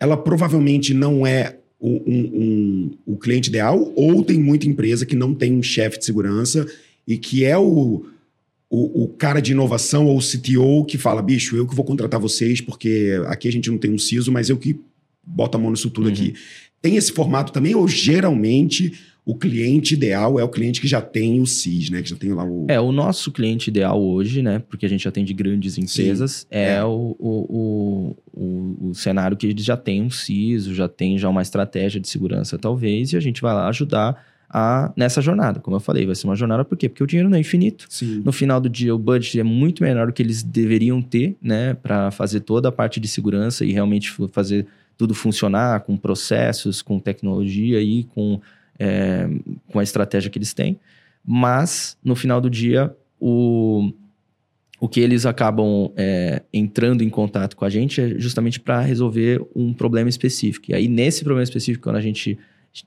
ela 0.00 0.16
provavelmente 0.16 0.92
não 0.94 1.26
é 1.26 1.56
o, 1.78 1.88
um- 2.06 2.30
um- 2.34 2.90
o 3.06 3.16
cliente 3.16 3.48
ideal, 3.50 3.92
ou 3.94 4.24
tem 4.24 4.38
muita 4.40 4.66
empresa 4.66 5.04
que 5.04 5.14
não 5.14 5.34
tem 5.34 5.52
um 5.52 5.62
chefe 5.62 5.98
de 5.98 6.04
segurança 6.06 6.66
e 7.06 7.18
que 7.18 7.44
é 7.44 7.56
o, 7.58 8.06
o, 8.70 9.04
o 9.04 9.08
cara 9.08 9.40
de 9.40 9.52
inovação 9.52 10.06
ou 10.06 10.18
o 10.18 10.20
CTO 10.22 10.84
que 10.84 10.98
fala, 10.98 11.22
bicho, 11.22 11.56
eu 11.56 11.66
que 11.66 11.74
vou 11.74 11.84
contratar 11.84 12.18
vocês, 12.20 12.60
porque 12.60 13.12
aqui 13.26 13.46
a 13.48 13.52
gente 13.52 13.70
não 13.70 13.78
tem 13.78 13.92
um 13.92 13.98
CISO, 13.98 14.32
mas 14.32 14.50
eu 14.50 14.56
que 14.56 14.80
boto 15.24 15.56
a 15.56 15.60
mão 15.60 15.70
nisso 15.70 15.90
tudo 15.90 16.06
Uhum. 16.06 16.12
aqui. 16.12 16.34
Tem 16.82 16.96
esse 16.96 17.12
formato 17.12 17.52
também, 17.52 17.74
ou 17.74 17.86
geralmente 17.88 18.92
o 19.24 19.34
cliente 19.34 19.94
ideal 19.94 20.38
é 20.38 20.44
o 20.44 20.48
cliente 20.50 20.82
que 20.82 20.86
já 20.86 21.00
tem 21.00 21.40
o 21.40 21.46
CIS, 21.46 21.88
né? 21.88 22.02
Que 22.02 22.10
já 22.10 22.16
tem 22.16 22.32
lá 22.34 22.44
o. 22.44 22.66
É, 22.68 22.78
o 22.78 22.92
nosso 22.92 23.32
cliente 23.32 23.68
ideal 23.68 23.98
hoje, 24.02 24.42
né? 24.42 24.58
Porque 24.68 24.84
a 24.84 24.88
gente 24.88 25.08
atende 25.08 25.32
grandes 25.32 25.78
empresas, 25.78 26.46
é, 26.50 26.74
é. 26.74 26.84
O, 26.84 27.16
o, 27.18 27.46
o, 27.48 28.16
o, 28.34 28.88
o 28.90 28.94
cenário 28.94 29.34
que 29.34 29.46
eles 29.46 29.64
já 29.64 29.78
tem 29.78 30.02
um 30.02 30.10
CISO, 30.10 30.74
já 30.74 30.86
tem 30.88 31.16
já 31.16 31.30
uma 31.30 31.40
estratégia 31.40 31.98
de 31.98 32.06
segurança, 32.08 32.58
talvez, 32.58 33.14
e 33.14 33.16
a 33.16 33.20
gente 33.20 33.40
vai 33.40 33.54
lá 33.54 33.66
ajudar 33.68 34.22
a, 34.56 34.92
nessa 34.96 35.20
jornada. 35.20 35.58
Como 35.58 35.74
eu 35.74 35.80
falei, 35.80 36.06
vai 36.06 36.14
ser 36.14 36.28
uma 36.28 36.36
jornada 36.36 36.64
por 36.64 36.78
quê? 36.78 36.88
Porque 36.88 37.02
o 37.02 37.06
dinheiro 37.08 37.28
não 37.28 37.36
é 37.36 37.40
infinito. 37.40 37.86
Sim. 37.88 38.22
No 38.24 38.30
final 38.30 38.60
do 38.60 38.68
dia, 38.68 38.94
o 38.94 38.98
budget 38.98 39.40
é 39.40 39.42
muito 39.42 39.82
menor 39.82 40.06
do 40.06 40.12
que 40.12 40.22
eles 40.22 40.44
deveriam 40.44 41.02
ter, 41.02 41.36
né? 41.42 41.74
Para 41.74 42.12
fazer 42.12 42.38
toda 42.40 42.68
a 42.68 42.72
parte 42.72 43.00
de 43.00 43.08
segurança 43.08 43.64
e 43.64 43.72
realmente 43.72 44.14
fazer 44.30 44.64
tudo 44.96 45.12
funcionar 45.12 45.80
com 45.80 45.96
processos, 45.96 46.82
com 46.82 47.00
tecnologia 47.00 47.80
e 47.80 48.04
com, 48.04 48.40
é, 48.78 49.28
com 49.66 49.80
a 49.80 49.82
estratégia 49.82 50.30
que 50.30 50.38
eles 50.38 50.54
têm. 50.54 50.78
Mas, 51.26 51.98
no 52.04 52.14
final 52.14 52.40
do 52.40 52.48
dia, 52.48 52.94
o, 53.18 53.90
o 54.78 54.88
que 54.88 55.00
eles 55.00 55.26
acabam 55.26 55.90
é, 55.96 56.42
entrando 56.52 57.02
em 57.02 57.10
contato 57.10 57.56
com 57.56 57.64
a 57.64 57.70
gente 57.70 58.00
é 58.00 58.18
justamente 58.20 58.60
para 58.60 58.80
resolver 58.82 59.44
um 59.52 59.72
problema 59.72 60.08
específico. 60.08 60.66
E 60.70 60.74
aí, 60.74 60.86
nesse 60.86 61.24
problema 61.24 61.42
específico, 61.42 61.82
quando 61.82 61.96
a 61.96 62.00
gente, 62.00 62.38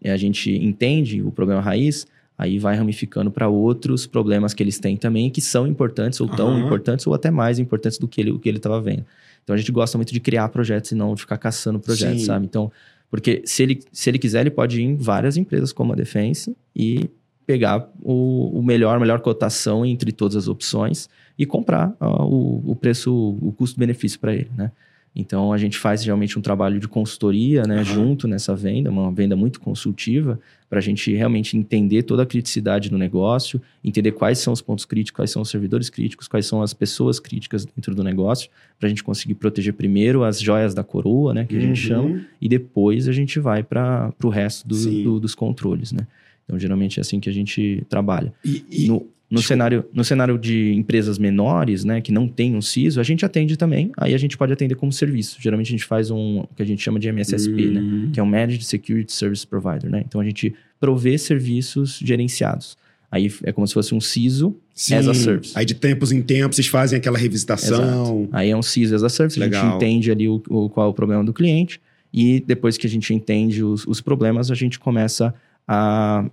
a 0.04 0.18
gente 0.18 0.52
entende 0.52 1.22
o 1.22 1.32
problema 1.32 1.62
raiz, 1.62 2.06
aí 2.38 2.60
vai 2.60 2.76
ramificando 2.76 3.32
para 3.32 3.48
outros 3.48 4.06
problemas 4.06 4.54
que 4.54 4.62
eles 4.62 4.80
têm 4.80 4.96
também, 4.96 5.30
que 5.30 5.42
são 5.42 5.66
importantes, 5.66 6.22
ou 6.22 6.28
tão 6.28 6.50
Aham. 6.50 6.66
importantes, 6.66 7.08
ou 7.08 7.14
até 7.14 7.32
mais 7.32 7.58
importantes 7.58 7.98
do 7.98 8.08
que 8.08 8.22
ele, 8.22 8.32
o 8.32 8.40
que 8.40 8.48
ele 8.48 8.58
estava 8.58 8.80
vendo. 8.80 9.06
Então, 9.44 9.54
a 9.54 9.58
gente 9.58 9.72
gosta 9.72 9.98
muito 9.98 10.14
de 10.14 10.20
criar 10.20 10.50
projetos 10.50 10.92
e 10.92 10.96
não 10.96 11.16
de 11.16 11.22
ficar 11.22 11.38
caçando 11.38 11.80
projetos, 11.80 12.20
Sim. 12.22 12.26
sabe? 12.26 12.46
Então, 12.46 12.72
porque 13.10 13.42
se 13.46 13.64
ele, 13.64 13.80
se 13.92 14.10
ele 14.10 14.20
quiser, 14.20 14.42
ele 14.42 14.52
pode 14.52 14.82
ir 14.82 14.84
em 14.84 14.96
várias 14.96 15.38
empresas 15.38 15.72
como 15.72 15.94
a 15.94 15.96
Defense 15.96 16.56
e 16.76 17.10
pegar 17.46 17.90
o, 18.02 18.60
o 18.60 18.62
melhor, 18.62 19.00
melhor 19.00 19.22
cotação 19.22 19.86
entre 19.86 20.12
todas 20.12 20.36
as 20.36 20.48
opções 20.50 21.10
e 21.40 21.46
comprar 21.46 21.96
ó, 22.00 22.26
o, 22.26 22.72
o 22.72 22.76
preço, 22.76 23.38
o 23.42 23.54
custo-benefício 23.54 24.20
para 24.20 24.34
ele, 24.34 24.52
né? 24.56 24.72
Então 25.20 25.52
a 25.52 25.58
gente 25.58 25.80
faz 25.80 26.04
realmente 26.06 26.38
um 26.38 26.42
trabalho 26.44 26.80
de 26.80 26.88
consultoria, 26.88 27.64
né, 27.64 27.78
Aham. 27.78 27.84
junto 27.84 28.28
nessa 28.28 28.56
venda, 28.56 28.92
uma 28.92 29.12
venda 29.12 29.36
muito 29.36 29.60
consultiva, 29.60 30.40
para 30.70 30.78
a 30.78 30.82
gente 30.82 31.12
realmente 31.14 31.58
entender 31.58 32.04
toda 32.04 32.22
a 32.22 32.26
criticidade 32.26 32.90
do 32.90 32.98
negócio, 33.00 33.60
entender 33.84 34.12
quais 34.12 34.38
são 34.38 34.54
os 34.54 34.62
pontos 34.62 34.86
críticos, 34.86 35.16
quais 35.16 35.32
são 35.32 35.42
os 35.42 35.50
servidores 35.50 35.90
críticos, 35.90 36.28
quais 36.28 36.46
são 36.46 36.62
as 36.62 36.72
pessoas 36.74 37.20
críticas 37.20 37.66
dentro 37.66 37.96
do 37.96 38.04
negócio, 38.04 38.50
para 38.78 38.86
a 38.86 38.90
gente 38.90 39.04
conseguir 39.04 39.34
proteger 39.36 39.74
primeiro 39.74 40.24
as 40.24 40.40
joias 40.40 40.74
da 40.76 40.84
coroa, 40.84 41.34
né, 41.34 41.46
que 41.46 41.58
a 41.58 41.60
gente 41.62 41.80
chama, 41.80 42.10
Uhum. 42.10 42.22
e 42.40 42.48
depois 42.48 43.08
a 43.08 43.12
gente 43.12 43.40
vai 43.40 43.64
para 43.64 44.14
o 44.24 44.30
resto 44.30 44.68
do- 44.68 45.04
do- 45.04 45.20
dos 45.20 45.34
controles, 45.34 45.92
né? 45.92 46.06
Então, 46.46 46.60
geralmente 46.60 47.00
é 47.00 47.02
assim 47.02 47.20
que 47.20 47.30
a 47.30 47.34
gente 47.34 47.84
trabalha. 47.90 48.32
E, 48.46 48.64
e- 48.72 48.88
No, 48.88 49.06
no, 49.30 49.38
Desculpa. 49.40 49.48
cenário, 49.48 49.86
no 49.94 50.04
cenário 50.04 50.38
de 50.38 50.74
empresas 50.74 51.18
menores, 51.18 51.84
né, 51.84 52.00
que 52.02 52.12
não 52.12 52.28
tem 52.28 52.56
um 52.56 52.62
CISO, 52.62 53.00
a 53.00 53.04
gente 53.04 53.26
atende 53.26 53.58
também, 53.58 53.92
aí 53.98 54.14
a 54.14 54.18
gente 54.18 54.38
pode 54.38 54.54
atender 54.54 54.76
como 54.76 54.92
serviço. 54.92 55.38
Geralmente 55.42 55.68
a 55.68 55.72
gente 55.72 55.86
faz 55.86 56.10
um, 56.10 56.40
o 56.40 56.48
que 56.56 56.62
a 56.64 56.66
gente 56.66 56.82
chama 56.82 56.98
de 57.00 57.10
MSSP, 57.10 57.66
né? 57.68 57.82
Uhum. 57.82 58.10
Que 58.14 58.20
é 58.20 58.24
um 58.24 58.26
Managed 58.26 58.64
Security 58.64 59.12
Service 59.12 59.46
Provider, 59.46 59.90
né? 59.90 60.04
Então, 60.08 60.22
a 60.22 60.24
gente 60.24 60.54
provê 60.80 61.18
serviços 61.18 62.00
gerenciados. 62.04 62.78
Aí 63.10 63.32
é 63.44 63.52
como 63.54 63.66
se 63.66 63.74
fosse 63.74 63.96
um 63.96 64.02
CISO 64.02 64.56
Sim. 64.74 64.96
as 64.96 65.08
a 65.08 65.14
service. 65.14 65.54
Aí 65.56 65.66
de 65.66 65.74
tempos 65.74 66.12
em 66.12 66.22
tempos 66.22 66.56
vocês 66.58 66.68
fazem 66.68 66.98
aquela 66.98 67.18
revisitação. 67.18 68.28
Aí 68.32 68.50
é 68.50 68.56
um 68.58 68.62
CISO 68.62 68.96
as 68.96 69.04
a 69.04 69.10
service, 69.10 69.40
a 69.42 69.46
Legal. 69.46 69.64
gente 69.66 69.76
entende 69.76 70.12
ali 70.12 70.28
o, 70.28 70.42
o- 70.50 70.70
qual 70.70 70.88
é 70.88 70.90
o 70.90 70.94
problema 70.94 71.24
do 71.24 71.34
cliente 71.34 71.80
e 72.14 72.42
depois 72.46 72.78
que 72.78 72.86
a 72.86 72.90
gente 72.90 73.14
entende 73.14 73.64
os, 73.64 73.86
os 73.88 74.02
problemas, 74.02 74.52
a 74.52 74.56
gente 74.56 74.78
começa 74.78 75.28
a 75.28 75.34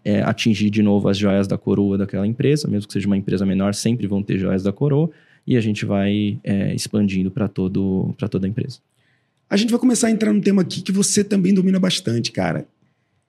é, 0.04 0.22
atingir 0.22 0.70
de 0.70 0.82
novo 0.82 1.08
as 1.08 1.18
joias 1.18 1.46
da 1.48 1.58
coroa 1.58 1.98
daquela 1.98 2.26
empresa, 2.26 2.68
mesmo 2.68 2.86
que 2.86 2.92
seja 2.92 3.06
uma 3.06 3.16
empresa 3.16 3.44
menor, 3.44 3.74
sempre 3.74 4.06
vão 4.06 4.22
ter 4.22 4.38
joias 4.38 4.62
da 4.62 4.72
coroa 4.72 5.10
e 5.46 5.56
a 5.56 5.60
gente 5.60 5.84
vai 5.84 6.38
é, 6.44 6.74
expandindo 6.74 7.30
para 7.30 7.48
toda 7.48 8.46
a 8.46 8.48
empresa. 8.48 8.78
A 9.50 9.56
gente 9.56 9.70
vai 9.70 9.78
começar 9.78 10.06
a 10.08 10.10
entrar 10.10 10.32
num 10.32 10.40
tema 10.40 10.62
aqui 10.62 10.80
que 10.82 10.90
você 10.92 11.22
também 11.22 11.52
domina 11.52 11.78
bastante, 11.78 12.32
cara. 12.32 12.66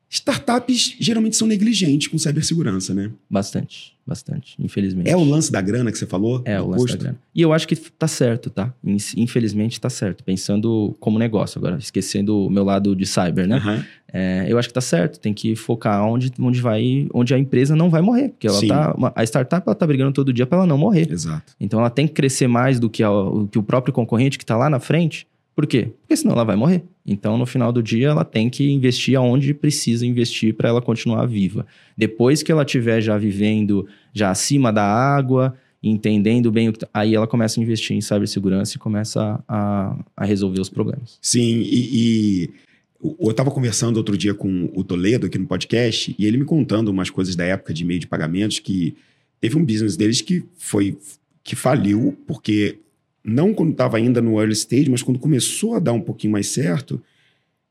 Startups 0.09 0.95
geralmente 0.99 1.35
são 1.35 1.47
negligentes 1.47 2.07
com 2.07 2.17
cibersegurança, 2.17 2.93
né? 2.93 3.11
Bastante, 3.29 3.93
bastante, 4.05 4.55
infelizmente. 4.59 5.09
É 5.09 5.17
o 5.17 5.23
lance 5.23 5.51
da 5.51 5.59
grana 5.59 5.91
que 5.91 5.97
você 5.97 6.05
falou? 6.05 6.41
É, 6.45 6.61
o 6.61 6.67
lance 6.67 6.83
custo? 6.83 6.97
da 6.97 7.03
grana. 7.03 7.19
E 7.33 7.41
eu 7.41 7.51
acho 7.51 7.67
que 7.67 7.75
tá 7.75 8.07
certo, 8.07 8.49
tá? 8.49 8.71
In- 8.83 8.97
Infelizmente 9.17 9.81
tá 9.81 9.89
certo. 9.89 10.23
Pensando 10.23 10.95
como 10.99 11.17
negócio 11.19 11.57
agora, 11.59 11.77
esquecendo 11.77 12.37
o 12.45 12.49
meu 12.49 12.63
lado 12.63 12.95
de 12.95 13.05
cyber, 13.05 13.47
né? 13.47 13.55
Aham. 13.57 13.85
É, 14.17 14.45
eu 14.47 14.57
acho 14.57 14.69
que 14.69 14.73
tá 14.73 14.79
certo. 14.81 15.19
Tem 15.19 15.33
que 15.33 15.55
focar 15.55 16.05
onde, 16.05 16.31
onde 16.39 16.61
vai, 16.61 17.05
onde 17.13 17.33
a 17.33 17.37
empresa 17.37 17.75
não 17.75 17.89
vai 17.89 18.01
morrer. 18.01 18.29
Porque 18.29 18.47
ela 18.47 18.59
Sim. 18.59 18.67
tá. 18.69 18.93
uma- 18.97 19.11
a 19.13 19.23
startup 19.25 19.63
ela 19.67 19.75
tá 19.75 19.85
brigando 19.85 20.13
todo 20.13 20.31
dia 20.31 20.45
para 20.45 20.59
ela 20.59 20.67
não 20.67 20.77
morrer. 20.77 21.11
Exato. 21.11 21.53
Então 21.59 21.79
ela 21.79 21.89
tem 21.89 22.07
que 22.07 22.13
crescer 22.13 22.47
mais 22.47 22.79
do 22.79 22.89
que, 22.89 23.03
a- 23.03 23.11
o, 23.11 23.45
que 23.47 23.59
o 23.59 23.63
próprio 23.63 23.93
concorrente 23.93 24.37
que 24.37 24.45
tá 24.45 24.55
lá 24.55 24.69
na 24.69 24.79
frente. 24.79 25.27
Por 25.53 25.65
quê? 25.67 25.89
Porque 26.01 26.15
senão 26.17 26.33
ela 26.33 26.43
vai 26.45 26.55
morrer. 26.55 26.83
Então, 27.05 27.37
no 27.37 27.45
final 27.45 27.71
do 27.71 27.81
dia, 27.83 28.07
ela 28.09 28.25
tem 28.25 28.49
que 28.49 28.69
investir 28.71 29.15
aonde 29.17 29.53
precisa 29.53 30.05
investir 30.05 30.53
para 30.53 30.67
ela 30.69 30.81
continuar 30.81 31.25
viva. 31.25 31.65
Depois 31.97 32.41
que 32.43 32.51
ela 32.51 32.63
estiver 32.63 32.99
já 33.01 33.17
vivendo 33.17 33.85
já 34.13 34.31
acima 34.31 34.71
da 34.73 34.83
água, 34.83 35.53
entendendo 35.81 36.51
bem 36.51 36.67
o 36.69 36.73
que 36.73 36.79
tá- 36.79 36.89
aí 36.93 37.13
ela 37.15 37.27
começa 37.27 37.59
a 37.59 37.63
investir 37.63 37.95
em 37.95 38.01
cibersegurança 38.01 38.75
e 38.75 38.79
começa 38.79 39.39
a, 39.47 39.95
a 40.17 40.25
resolver 40.25 40.59
os 40.59 40.69
problemas. 40.69 41.17
Sim, 41.21 41.59
e, 41.61 41.89
e 42.43 42.49
eu 43.19 43.31
estava 43.31 43.51
conversando 43.51 43.97
outro 43.97 44.17
dia 44.17 44.33
com 44.33 44.69
o 44.73 44.83
Toledo 44.83 45.27
aqui 45.27 45.37
no 45.37 45.45
podcast 45.45 46.15
e 46.17 46.25
ele 46.25 46.37
me 46.37 46.45
contando 46.45 46.89
umas 46.89 47.09
coisas 47.09 47.35
da 47.35 47.43
época 47.43 47.73
de 47.73 47.83
meio 47.83 47.99
de 47.99 48.07
pagamentos 48.07 48.59
que 48.59 48.95
teve 49.39 49.57
um 49.57 49.65
business 49.65 49.97
deles 49.97 50.21
que 50.21 50.43
foi 50.57 50.97
que 51.43 51.55
faliu, 51.55 52.17
porque 52.25 52.79
não 53.23 53.53
quando 53.53 53.71
estava 53.71 53.97
ainda 53.97 54.21
no 54.21 54.39
early 54.39 54.53
stage, 54.53 54.89
mas 54.89 55.03
quando 55.03 55.19
começou 55.19 55.75
a 55.75 55.79
dar 55.79 55.93
um 55.93 56.01
pouquinho 56.01 56.33
mais 56.33 56.47
certo, 56.47 57.01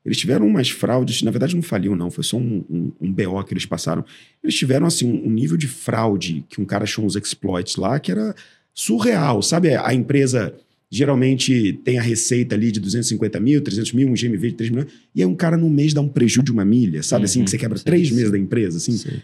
eles 0.05 0.17
tiveram 0.17 0.47
umas 0.47 0.69
fraudes, 0.69 1.21
na 1.23 1.31
verdade 1.31 1.55
não 1.55 1.63
faliu 1.63 1.95
não, 1.95 2.11
foi 2.11 2.23
só 2.23 2.37
um, 2.37 2.63
um, 2.69 2.91
um 3.01 3.11
BO 3.11 3.43
que 3.43 3.53
eles 3.53 3.65
passaram. 3.65 4.05
Eles 4.43 4.55
tiveram 4.55 4.85
assim 4.85 5.05
um, 5.05 5.27
um 5.27 5.31
nível 5.31 5.57
de 5.57 5.67
fraude 5.67 6.45
que 6.47 6.61
um 6.61 6.65
cara 6.65 6.83
achou 6.83 7.03
uns 7.03 7.15
exploits 7.15 7.75
lá 7.75 7.99
que 7.99 8.11
era 8.11 8.35
surreal, 8.73 9.41
sabe? 9.41 9.75
A 9.75 9.93
empresa 9.93 10.55
geralmente 10.95 11.73
tem 11.83 11.99
a 11.99 12.01
receita 12.01 12.55
ali 12.55 12.71
de 12.71 12.79
250 12.79 13.37
mil, 13.41 13.61
300 13.61 13.91
mil, 13.91 14.07
um 14.07 14.13
GMV 14.13 14.51
de 14.51 14.55
3 14.55 14.69
milhões, 14.71 14.87
e 15.13 15.21
aí 15.21 15.27
um 15.27 15.35
cara 15.35 15.57
no 15.57 15.69
mês 15.69 15.93
dá 15.93 15.99
um 15.99 16.07
prejuízo 16.07 16.43
de 16.43 16.53
uma 16.53 16.63
milha, 16.63 17.03
sabe 17.03 17.23
Uhum, 17.23 17.25
assim, 17.25 17.43
que 17.43 17.49
você 17.49 17.57
quebra 17.57 17.77
sim, 17.77 17.83
três 17.83 18.07
sim. 18.07 18.15
meses 18.15 18.31
da 18.31 18.37
empresa, 18.37 18.77
assim. 18.77 18.93
Sim. 18.93 19.21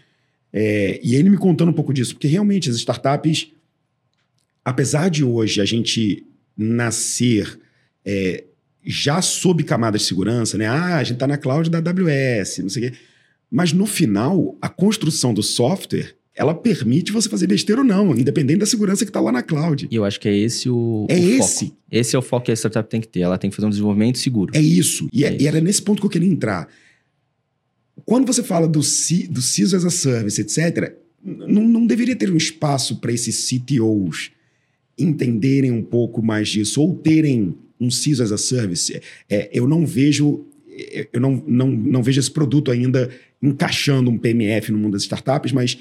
É, 0.52 1.00
e 1.02 1.14
ele 1.14 1.30
me 1.30 1.38
contando 1.38 1.70
um 1.70 1.72
pouco 1.72 1.94
disso, 1.94 2.14
porque 2.14 2.28
realmente 2.28 2.68
as 2.68 2.76
startups, 2.76 3.50
apesar 4.62 5.08
de 5.08 5.24
hoje 5.24 5.62
a 5.62 5.64
gente 5.64 6.26
nascer 6.54 7.58
é, 8.04 8.44
já 8.84 9.22
sob 9.22 9.64
camada 9.64 9.96
de 9.96 10.04
segurança, 10.04 10.58
né? 10.58 10.66
Ah, 10.66 10.98
a 10.98 11.04
gente 11.04 11.14
está 11.14 11.26
na 11.26 11.38
cloud 11.38 11.70
da 11.70 11.78
AWS, 11.78 12.58
não 12.58 12.68
sei 12.68 12.88
o 12.88 12.90
quê. 12.90 12.98
Mas 13.50 13.72
no 13.72 13.86
final, 13.86 14.58
a 14.60 14.68
construção 14.68 15.32
do 15.32 15.42
software, 15.42 16.14
ela 16.34 16.54
permite 16.54 17.12
você 17.12 17.28
fazer 17.28 17.46
besteira 17.46 17.82
ou 17.82 17.86
não, 17.86 18.16
independente 18.16 18.60
da 18.60 18.66
segurança 18.66 19.04
que 19.04 19.10
está 19.10 19.20
lá 19.20 19.30
na 19.30 19.42
cloud. 19.42 19.86
E 19.90 19.94
eu 19.94 20.04
acho 20.04 20.18
que 20.18 20.28
é 20.28 20.36
esse 20.36 20.68
o, 20.68 21.06
É 21.10 21.14
o 21.14 21.18
esse. 21.18 21.66
foco. 21.66 21.76
Esse 21.90 22.16
é 22.16 22.18
o 22.18 22.22
foco 22.22 22.46
que 22.46 22.52
a 22.52 22.56
startup 22.56 22.88
tem 22.88 23.00
que 23.00 23.08
ter. 23.08 23.20
Ela 23.20 23.36
tem 23.36 23.50
que 23.50 23.56
fazer 23.56 23.66
um 23.66 23.70
desenvolvimento 23.70 24.18
seguro. 24.18 24.50
É 24.56 24.60
isso. 24.60 25.08
E, 25.12 25.24
é- 25.24 25.28
É 25.34 25.42
e 25.42 25.46
era 25.46 25.60
nesse 25.60 25.82
ponto 25.82 26.00
que 26.00 26.06
eu 26.06 26.10
queria 26.10 26.28
entrar. 26.28 26.68
Quando 28.06 28.26
você 28.26 28.42
fala 28.42 28.66
do, 28.66 28.82
C, 28.82 29.26
do 29.28 29.42
CISO 29.42 29.76
as 29.76 29.84
a 29.84 29.90
Service, 29.90 30.40
etc., 30.40 30.94
não, 31.22 31.62
não 31.62 31.86
deveria 31.86 32.16
ter 32.16 32.30
um 32.32 32.36
espaço 32.36 32.96
para 32.98 33.12
esses 33.12 33.46
CTOs 33.48 34.30
entenderem 34.98 35.70
um 35.70 35.82
pouco 35.82 36.22
mais 36.22 36.48
disso 36.48 36.80
ou 36.80 36.94
terem 36.96 37.54
um 37.78 37.90
CISO 37.90 38.22
as 38.22 38.32
a 38.32 38.38
Service. 38.38 39.00
É, 39.28 39.50
eu 39.52 39.68
não 39.68 39.84
vejo 39.86 40.46
eu 41.12 41.20
não, 41.20 41.44
não, 41.46 41.68
não 41.70 42.02
vejo 42.02 42.18
esse 42.18 42.30
produto 42.30 42.70
ainda 42.70 43.10
encaixando 43.42 44.10
um 44.10 44.16
PMF 44.16 44.72
no 44.72 44.78
mundo 44.78 44.94
das 44.94 45.02
startups, 45.02 45.52
mas 45.52 45.76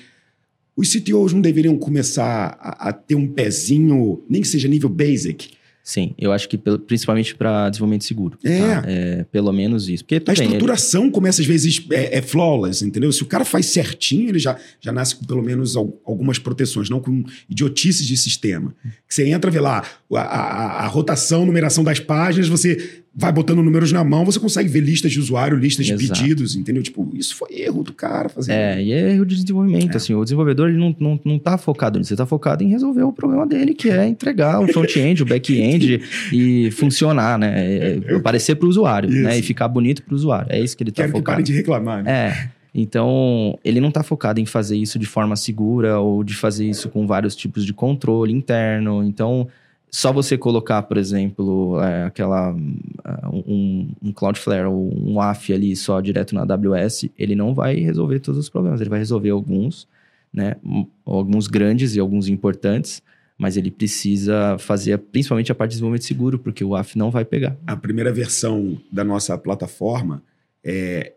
os 0.76 0.92
CTOs 0.94 1.34
não 1.34 1.42
deveriam 1.42 1.78
começar 1.78 2.58
a, 2.60 2.90
a 2.90 2.94
ter 2.94 3.16
um 3.16 3.28
pezinho, 3.28 4.24
nem 4.30 4.42
que 4.42 4.48
seja 4.48 4.68
nível 4.68 4.90
basic, 4.90 5.50
Sim, 5.84 6.14
eu 6.16 6.32
acho 6.32 6.48
que 6.48 6.60
principalmente 6.60 7.34
para 7.34 7.68
desenvolvimento 7.68 8.04
seguro. 8.04 8.38
É. 8.44 8.60
tá? 8.60 8.84
É, 8.86 9.24
pelo 9.32 9.52
menos 9.52 9.90
isso. 9.90 10.04
Porque 10.06 10.18
A 10.18 10.20
bem, 10.20 10.36
ele- 10.36 10.44
estruturação 10.44 11.10
começa 11.10 11.42
às 11.42 11.48
vezes 11.48 11.84
é, 11.92 12.20
é 12.20 12.22
flawless, 12.22 12.86
entendeu? 12.86 13.12
Se 13.12 13.24
o 13.24 13.26
cara 13.26 13.44
faz 13.44 13.66
certinho, 13.66 14.30
ele 14.30 14.38
já, 14.38 14.56
já 14.80 14.92
nasce 14.92 15.16
com 15.16 15.26
pelo 15.26 15.42
menos 15.42 15.76
al- 15.76 16.00
algumas 16.06 16.38
proteções, 16.38 16.88
não 16.88 17.00
com 17.00 17.24
idiotices 17.50 18.06
de 18.06 18.16
sistema. 18.16 18.76
Que 19.08 19.16
você 19.16 19.28
entra, 19.28 19.50
vê 19.50 19.60
lá 19.60 19.84
a, 20.14 20.20
a- 20.20 20.84
a 20.84 20.88
rotação, 20.88 21.48
numeração 21.48 21.84
das 21.84 22.00
páginas, 22.00 22.48
você 22.48 23.01
vai 23.14 23.32
botando 23.32 23.62
números 23.62 23.92
na 23.92 24.04
mão, 24.06 24.24
você 24.24 24.40
consegue 24.40 24.70
ver 24.70 24.80
listas 24.80 25.12
de 25.12 25.20
usuário, 25.20 25.58
listas 25.58 25.86
de 25.86 25.94
Exato. 25.94 26.22
pedidos, 26.22 26.56
entendeu? 26.56 26.82
Tipo, 26.82 27.10
isso 27.14 27.36
foi 27.36 27.50
erro 27.60 27.84
do 27.84 27.92
cara 27.92 28.30
fazer. 28.30 28.54
É, 28.54 28.82
e 28.82 28.94
é 28.94 29.14
erro 29.14 29.26
de 29.26 29.36
desenvolvimento, 29.36 29.94
É. 29.94 29.98
assim, 29.98 30.14
o 30.14 30.24
desenvolvedor 30.24 30.70
ele 30.70 30.78
não, 30.78 30.96
não, 30.98 31.20
não 31.26 31.38
tá 31.38 31.58
focado 31.58 32.00
nisso, 32.00 32.14
ele 32.14 32.18
tá 32.18 32.26
focado 32.26 32.64
em 32.64 32.70
resolver 32.70 33.04
o 33.04 33.12
problema 33.12 33.46
dele, 33.46 33.74
que 33.74 33.90
é 33.90 34.08
entregar 34.08 34.62
o 34.62 34.68
front-end, 34.68 35.24
o 35.24 35.26
back-end 35.26 36.02
e 36.32 36.72
funcionar, 36.72 37.38
né, 37.38 37.54
é, 37.58 38.00
é, 38.06 38.16
aparecer 38.16 38.56
para 38.56 38.66
o 38.66 38.70
usuário, 38.70 39.10
Isso. 39.10 39.24
né, 39.24 39.38
e 39.38 39.42
ficar 39.42 39.68
bonito 39.68 40.04
para 40.04 40.14
o 40.14 40.16
usuário, 40.16 40.48
é 40.50 40.60
isso 40.62 40.78
que 40.78 40.84
ele 40.84 40.92
tá 40.92 41.02
Quero 41.04 41.12
que 41.12 41.20
focado. 41.20 41.34
parem 41.34 41.44
de 41.46 41.52
reclamar, 41.54 42.04
né? 42.04 42.12
É, 42.12 42.50
então 42.74 43.60
ele 43.66 43.82
não 43.82 43.92
tá 43.92 44.04
focado 44.04 44.40
em 44.40 44.46
fazer 44.46 44.78
isso 44.78 44.98
de 44.98 45.06
forma 45.06 45.36
segura 45.36 46.00
ou 46.00 46.24
de 46.24 46.34
fazer 46.34 46.66
isso 46.66 46.88
com 46.88 47.06
vários 47.06 47.36
tipos 47.36 47.66
de 47.66 47.74
controle 47.74 48.32
interno, 48.32 49.04
então 49.04 49.50
só 49.94 50.14
você 50.14 50.38
colocar, 50.38 50.82
por 50.84 50.98
exemplo, 50.98 51.80
é, 51.82 52.04
aquela 52.06 52.56
ah, 53.04 53.30
um, 53.30 53.90
um 54.02 54.14
Cloudflare 54.14 54.66
ou 54.68 54.90
um 54.98 55.20
AF 55.20 55.52
ali 55.54 55.76
só 55.76 56.00
direto 56.00 56.34
na 56.34 56.42
AWS, 56.44 57.10
ele 57.20 57.36
não 57.36 57.54
vai 57.54 57.76
resolver 57.76 58.20
todos 58.22 58.40
os 58.40 58.48
problemas. 58.50 58.80
Ele 58.80 58.90
vai 58.90 59.00
resolver 59.00 59.32
alguns, 59.32 59.88
né? 60.34 60.56
um- 60.64 60.88
Alguns 61.06 61.48
grandes 61.48 61.94
e 61.96 62.00
alguns 62.00 62.30
importantes, 62.30 63.02
mas 63.38 63.58
ele 63.58 63.70
precisa 63.70 64.56
fazer 64.60 64.98
principalmente 64.98 65.52
a 65.52 65.56
parte 65.56 65.72
de 65.72 65.76
desenvolvimento 65.76 66.06
seguro, 66.06 66.40
porque 66.40 66.64
o 66.64 66.74
AF 66.74 66.98
não 66.98 67.12
vai 67.12 67.26
pegar. 67.26 67.58
a 67.68 67.76
primeira 67.76 68.14
versão 68.14 68.78
da 68.90 69.04
nossa 69.04 69.38
plataforma, 69.38 70.24
é, 70.64 71.14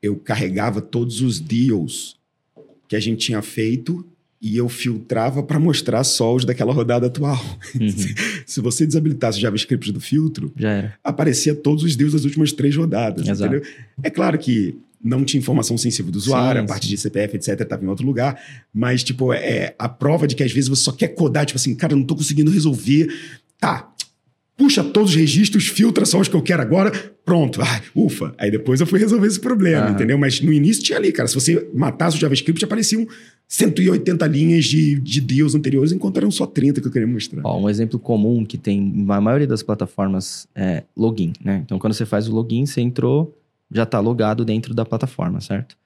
eu 0.00 0.14
carregava 0.16 0.80
todos 0.80 1.20
os 1.22 1.40
deals 1.40 2.16
que 2.86 2.94
a 2.94 3.00
gente 3.00 3.26
tinha 3.26 3.42
feito 3.42 4.06
e 4.42 4.56
eu 4.56 4.68
filtrava 4.68 5.40
para 5.40 5.60
mostrar 5.60 6.02
só 6.02 6.34
os 6.34 6.44
daquela 6.44 6.72
rodada 6.72 7.06
atual. 7.06 7.40
Uhum, 7.80 7.88
Se 8.44 8.60
você 8.60 8.84
desabilitasse 8.84 9.38
o 9.38 9.40
JavaScript 9.40 9.92
do 9.92 10.00
filtro, 10.00 10.52
aparecia 11.04 11.54
todos 11.54 11.84
os 11.84 11.94
deals 11.94 12.12
das 12.12 12.24
últimas 12.24 12.52
três 12.52 12.74
rodadas. 12.74 13.28
Exato. 13.28 13.54
Entendeu? 13.54 13.70
É 14.02 14.10
claro 14.10 14.36
que 14.36 14.74
não 15.02 15.24
tinha 15.24 15.40
informação 15.40 15.78
sensível 15.78 16.10
do 16.10 16.16
usuário, 16.16 16.60
Sim, 16.60 16.64
a 16.64 16.68
parte 16.68 16.86
sim. 16.86 16.90
de 16.90 16.96
CPF, 16.98 17.36
etc., 17.36 17.60
estava 17.60 17.84
em 17.84 17.88
outro 17.88 18.04
lugar. 18.04 18.40
Mas, 18.74 19.04
tipo, 19.04 19.32
é 19.32 19.74
a 19.78 19.88
prova 19.88 20.26
de 20.26 20.34
que 20.34 20.42
às 20.42 20.52
vezes 20.52 20.68
você 20.68 20.82
só 20.82 20.92
quer 20.92 21.08
codar, 21.08 21.46
tipo 21.46 21.58
assim, 21.58 21.74
cara, 21.74 21.92
eu 21.92 21.96
não 21.96 22.04
tô 22.04 22.16
conseguindo 22.16 22.50
resolver. 22.50 23.08
Tá. 23.60 23.88
Puxa 24.56 24.84
todos 24.84 25.10
os 25.10 25.16
registros, 25.16 25.66
filtra 25.66 26.04
só 26.04 26.20
os 26.20 26.28
que 26.28 26.34
eu 26.36 26.42
quero 26.42 26.62
agora, 26.62 26.90
pronto. 27.24 27.60
Ai, 27.62 27.82
ufa. 27.94 28.34
Aí 28.38 28.50
depois 28.50 28.80
eu 28.80 28.86
fui 28.86 28.98
resolver 28.98 29.26
esse 29.26 29.40
problema, 29.40 29.86
Aham. 29.86 29.94
entendeu? 29.94 30.18
Mas 30.18 30.40
no 30.40 30.52
início 30.52 30.82
tinha 30.82 30.98
ali, 30.98 31.10
cara. 31.10 31.26
Se 31.26 31.34
você 31.34 31.68
matasse 31.74 32.16
o 32.16 32.20
JavaScript, 32.20 32.64
apareciam 32.64 33.06
180 33.52 34.26
linhas 34.28 34.64
de, 34.64 34.98
de 34.98 35.20
deals 35.20 35.54
anteriores, 35.54 35.92
enquanto 35.92 36.16
eram 36.16 36.30
só 36.30 36.46
30 36.46 36.80
que 36.80 36.86
eu 36.86 36.90
queria 36.90 37.06
mostrar. 37.06 37.42
Ó, 37.44 37.60
um 37.60 37.68
exemplo 37.68 37.98
comum 37.98 38.46
que 38.46 38.56
tem 38.56 38.80
na 38.80 39.20
maioria 39.20 39.46
das 39.46 39.62
plataformas 39.62 40.48
é 40.54 40.84
login, 40.96 41.34
né? 41.44 41.60
Então, 41.62 41.78
quando 41.78 41.92
você 41.92 42.06
faz 42.06 42.26
o 42.28 42.34
login, 42.34 42.64
você 42.64 42.80
entrou, 42.80 43.36
já 43.70 43.82
está 43.82 44.00
logado 44.00 44.42
dentro 44.42 44.72
da 44.72 44.86
plataforma, 44.86 45.38
certo? 45.42 45.76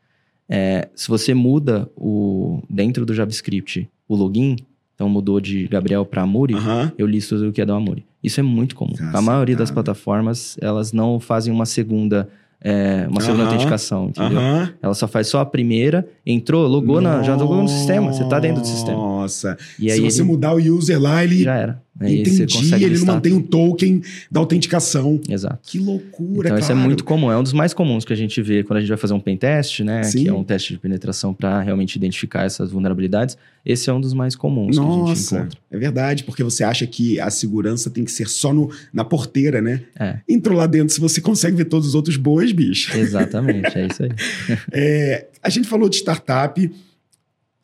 É, 0.49 0.89
se 0.95 1.09
você 1.09 1.35
muda 1.35 1.91
o 1.97 2.63
dentro 2.71 3.05
do 3.05 3.13
JavaScript 3.13 3.91
o 4.09 4.15
login, 4.15 4.55
então 4.95 5.09
mudou 5.09 5.41
de 5.41 5.67
Gabriel 5.67 6.07
para 6.07 6.23
Amuri, 6.23 6.55
Aham. 6.55 6.93
eu 6.97 7.05
listo 7.05 7.35
o 7.49 7.53
que 7.53 7.61
é 7.61 7.67
da 7.67 7.75
Amuri. 7.75 8.07
Isso 8.23 8.39
é 8.39 8.45
muito 8.45 8.77
comum. 8.77 8.95
A 9.13 9.21
maioria 9.21 9.57
das 9.57 9.73
plataformas, 9.73 10.57
elas 10.61 10.93
não 10.93 11.19
fazem 11.19 11.53
uma 11.53 11.67
segunda, 11.67 12.29
é, 12.63 13.07
uma 13.09 13.21
segunda 13.21 13.45
autenticação, 13.45 14.07
entendeu? 14.09 14.41
Ela 14.83 14.95
só 14.95 15.07
faz 15.07 15.29
só 15.29 15.41
a 15.41 15.47
primeira, 15.47 16.07
entrou, 16.25 16.67
logou 16.67 17.01
na, 17.01 17.23
já 17.23 17.35
logou 17.37 17.63
no 17.63 17.69
sistema, 17.69 18.13
você 18.13 18.25
tá 18.29 18.39
dentro 18.41 18.61
do 18.63 18.67
sistema. 18.67 18.97
Nossa. 18.97 19.57
E 19.79 19.91
aí 19.91 19.97
Se 19.99 20.03
você 20.03 20.23
ele- 20.23 20.29
mudar 20.29 20.55
o 20.55 20.59
user 20.59 21.01
lá, 21.01 21.23
ele 21.23 21.43
já 21.43 21.55
era. 21.55 21.83
Aí 21.99 22.25
você 22.25 22.45
entendi, 22.45 22.85
ele 22.85 22.99
não 22.99 23.07
mantém 23.07 23.33
o 23.33 23.43
token 23.43 24.03
da 24.31 24.41
autenticação. 24.41 25.21
Exato. 25.29 25.59
Que 25.63 25.79
loucura, 25.79 26.49
Então, 26.49 26.59
isso 26.59 26.71
é 26.71 26.75
muito 26.75 27.05
comum. 27.05 27.31
É 27.31 27.39
um 27.39 27.43
dos 27.43 27.53
mais 27.53 27.73
comuns 27.73 28.05
que 28.05 28.13
a 28.13 28.17
gente 28.17 28.41
vê 28.43 28.63
quando 28.63 28.79
a 28.79 28.81
gente 28.81 28.89
vai 28.89 28.99
fazer 28.99 29.15
um 29.15 29.21
pen 29.21 29.37
test, 29.37 29.81
né? 29.81 30.03
Sim. 30.03 30.25
Que 30.25 30.29
é 30.29 30.33
um 30.33 30.45
teste 30.45 30.75
de 30.75 30.79
penetração 30.79 31.33
para 31.33 31.61
realmente 31.63 31.97
identificar 31.97 32.45
essas 32.45 32.71
vulnerabilidades. 32.71 33.39
Esse 33.65 33.91
é 33.91 33.93
um 33.93 34.01
dos 34.01 34.13
mais 34.13 34.37
comuns 34.37 34.77
que 34.77 34.83
a 34.83 34.87
gente 34.87 34.97
Nossa, 34.97 35.37
encontra. 35.39 35.59
é 35.71 35.79
verdade, 35.79 36.25
porque 36.25 36.45
você 36.45 36.63
acha 36.63 36.87
que 36.87 37.19
a 37.19 37.31
segurança 37.31 37.91
tem 37.91 38.05
que 38.05 38.13
ser 38.13 38.29
só 38.29 38.53
no, 38.53 38.71
na 38.93 39.05
porteira, 39.05 39.61
né? 39.61 39.81
É. 39.99 40.19
Entrou 40.29 40.57
lá 40.57 40.67
dentro, 40.67 40.95
se 40.95 41.01
você 41.01 41.21
consegue 41.21 41.57
ver 41.57 41.65
todos 41.65 41.89
os 41.89 41.95
outros 41.95 42.17
bois, 42.17 42.53
bicho. 42.53 42.97
Exatamente, 42.97 43.77
é 43.77 43.87
isso 43.87 44.03
aí. 44.03 44.11
É, 44.73 45.27
a 45.43 45.49
gente 45.49 45.67
falou 45.67 45.89
de 45.89 45.97
startup 45.97 46.71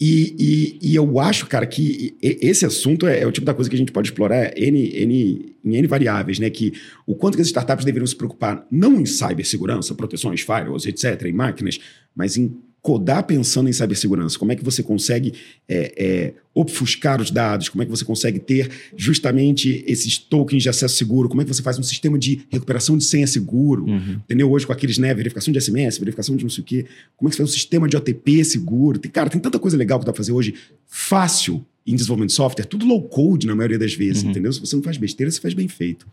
e, 0.05 0.35
e- 0.83 0.91
e 0.91 0.95
eu 0.97 1.21
acho, 1.21 1.47
cara, 1.47 1.65
que 1.65 2.17
esse 2.21 2.67
assunto 2.67 3.07
é, 3.07 3.21
é 3.21 3.27
o 3.27 3.31
tipo 3.31 3.47
da 3.47 3.55
coisa 3.55 3.71
que 3.71 3.77
a 3.77 3.79
gente 3.79 3.93
pode 3.93 4.09
explorar 4.09 4.53
N, 4.59 4.79
N, 4.97 5.55
em 5.65 5.77
N 5.77 5.87
variáveis, 5.87 6.41
né? 6.41 6.51
Que 6.51 6.73
o 7.07 7.15
quanto 7.15 7.37
que 7.37 7.41
as 7.41 7.47
startups 7.47 7.85
deveriam 7.85 8.07
se 8.07 8.17
preocupar 8.17 8.67
não 8.71 9.01
em 9.01 9.07
cibersegurança, 9.07 9.95
proteções, 9.95 10.41
firewalls, 10.41 10.87
etc., 10.87 11.23
em 11.27 11.33
máquinas, 11.33 11.79
mas 12.17 12.37
em 12.37 12.53
codar 12.83 13.23
pensando 13.23 13.71
em 13.71 13.73
cibersegurança. 13.73 14.37
Como 14.37 14.51
é 14.51 14.57
que 14.57 14.65
você 14.65 14.83
consegue 14.83 15.33
é, 15.69 15.95
é, 15.97 16.35
obfuscar 16.53 17.21
os 17.21 17.31
dados? 17.31 17.69
Como 17.69 17.81
é 17.81 17.87
que 17.87 17.91
você 17.91 18.05
consegue 18.05 18.41
ter 18.41 18.69
justamente 18.97 19.85
esses 19.87 20.19
tokens 20.19 20.65
de 20.65 20.69
acesso 20.69 20.97
seguro? 20.97 21.29
Como 21.29 21.41
é 21.41 21.45
que 21.45 21.55
você 21.55 21.63
faz 21.63 21.79
um 21.79 21.83
sistema 21.83 22.19
de 22.19 22.41
recuperação 22.51 22.99
de 22.99 23.05
senha 23.05 23.27
seguro? 23.27 23.85
Uhum. 23.85 24.15
Entendeu? 24.25 24.51
Hoje 24.51 24.67
com 24.67 24.73
aqueles, 24.73 24.99
né, 24.99 25.15
verificação 25.15 25.53
de 25.53 25.61
SMS, 25.61 25.97
verificação 25.99 26.35
de 26.35 26.43
não 26.43 26.51
sei 26.51 26.63
o 26.63 26.65
quê. 26.67 26.85
Como 27.17 27.29
é 27.29 27.31
que 27.31 27.37
você 27.37 27.43
faz 27.43 27.51
um 27.51 27.53
sistema 27.53 27.89
de 27.89 27.97
OTP 27.97 28.45
seguro? 28.45 28.99
Tem, 28.99 29.11
cara, 29.11 29.31
tem 29.31 29.41
tanta 29.41 29.61
coisa 29.61 29.77
legal 29.77 30.01
que 30.01 30.05
dá 30.05 30.13
pra 30.13 30.19
fazer 30.19 30.33
hoje 30.33 30.53
fácil 30.89 31.65
em 31.87 31.95
desenvolvimento 31.95 32.31
de 32.31 32.37
software, 32.37 32.65
tudo 32.65 32.85
low 32.85 33.03
code 33.03 33.47
na 33.47 33.55
maioria 33.55 33.79
das 33.79 33.95
vezes, 33.95 34.25
Uhum. 34.25 34.31
entendeu? 34.31 34.53
Se 34.53 34.59
você 34.61 34.75
não 34.75 34.83
faz 34.83 34.97
besteira, 34.97 35.31
você 35.31 35.41
faz 35.41 35.55
bem 35.55 35.69
feito. 35.69 36.05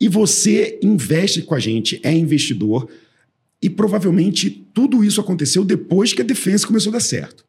E 0.00 0.08
você 0.08 0.78
investe 0.82 1.42
com 1.42 1.54
a 1.54 1.60
gente, 1.60 2.00
é 2.02 2.12
investidor, 2.12 2.88
e 3.62 3.68
provavelmente 3.68 4.50
tudo 4.72 5.04
isso 5.04 5.20
aconteceu 5.20 5.64
depois 5.64 6.12
que 6.12 6.22
a 6.22 6.24
Defense 6.24 6.66
começou 6.66 6.90
a 6.90 6.94
dar 6.94 7.00
certo. 7.00 7.44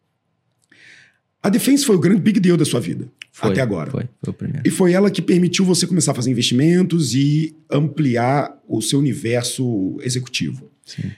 A 1.41 1.49
Defense 1.49 1.85
foi 1.85 1.95
o 1.95 1.99
grande 1.99 2.21
big 2.21 2.39
deal 2.39 2.55
da 2.55 2.65
sua 2.65 2.79
vida, 2.79 3.07
Foi, 3.31 3.49
até 3.49 3.61
agora. 3.61 3.89
Foi, 3.89 4.03
foi 4.23 4.31
o 4.31 4.33
primeiro. 4.33 4.67
E 4.67 4.69
foi 4.69 4.93
ela 4.93 5.09
que 5.09 5.21
permitiu 5.21 5.65
você 5.65 5.87
começar 5.87 6.11
a 6.11 6.15
fazer 6.15 6.29
investimentos 6.29 7.15
e 7.15 7.55
ampliar 7.69 8.55
o 8.67 8.81
seu 8.81 8.99
universo 8.99 9.97
executivo. 10.03 10.69
Sim. 10.85 11.11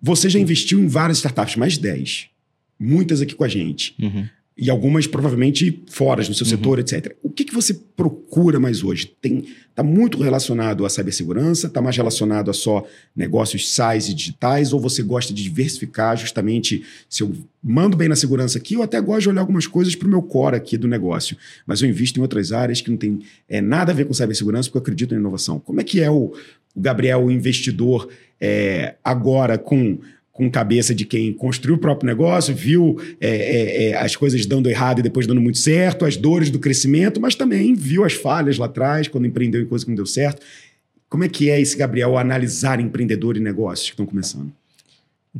Você 0.00 0.28
já 0.28 0.38
investiu 0.38 0.80
em 0.80 0.86
várias 0.86 1.18
startups, 1.18 1.56
mais 1.56 1.74
de 1.74 1.80
10. 1.80 2.28
Muitas 2.78 3.20
aqui 3.20 3.34
com 3.34 3.44
a 3.44 3.48
gente. 3.48 3.94
Uhum. 4.00 4.28
E 4.58 4.68
algumas 4.68 5.06
provavelmente 5.06 5.84
fora 5.88 6.22
do 6.24 6.34
seu 6.34 6.44
Uhum. 6.44 6.50
setor, 6.50 6.78
etc. 6.80 7.16
O 7.22 7.30
que, 7.30 7.44
que 7.44 7.54
você 7.54 7.72
procura 7.96 8.58
mais 8.58 8.82
hoje? 8.82 9.14
Tem 9.20 9.44
Está 9.78 9.86
muito 9.86 10.20
relacionado 10.20 10.84
à 10.84 10.90
cibersegurança? 10.90 11.68
Está 11.68 11.80
mais 11.80 11.96
relacionado 11.96 12.50
a 12.50 12.52
só 12.52 12.84
negócios 13.14 13.72
SaaS 13.72 14.08
e 14.08 14.14
digitais? 14.14 14.72
Ou 14.72 14.80
você 14.80 15.04
gosta 15.04 15.32
de 15.32 15.40
diversificar 15.40 16.16
justamente 16.16 16.82
se 17.08 17.22
eu 17.22 17.32
mando 17.62 17.96
bem 17.96 18.08
na 18.08 18.16
segurança 18.16 18.58
aqui, 18.58 18.74
eu 18.74 18.82
até 18.82 19.00
gosto 19.00 19.20
de 19.20 19.28
olhar 19.28 19.40
algumas 19.40 19.68
coisas 19.68 19.94
para 19.94 20.08
o 20.08 20.10
meu 20.10 20.20
core 20.20 20.56
aqui 20.56 20.76
do 20.76 20.88
negócio. 20.88 21.36
Mas 21.64 21.80
eu 21.80 21.88
invisto 21.88 22.18
em 22.18 22.22
outras 22.22 22.50
áreas 22.50 22.80
que 22.80 22.90
não 22.90 22.96
tem 22.96 23.20
é, 23.48 23.60
nada 23.60 23.92
a 23.92 23.94
ver 23.94 24.06
com 24.06 24.12
cibersegurança 24.12 24.68
porque 24.68 24.78
eu 24.78 24.82
acredito 24.82 25.14
na 25.14 25.20
inovação. 25.20 25.60
Como 25.60 25.80
é 25.80 25.84
que 25.84 26.00
é 26.00 26.10
o, 26.10 26.32
o 26.74 26.80
Gabriel, 26.80 27.24
o 27.24 27.30
investidor, 27.30 28.08
é, 28.40 28.96
agora 29.04 29.56
com 29.56 30.00
com 30.38 30.48
cabeça 30.48 30.94
de 30.94 31.04
quem 31.04 31.32
construiu 31.32 31.74
o 31.74 31.78
próprio 31.78 32.06
negócio, 32.06 32.54
viu 32.54 32.96
é, 33.20 33.28
é, 33.28 33.88
é, 33.88 33.96
as 33.96 34.14
coisas 34.14 34.46
dando 34.46 34.70
errado 34.70 35.00
e 35.00 35.02
depois 35.02 35.26
dando 35.26 35.40
muito 35.40 35.58
certo, 35.58 36.04
as 36.04 36.16
dores 36.16 36.48
do 36.48 36.60
crescimento, 36.60 37.20
mas 37.20 37.34
também 37.34 37.74
viu 37.74 38.04
as 38.04 38.12
falhas 38.12 38.56
lá 38.56 38.66
atrás, 38.66 39.08
quando 39.08 39.26
empreendeu 39.26 39.60
em 39.60 39.66
coisa 39.66 39.84
que 39.84 39.90
não 39.90 39.96
deu 39.96 40.06
certo. 40.06 40.40
Como 41.08 41.24
é 41.24 41.28
que 41.28 41.50
é 41.50 41.60
esse, 41.60 41.76
Gabriel, 41.76 42.16
analisar 42.16 42.78
empreendedor 42.78 43.36
e 43.36 43.40
negócios 43.40 43.88
que 43.88 43.94
estão 43.94 44.06
começando? 44.06 44.52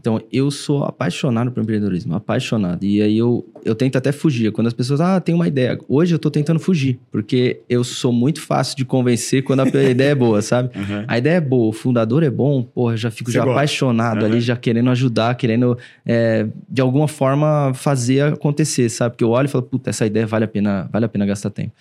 Então, 0.00 0.20
eu 0.32 0.48
sou 0.50 0.84
apaixonado 0.84 1.50
por 1.50 1.60
empreendedorismo, 1.60 2.14
apaixonado. 2.14 2.84
E 2.84 3.02
aí 3.02 3.18
eu, 3.18 3.44
eu 3.64 3.74
tento 3.74 3.96
até 3.98 4.12
fugir. 4.12 4.52
Quando 4.52 4.68
as 4.68 4.72
pessoas, 4.72 5.00
ah, 5.00 5.20
tem 5.20 5.34
uma 5.34 5.48
ideia. 5.48 5.76
Hoje 5.88 6.14
eu 6.14 6.18
tô 6.20 6.30
tentando 6.30 6.60
fugir, 6.60 7.00
porque 7.10 7.60
eu 7.68 7.82
sou 7.82 8.12
muito 8.12 8.40
fácil 8.40 8.76
de 8.76 8.84
convencer 8.84 9.42
quando 9.42 9.60
a 9.60 9.66
ideia 9.90 10.10
é 10.10 10.14
boa, 10.14 10.40
sabe? 10.40 10.70
Uhum. 10.78 11.04
A 11.08 11.18
ideia 11.18 11.34
é 11.34 11.40
boa, 11.40 11.68
o 11.68 11.72
fundador 11.72 12.22
é 12.22 12.30
bom, 12.30 12.62
porra, 12.62 12.96
já 12.96 13.10
fico 13.10 13.30
Você 13.30 13.38
já 13.38 13.44
gosta. 13.44 13.52
apaixonado 13.58 14.20
Uhum. 14.20 14.26
ali, 14.26 14.40
já 14.40 14.56
querendo 14.56 14.88
ajudar, 14.90 15.34
querendo, 15.34 15.76
é, 16.06 16.46
de 16.68 16.80
alguma 16.80 17.08
forma, 17.08 17.72
fazer 17.74 18.22
acontecer, 18.34 18.88
sabe? 18.88 19.12
Porque 19.14 19.24
eu 19.24 19.30
olho 19.30 19.46
e 19.46 19.48
falo, 19.48 19.64
puta, 19.64 19.90
essa 19.90 20.06
ideia 20.06 20.26
vale 20.26 20.44
a 20.44 20.48
pena, 20.48 20.88
vale 20.92 21.04
a 21.06 21.08
pena 21.08 21.26
gastar 21.26 21.50
tempo. 21.50 21.72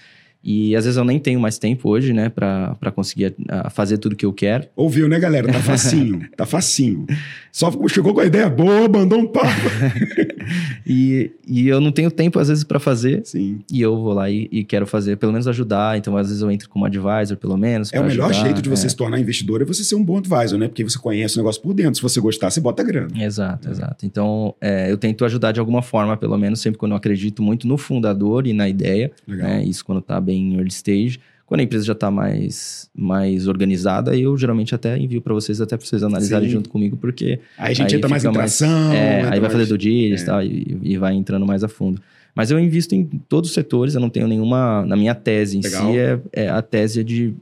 E 0.50 0.78
às 0.78 0.86
vezes 0.86 0.96
eu 0.96 1.04
nem 1.04 1.20
tenho 1.20 1.42
mais 1.42 1.58
tempo 1.58 1.90
hoje, 1.90 2.14
né, 2.14 2.30
pra, 2.30 2.74
pra 2.80 2.90
conseguir 2.90 3.36
ah, 3.50 3.70
fazer 3.70 3.98
tudo 3.98 4.16
que 4.16 4.26
eu 4.26 4.32
quero. 4.32 4.64
Ouviu, 4.78 5.10
né, 5.10 5.20
galera? 5.20 5.52
Tá 5.52 5.60
facinho, 5.60 6.22
tá 6.38 6.46
facinho. 6.46 7.06
Só 7.52 7.70
chegou 7.90 8.14
com 8.14 8.22
a 8.22 8.26
ideia 8.26 8.48
boa, 8.50 8.88
mandou 8.88 9.20
um 9.20 9.28
papo. 9.28 9.50
E, 10.86 11.32
e 11.48 11.68
eu 11.68 11.80
não 11.82 11.92
tenho 11.92 12.10
tempo, 12.12 12.40
às 12.40 12.48
vezes, 12.48 12.64
pra 12.64 12.80
fazer. 12.80 13.22
Sim. 13.26 13.60
E 13.72 13.82
eu 13.82 13.96
vou 13.98 14.14
lá 14.14 14.30
e, 14.30 14.48
e 14.52 14.64
quero 14.64 14.86
fazer, 14.88 15.18
pelo 15.18 15.32
menos 15.32 15.48
ajudar. 15.48 15.98
Então, 15.98 16.16
às 16.18 16.28
vezes, 16.28 16.42
eu 16.42 16.50
entro 16.52 16.70
como 16.70 16.86
advisor, 16.86 17.38
pelo 17.38 17.58
menos. 17.58 17.92
É 17.94 18.00
o 18.00 18.06
melhor 18.06 18.30
ajudar. 18.30 18.46
jeito 18.46 18.62
de 18.62 18.70
você 18.70 18.86
É. 18.86 18.90
se 18.90 18.96
tornar 18.96 19.20
investidor 19.20 19.62
é 19.62 19.66
você 19.66 19.84
ser 19.84 19.96
um 19.96 20.04
bom 20.04 20.18
advisor, 20.18 20.58
né? 20.58 20.68
Porque 20.68 20.84
você 20.84 20.98
conhece 20.98 21.36
o 21.36 21.38
negócio 21.38 21.62
por 21.62 21.74
dentro. 21.74 21.96
Se 21.96 22.02
você 22.02 22.20
gostar, 22.20 22.50
você 22.50 22.62
bota 22.62 22.84
grana. 22.84 23.10
Exato, 23.24 23.70
exato. 23.70 24.06
Então, 24.06 24.56
é, 24.62 24.92
eu 24.92 24.98
tento 24.98 25.26
ajudar 25.26 25.52
de 25.52 25.60
alguma 25.60 25.82
forma, 25.82 26.16
pelo 26.18 26.38
menos, 26.38 26.60
sempre 26.62 26.78
quando 26.78 26.92
eu 26.92 26.98
acredito 26.98 27.42
muito 27.42 27.68
no 27.68 27.78
fundador 27.78 28.48
e 28.48 28.54
na 28.54 28.68
ideia. 28.70 29.12
Legal. 29.28 29.48
né? 29.48 29.64
Isso 29.64 29.84
quando 29.86 30.02
tá 30.02 30.20
bem 30.20 30.54
em 30.54 30.56
early 30.56 30.70
stage. 30.70 31.20
Quando 31.48 31.62
a 31.62 31.64
empresa 31.64 31.86
já 31.86 31.96
tá 31.96 32.12
mais, 32.12 32.90
mais 32.94 33.48
organizada, 33.48 34.14
eu 34.18 34.38
geralmente 34.38 34.76
até 34.76 34.98
envio 34.98 35.22
para 35.22 35.34
vocês, 35.34 35.62
até 35.62 35.78
para 35.78 35.88
vocês 35.88 36.04
analisarem 36.04 36.50
Sim. 36.50 36.56
junto 36.56 36.70
comigo, 36.70 36.98
porque 36.98 37.40
Aí 37.58 37.72
a 37.72 37.74
gente 37.74 37.94
Aí 37.94 37.98
entra 37.98 38.10
mais 38.10 38.26
em 38.26 38.32
tração. 38.34 38.92
é, 38.92 39.30
aí 39.30 39.40
vai 39.40 39.50
fazer 39.50 39.66
do 39.66 39.78
dias 39.78 40.20
é. 40.20 40.24
e 40.24 40.26
tal, 40.26 40.44
e, 40.44 40.78
e 40.84 40.98
vai 40.98 41.14
entrando 41.14 41.46
mais 41.46 41.64
a 41.64 41.70
fundo. 41.70 42.02
Mas 42.36 42.52
eu 42.52 42.60
invisto 42.60 42.94
em 42.94 43.06
todos 43.06 43.50
os 43.50 43.54
setores, 43.54 43.96
eu 43.96 44.02
não 44.02 44.10
tenho 44.10 44.28
nenhuma. 44.28 44.86
Na 44.86 44.98
minha 44.98 45.16
tese 45.16 45.58
em 45.58 45.62
Legal. 45.62 45.90
si, 45.90 45.98
é, 45.98 46.20
é 46.34 46.50
a 46.50 46.62
tese 46.62 47.00
é 47.00 47.04
de. 47.04 47.34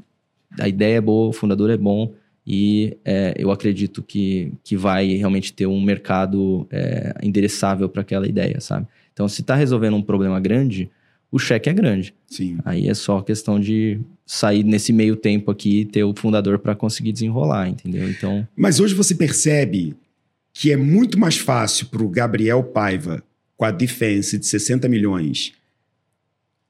A 0.60 0.70
ideia 0.70 0.97
é 0.97 1.01
boa, 1.01 1.30
o 1.30 1.34
fundador 1.34 1.72
é 1.72 1.76
bom, 1.76 2.14
e 2.45 2.95
é, 3.03 3.34
eu 3.38 3.49
acredito 3.49 4.03
que, 4.03 4.53
que 4.64 4.78
vai 4.78 5.16
realmente 5.16 5.51
ter 5.51 5.66
um 5.66 5.82
mercado 5.82 6.68
é, 6.70 7.16
endereçável 7.24 7.89
para 7.89 8.03
aquela 8.03 8.28
ideia, 8.28 8.62
sabe? 8.62 8.86
Então, 9.12 9.28
se 9.28 9.41
está 9.41 9.56
resolvendo 9.56 9.95
um 9.95 10.01
problema 10.01 10.39
grande, 10.39 10.89
o 11.36 11.40
cheque 11.40 11.70
é 11.70 11.74
grande. 11.74 12.16
Sim. 12.28 12.58
Aí 12.64 12.88
é 12.88 12.94
só 12.94 13.22
questão 13.22 13.60
de 13.60 14.00
sair 14.26 14.64
nesse 14.64 14.94
meio 14.94 15.18
tempo 15.18 15.52
aqui 15.52 15.82
e 15.82 15.86
ter 15.86 16.02
o 16.06 16.14
fundador 16.16 16.58
para 16.60 16.74
conseguir 16.74 17.12
desenrolar, 17.12 17.68
entendeu? 17.68 18.10
Então, 18.10 18.48
Mas 18.56 18.80
hoje 18.80 18.96
você 18.96 19.14
percebe 19.14 19.98
que 20.54 20.72
é 20.72 20.78
muito 20.78 21.20
mais 21.20 21.38
fácil 21.38 21.88
para 21.88 22.02
o 22.02 22.08
Gabriel 22.08 22.64
Paiva, 22.64 23.22
com 23.58 23.66
a 23.66 23.72
defense 23.72 24.38
de 24.38 24.46
60 24.46 24.88
milhões, 24.88 25.52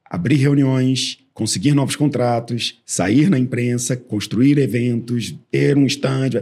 abrir 0.04 0.38
reuniões, 0.38 1.20
conseguir 1.32 1.76
novos 1.76 1.96
contratos, 1.96 2.82
sair 2.84 3.30
na 3.30 3.38
imprensa, 3.38 3.96
construir 3.96 4.58
eventos, 4.58 5.36
ter 5.52 5.78
um 5.78 5.86
stand, 5.86 6.42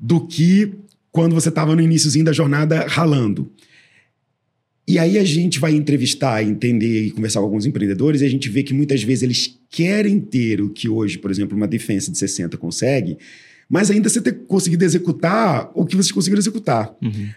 do 0.00 0.26
que 0.26 0.72
quando 1.12 1.34
você 1.34 1.50
estava 1.50 1.76
no 1.76 1.82
iníciozinho 1.82 2.24
da 2.24 2.32
jornada 2.32 2.86
ralando. 2.88 3.52
E 4.88 4.98
aí 4.98 5.18
a 5.18 5.24
gente 5.24 5.58
vai 5.58 5.74
entrevistar, 5.74 6.42
entender 6.42 7.02
e 7.06 7.10
conversar 7.10 7.40
com 7.40 7.44
alguns 7.46 7.66
empreendedores 7.66 8.22
e 8.22 8.24
a 8.24 8.30
gente 8.30 8.48
vê 8.48 8.62
que 8.62 8.72
muitas 8.72 9.02
vezes 9.02 9.22
eles 9.22 9.58
querem 9.68 10.18
ter 10.18 10.62
o 10.62 10.70
que 10.70 10.88
hoje, 10.88 11.18
por 11.18 11.30
exemplo, 11.30 11.54
uma 11.56 11.68
defensa 11.68 12.10
de 12.10 12.16
60 12.16 12.56
consegue, 12.56 13.18
mas 13.68 13.90
ainda 13.90 14.08
você 14.08 14.20
ter 14.22 14.32
conseguido 14.46 14.84
executar 14.84 15.70
o 15.74 15.84
que 15.84 15.94
vocês 15.94 16.10
conseguiram 16.10 16.40
executar. 16.40 16.96
uhum. 17.02 17.28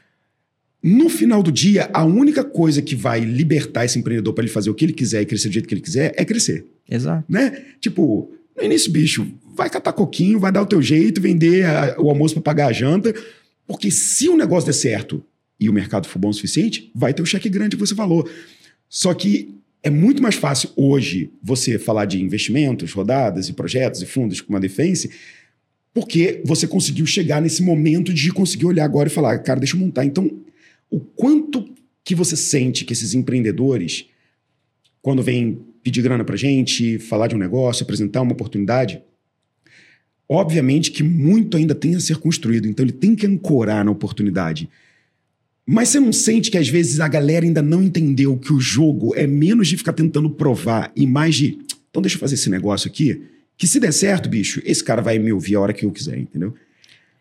No 0.84 1.10
final 1.10 1.44
do 1.44 1.52
dia, 1.52 1.90
a 1.94 2.04
única 2.04 2.44
coisa 2.44 2.82
que 2.82 2.96
vai 2.96 3.20
libertar 3.20 3.86
esse 3.86 4.00
empreendedor 4.00 4.34
para 4.34 4.44
ele 4.46 4.52
fazer 4.52 4.70
o 4.72 4.74
que 4.74 4.86
ele 4.86 4.94
quiser 4.94 5.22
e 5.22 5.26
crescer 5.28 5.50
do 5.50 5.54
jeito 5.54 5.68
que 5.68 5.74
ele 5.76 5.82
quiser 5.82 6.12
é 6.18 6.26
crescer, 6.26 6.66
exato. 6.90 7.24
né? 7.30 7.66
Tipo, 7.80 8.32
no 8.58 8.64
início, 8.64 8.92
bicho, 8.92 9.28
vai 9.56 9.70
catar 9.70 9.94
coquinho, 9.94 10.40
vai 10.40 10.52
dar 10.52 10.64
o 10.64 10.66
teu 10.66 10.82
jeito, 10.82 11.22
vender 11.22 11.66
a- 11.66 11.98
o 12.00 12.10
almoço 12.10 12.34
para 12.36 12.42
pagar 12.44 12.68
a 12.70 12.74
janta, 12.74 13.14
porque 13.68 13.92
se 13.92 14.28
o 14.28 14.36
negócio 14.36 14.66
der 14.66 14.74
certo 14.74 15.24
e 15.62 15.70
o 15.70 15.74
mercado 15.74 16.08
for 16.08 16.18
bom 16.18 16.30
o 16.30 16.34
suficiente, 16.34 16.92
vai 16.94 17.14
ter 17.14 17.22
o 17.22 17.26
cheque 17.26 17.48
grande 17.48 17.78
que 17.78 17.80
você 17.80 17.94
falou. 17.94 18.28
Só 18.90 19.14
que 19.14 19.56
é 19.84 19.90
muito 19.92 20.22
mais 20.22 20.36
fácil 20.36 20.72
hoje 20.76 21.32
você 21.42 21.78
falar 21.78 22.06
de 22.06 22.22
investimentos, 22.22 22.92
rodadas 22.92 23.48
e 23.48 23.54
projetos 23.54 24.02
e 24.02 24.06
fundos 24.08 24.42
com 24.42 24.52
uma 24.52 24.60
defense, 24.60 25.12
porque 25.94 26.42
você 26.44 26.68
conseguiu 26.68 27.06
chegar 27.06 27.42
nesse 27.42 27.62
momento 27.62 28.12
de 28.14 28.32
conseguir 28.32 28.66
olhar 28.66 28.86
agora 28.86 29.08
e 29.08 29.12
falar, 29.12 29.38
cara, 29.40 29.60
deixa 29.60 29.76
eu 29.76 29.80
montar. 29.80 30.04
Então, 30.04 30.30
o 30.90 31.00
quanto 31.00 31.70
que 32.04 32.16
você 32.16 32.36
sente 32.36 32.84
que 32.84 32.94
esses 32.94 33.14
empreendedores, 33.14 34.06
quando 35.02 35.22
vêm 35.22 35.60
pedir 35.84 36.02
grana 36.02 36.24
pra 36.24 36.36
gente, 36.36 36.98
falar 37.00 37.28
de 37.28 37.36
um 37.36 37.40
negócio, 37.40 37.84
apresentar 37.84 38.22
uma 38.22 38.34
oportunidade, 38.34 39.02
obviamente 40.28 40.92
que 40.92 41.04
muito 41.04 41.58
ainda 41.58 41.76
tem 41.76 41.96
a 41.96 42.00
ser 42.00 42.18
construído, 42.18 42.68
então 42.68 42.84
ele 42.86 42.94
tem 42.94 43.16
que 43.16 43.28
ancorar 43.28 43.84
na 43.84 43.92
oportunidade. 43.92 44.70
Mas 45.66 45.90
você 45.90 46.00
não 46.00 46.12
sente 46.12 46.50
que 46.50 46.58
às 46.58 46.68
vezes 46.68 47.00
a 47.00 47.08
galera 47.08 47.46
ainda 47.46 47.62
não 47.62 47.82
entendeu 47.82 48.38
que 48.38 48.52
o 48.52 48.60
jogo 48.60 49.14
é 49.16 49.28
menos 49.28 49.68
de 49.68 49.78
ficar 49.78 49.94
tentando 49.94 50.30
provar 50.30 50.92
e 50.96 51.06
mais 51.06 51.36
de, 51.36 51.60
então 51.90 52.02
deixa 52.02 52.16
eu 52.16 52.20
fazer 52.20 52.36
esse 52.36 52.50
negócio 52.50 52.90
aqui, 52.90 53.22
que 53.58 53.68
se 53.68 53.80
der 53.80 53.94
certo, 53.94 54.28
bicho, 54.28 54.62
esse 54.66 54.84
cara 54.84 55.02
vai 55.02 55.20
me 55.20 55.32
ouvir 55.32 55.56
a 55.56 55.60
hora 55.60 55.74
que 55.74 55.86
eu 55.86 55.92
quiser, 55.92 56.18
entendeu? 56.18 56.54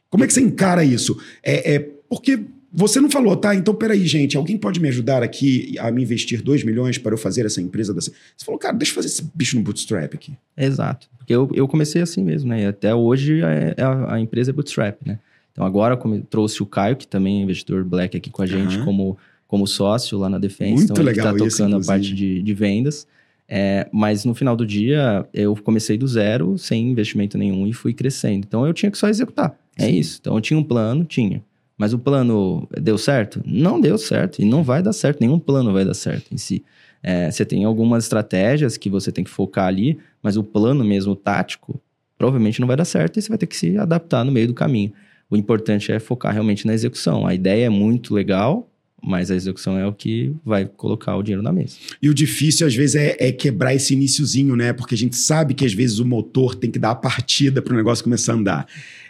Como 0.09 0.25
é 0.25 0.27
que 0.27 0.33
você 0.33 0.41
encara 0.41 0.85
isso? 0.85 1.21
É, 1.43 1.75
é 1.75 1.79
porque 2.09 2.41
você 2.73 3.01
não 3.01 3.11
falou, 3.11 3.37
tá? 3.37 3.55
Então, 3.55 3.75
peraí, 3.75 4.07
gente, 4.07 4.37
alguém 4.37 4.57
pode 4.57 4.81
me 4.81 4.89
ajudar 4.89 5.23
aqui 5.23 5.75
a 5.79 5.91
me 5.91 6.03
investir 6.03 6.41
2 6.41 6.63
milhões 6.63 6.99
para 6.99 7.13
eu 7.13 7.19
fazer 7.19 7.45
essa 7.45 7.61
empresa 7.61 7.93
dessa. 7.93 8.11
Você 8.37 8.45
falou, 8.45 8.59
cara, 8.59 8.77
deixa 8.77 8.93
eu 8.93 8.95
fazer 8.95 9.09
esse 9.09 9.29
bicho 9.35 9.57
no 9.57 9.63
bootstrap 9.63 10.15
aqui. 10.15 10.33
Exato. 10.57 11.09
Porque 11.19 11.35
eu, 11.35 11.51
eu 11.53 11.67
comecei 11.67 12.01
assim 12.01 12.23
mesmo, 12.23 12.49
né? 12.49 12.63
E 12.63 12.67
até 12.67 12.95
hoje 12.95 13.43
é, 13.43 13.75
é 13.77 13.83
a, 13.83 14.15
a 14.15 14.21
empresa 14.21 14.51
é 14.51 14.55
bootstrap, 14.55 14.99
né? 15.05 15.19
Então 15.53 15.65
agora 15.65 15.97
como 15.97 16.21
trouxe 16.23 16.63
o 16.63 16.67
Caio, 16.67 16.97
que 16.97 17.07
também 17.07 17.41
é 17.41 17.43
investidor 17.43 17.85
black 17.85 18.17
aqui 18.17 18.31
com 18.31 18.43
a 18.43 18.47
gente, 18.47 18.77
Aham. 18.77 18.85
como, 18.85 19.19
como 19.47 19.67
sócio 19.67 20.19
lá 20.19 20.29
na 20.29 20.39
Defense. 20.39 20.73
Muito 20.73 20.93
então, 20.93 21.05
legal 21.05 21.31
ele 21.31 21.39
tá 21.39 21.47
isso, 21.47 21.57
tocando 21.57 21.77
a 21.77 21.85
parte 21.85 22.15
de, 22.15 22.43
de 22.43 22.55
vendas. 22.55 23.07
É, 23.53 23.89
mas 23.93 24.25
no 24.25 24.33
final 24.33 24.55
do 24.55 24.65
dia, 24.65 25.27
eu 25.35 25.57
comecei 25.57 25.99
do 25.99 26.07
zero, 26.07 26.57
sem 26.57 26.91
investimento 26.91 27.37
nenhum, 27.37 27.67
e 27.67 27.73
fui 27.73 27.93
crescendo. 27.93 28.47
Então 28.47 28.65
eu 28.65 28.73
tinha 28.73 28.93
que 28.93 28.97
só 28.97 29.09
executar. 29.09 29.59
É 29.77 29.87
Sim. 29.87 29.99
isso. 29.99 30.19
Então 30.21 30.37
eu 30.37 30.41
tinha 30.41 30.59
um 30.59 30.63
plano, 30.63 31.05
tinha. 31.05 31.43
Mas 31.77 31.93
o 31.93 31.99
plano 31.99 32.69
deu 32.81 32.97
certo? 32.97 33.43
Não 33.45 33.81
deu 33.81 33.99
certo. 33.99 34.41
E 34.41 34.45
não 34.45 34.63
vai 34.63 34.83
dar 34.83 34.93
certo. 34.93 35.21
Nenhum 35.21 35.39
plano 35.39 35.73
vai 35.73 35.85
dar 35.85 35.95
certo 35.95 36.33
em 36.33 36.37
si. 36.37 36.63
É, 37.03 37.31
você 37.31 37.45
tem 37.45 37.65
algumas 37.65 38.05
estratégias 38.05 38.77
que 38.77 38.91
você 38.91 39.11
tem 39.11 39.25
que 39.25 39.31
focar 39.31 39.67
ali, 39.67 39.99
mas 40.23 40.37
o 40.37 40.45
plano 40.45 40.85
mesmo 40.85 41.17
tático 41.17 41.81
provavelmente 42.19 42.61
não 42.61 42.69
vai 42.69 42.77
dar 42.77 42.85
certo 42.85 43.17
e 43.19 43.23
você 43.23 43.31
vai 43.31 43.39
ter 43.39 43.47
que 43.47 43.57
se 43.57 43.79
adaptar 43.79 44.25
no 44.25 44.31
meio 44.31 44.47
do 44.47 44.55
caminho. 44.55 44.93
O 45.31 45.37
importante 45.37 45.93
é 45.93 46.01
focar 46.01 46.33
realmente 46.33 46.67
na 46.67 46.75
execução. 46.75 47.27
A 47.27 47.35
ideia 47.35 47.67
é 47.67 47.69
muito 47.69 48.13
legal, 48.13 48.69
mas 49.03 49.31
a 49.31 49.35
execução 49.37 49.79
é 49.79 49.87
o 49.87 49.93
que 49.93 50.35
vai 50.45 50.67
colocar 50.67 51.17
o 51.17 51.23
dinheiro 51.23 51.43
na 51.43 51.53
mesa. 51.53 51.77
E 52.03 52.09
o 52.09 52.15
difícil, 52.15 52.67
às 52.67 52.75
vezes, 52.75 52.97
é, 52.97 53.17
é 53.19 53.33
quebrar 53.33 53.75
esse 53.75 53.95
iniciozinho, 53.95 54.57
né? 54.57 54.73
Porque 54.73 54.95
a 54.95 54.99
gente 54.99 55.17
sabe 55.17 55.55
que, 55.55 55.65
às 55.65 55.73
vezes, 55.73 55.99
o 56.01 56.05
motor 56.05 56.55
tem 56.55 56.71
que 56.71 56.79
dar 56.79 56.91
a 56.91 56.95
partida 56.95 57.63
para 57.63 57.73
o 57.73 57.77
negócio 57.77 58.03
começar 58.05 58.33
a 58.33 58.37
andar. 58.37 58.67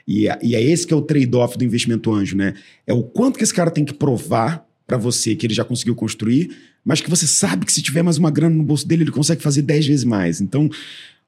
E, 0.07 0.29
é- 0.29 0.39
e 0.43 0.55
é 0.55 0.62
esse 0.62 0.87
que 0.87 0.93
é 0.93 0.97
o 0.97 1.03
trade-off 1.03 1.57
do 1.57 1.64
investimento 1.64 2.12
anjo, 2.12 2.37
né? 2.37 2.55
É 2.87 2.93
o 2.93 3.03
quanto 3.03 3.37
que 3.39 3.43
esse 3.45 3.55
cara 3.55 3.71
tem 3.71 3.85
que 3.85 3.95
provar 3.95 4.64
para 4.87 4.97
você 4.99 5.35
que 5.35 5.47
ele 5.47 5.55
já 5.55 5.64
conseguiu 5.64 5.95
construir, 5.95 6.51
mas 6.85 7.01
que 7.01 7.09
você 7.09 7.27
sabe 7.27 7.64
que 7.64 7.73
se 7.73 7.81
tiver 7.83 8.03
mais 8.03 8.18
uma 8.18 8.31
grana 8.31 8.55
no 8.55 8.62
bolso 8.62 8.87
dele, 8.87 9.05
ele 9.05 9.11
consegue 9.12 9.43
fazer 9.43 9.62
10 9.62 9.87
vezes 9.87 10.05
mais. 10.05 10.41
Então, 10.41 10.68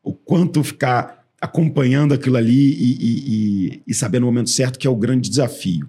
o 0.03 0.13
quanto 0.13 0.63
ficar 0.65 1.22
acompanhando 1.43 2.15
aquilo 2.15 2.37
ali 2.37 2.73
e, 2.73 2.99
e, 3.01 3.83
e, 3.85 3.93
saber 3.93 4.21
no 4.21 4.27
momento 4.27 4.49
certo 4.49 4.79
que 4.79 4.87
é 4.87 4.91
o 4.91 4.95
grande 4.95 5.29
desafio. 5.29 5.89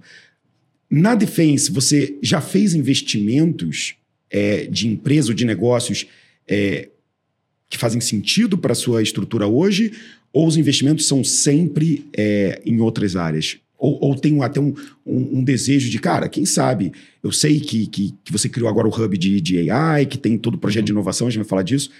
Na 0.89 1.13
Defense, 1.13 1.71
você 1.71 2.17
já 2.23 2.41
fez 2.41 2.73
investimentos 2.73 3.93
é, 4.31 4.65
de 4.65 4.87
empresa 4.87 5.29
ou 5.29 5.35
de 5.35 5.45
negócios 5.45 6.07
é, 6.47 6.89
que 7.69 7.77
fazem 7.77 8.01
sentido 8.01 8.57
para 8.57 8.71
a 8.71 8.75
sua 8.75 9.03
estrutura 9.03 9.45
hoje? 9.45 9.93
Ou 10.33 10.47
os 10.47 10.57
investimentos 10.57 11.05
são 11.05 11.23
sempre 11.23 12.03
é, 12.17 12.59
em 12.65 12.81
outras 12.81 13.15
áreas? 13.15 13.57
Ou, 13.77 13.99
ou 14.01 14.15
tem 14.15 14.41
até 14.41 14.59
um, 14.59 14.73
um, 15.05 15.37
um, 15.39 15.43
desejo 15.43 15.87
de, 15.87 15.99
cara, 15.99 16.27
quem 16.27 16.47
sabe? 16.47 16.91
Eu 17.23 17.31
sei 17.31 17.59
que, 17.59 17.85
que, 17.85 18.15
que 18.23 18.31
você 18.31 18.49
criou 18.49 18.67
agora 18.67 18.87
o 18.87 18.91
hub 18.91 19.15
de, 19.19 19.39
de 19.39 19.69
AI, 19.69 20.07
que 20.07 20.17
tem 20.17 20.35
todo 20.35 20.55
o 20.55 20.57
projeto 20.57 20.85
de 20.85 20.91
uhum. 20.91 20.97
inovação, 20.97 21.27
a 21.27 21.29
gente 21.29 21.41
vai 21.41 21.47
falar 21.47 21.63
disso. 21.63 21.91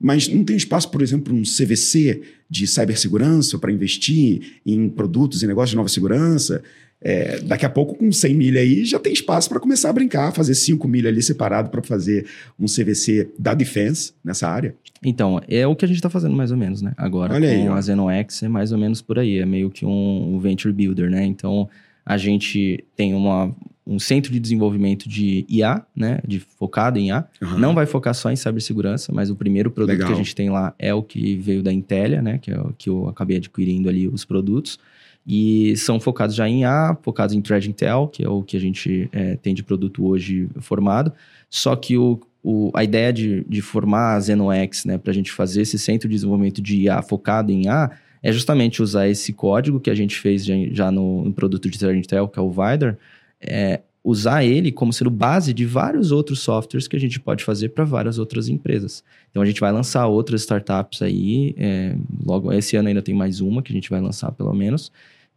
Mas 0.00 0.28
não 0.28 0.42
tem 0.42 0.56
espaço, 0.56 0.90
por 0.90 1.02
exemplo, 1.02 1.34
um 1.34 1.42
CVC 1.42 2.22
de 2.48 2.66
cibersegurança 2.66 3.58
para 3.58 3.70
investir 3.70 4.60
em 4.64 4.88
produtos 4.88 5.42
e 5.42 5.46
negócios 5.46 5.70
de 5.70 5.76
nova 5.76 5.88
segurança? 5.88 6.62
É, 7.02 7.38
daqui 7.40 7.64
a 7.64 7.70
pouco, 7.70 7.94
com 7.94 8.12
100 8.12 8.34
milha 8.34 8.60
aí, 8.60 8.84
já 8.84 8.98
tem 8.98 9.12
espaço 9.12 9.48
para 9.48 9.58
começar 9.58 9.88
a 9.88 9.92
brincar, 9.92 10.32
fazer 10.32 10.54
5 10.54 10.86
milha 10.86 11.08
ali 11.08 11.22
separado 11.22 11.70
para 11.70 11.82
fazer 11.82 12.26
um 12.58 12.66
CVC 12.66 13.30
da 13.38 13.54
Defense 13.54 14.12
nessa 14.22 14.48
área. 14.48 14.74
Então, 15.02 15.40
é 15.48 15.66
o 15.66 15.74
que 15.74 15.84
a 15.84 15.88
gente 15.88 15.96
está 15.96 16.10
fazendo 16.10 16.34
mais 16.34 16.50
ou 16.50 16.58
menos, 16.58 16.82
né? 16.82 16.92
Agora, 16.96 17.34
Olha 17.34 17.48
com 17.48 17.54
aí, 17.54 17.68
a 17.68 17.80
ZenoX 17.80 18.42
é 18.42 18.48
mais 18.48 18.70
ou 18.70 18.78
menos 18.78 19.00
por 19.00 19.18
aí, 19.18 19.38
é 19.38 19.46
meio 19.46 19.70
que 19.70 19.86
um, 19.86 20.34
um 20.34 20.38
venture 20.38 20.72
builder, 20.74 21.10
né? 21.10 21.24
Então, 21.24 21.68
a 22.04 22.18
gente 22.18 22.84
tem 22.94 23.14
uma, 23.14 23.54
um 23.86 23.98
centro 23.98 24.32
de 24.32 24.38
desenvolvimento 24.38 25.08
de 25.08 25.44
IA, 25.48 25.84
né? 25.94 26.20
De 26.26 26.40
focado 26.40 26.98
em 26.98 27.08
IA. 27.08 27.26
Uhum. 27.40 27.58
Não 27.58 27.74
vai 27.74 27.86
focar 27.86 28.14
só 28.14 28.30
em 28.30 28.36
cibersegurança, 28.36 29.12
mas 29.12 29.30
o 29.30 29.36
primeiro 29.36 29.70
produto 29.70 29.94
Legal. 29.94 30.08
que 30.08 30.14
a 30.14 30.16
gente 30.16 30.34
tem 30.34 30.50
lá 30.50 30.74
é 30.78 30.94
o 30.94 31.02
que 31.02 31.36
veio 31.36 31.62
da 31.62 31.72
Intelia, 31.72 32.22
né? 32.22 32.38
Que 32.38 32.50
é 32.50 32.60
o 32.60 32.72
que 32.76 32.88
eu 32.88 33.08
acabei 33.08 33.38
adquirindo 33.38 33.88
ali 33.88 34.06
os 34.06 34.24
produtos. 34.24 34.78
E 35.26 35.76
são 35.76 36.00
focados 36.00 36.34
já 36.34 36.48
em 36.48 36.64
A, 36.64 36.96
focados 37.02 37.34
em 37.34 37.40
Thread 37.40 37.68
Intel, 37.68 38.08
que 38.08 38.24
é 38.24 38.28
o 38.28 38.42
que 38.42 38.56
a 38.56 38.60
gente 38.60 39.08
é, 39.12 39.36
tem 39.36 39.54
de 39.54 39.62
produto 39.62 40.06
hoje 40.06 40.48
formado. 40.60 41.12
Só 41.48 41.76
que 41.76 41.96
o, 41.96 42.20
o, 42.42 42.70
a 42.74 42.82
ideia 42.82 43.12
de, 43.12 43.44
de 43.48 43.60
formar 43.60 44.14
a 44.14 44.20
ZenoX, 44.20 44.84
né, 44.84 44.98
para 44.98 45.10
a 45.10 45.14
gente 45.14 45.30
fazer 45.30 45.62
esse 45.62 45.78
centro 45.78 46.08
de 46.08 46.14
desenvolvimento 46.14 46.62
de 46.62 46.82
IA 46.82 47.02
focado 47.02 47.52
em 47.52 47.68
A, 47.68 47.90
é 48.22 48.32
justamente 48.32 48.82
usar 48.82 49.08
esse 49.08 49.32
código 49.32 49.80
que 49.80 49.90
a 49.90 49.94
gente 49.94 50.18
fez 50.18 50.44
já, 50.44 50.54
já 50.70 50.90
no, 50.90 51.24
no, 51.24 51.32
produto 51.32 51.68
de 51.68 51.78
Thread 51.78 51.98
Intel, 51.98 52.28
que 52.28 52.38
é 52.38 52.42
o 52.42 52.50
Vidar, 52.50 52.98
é, 53.40 53.80
usar 54.02 54.44
ele 54.44 54.72
como 54.72 54.92
sendo 54.92 55.10
base 55.10 55.52
de 55.52 55.66
vários 55.66 56.10
outros 56.10 56.40
softwares 56.40 56.88
que 56.88 56.96
a 56.96 57.00
gente 57.00 57.20
pode 57.20 57.44
fazer 57.44 57.70
para 57.70 57.84
várias 57.84 58.18
outras 58.18 58.48
empresas. 58.48 59.04
Então 59.30 59.42
a 59.42 59.46
gente 59.46 59.60
vai 59.60 59.70
lançar 59.70 60.06
outras 60.06 60.42
startups 60.42 61.02
aí, 61.02 61.54
é, 61.58 61.94
logo 62.24 62.52
esse 62.52 62.76
ano 62.76 62.88
ainda 62.88 63.02
tem 63.02 63.14
mais 63.14 63.40
uma 63.40 63.62
que 63.62 63.72
a 63.72 63.74
gente 63.74 63.90
vai 63.90 64.00
lançar 64.00 64.32
pelo 64.32 64.52
menos. 64.54 64.90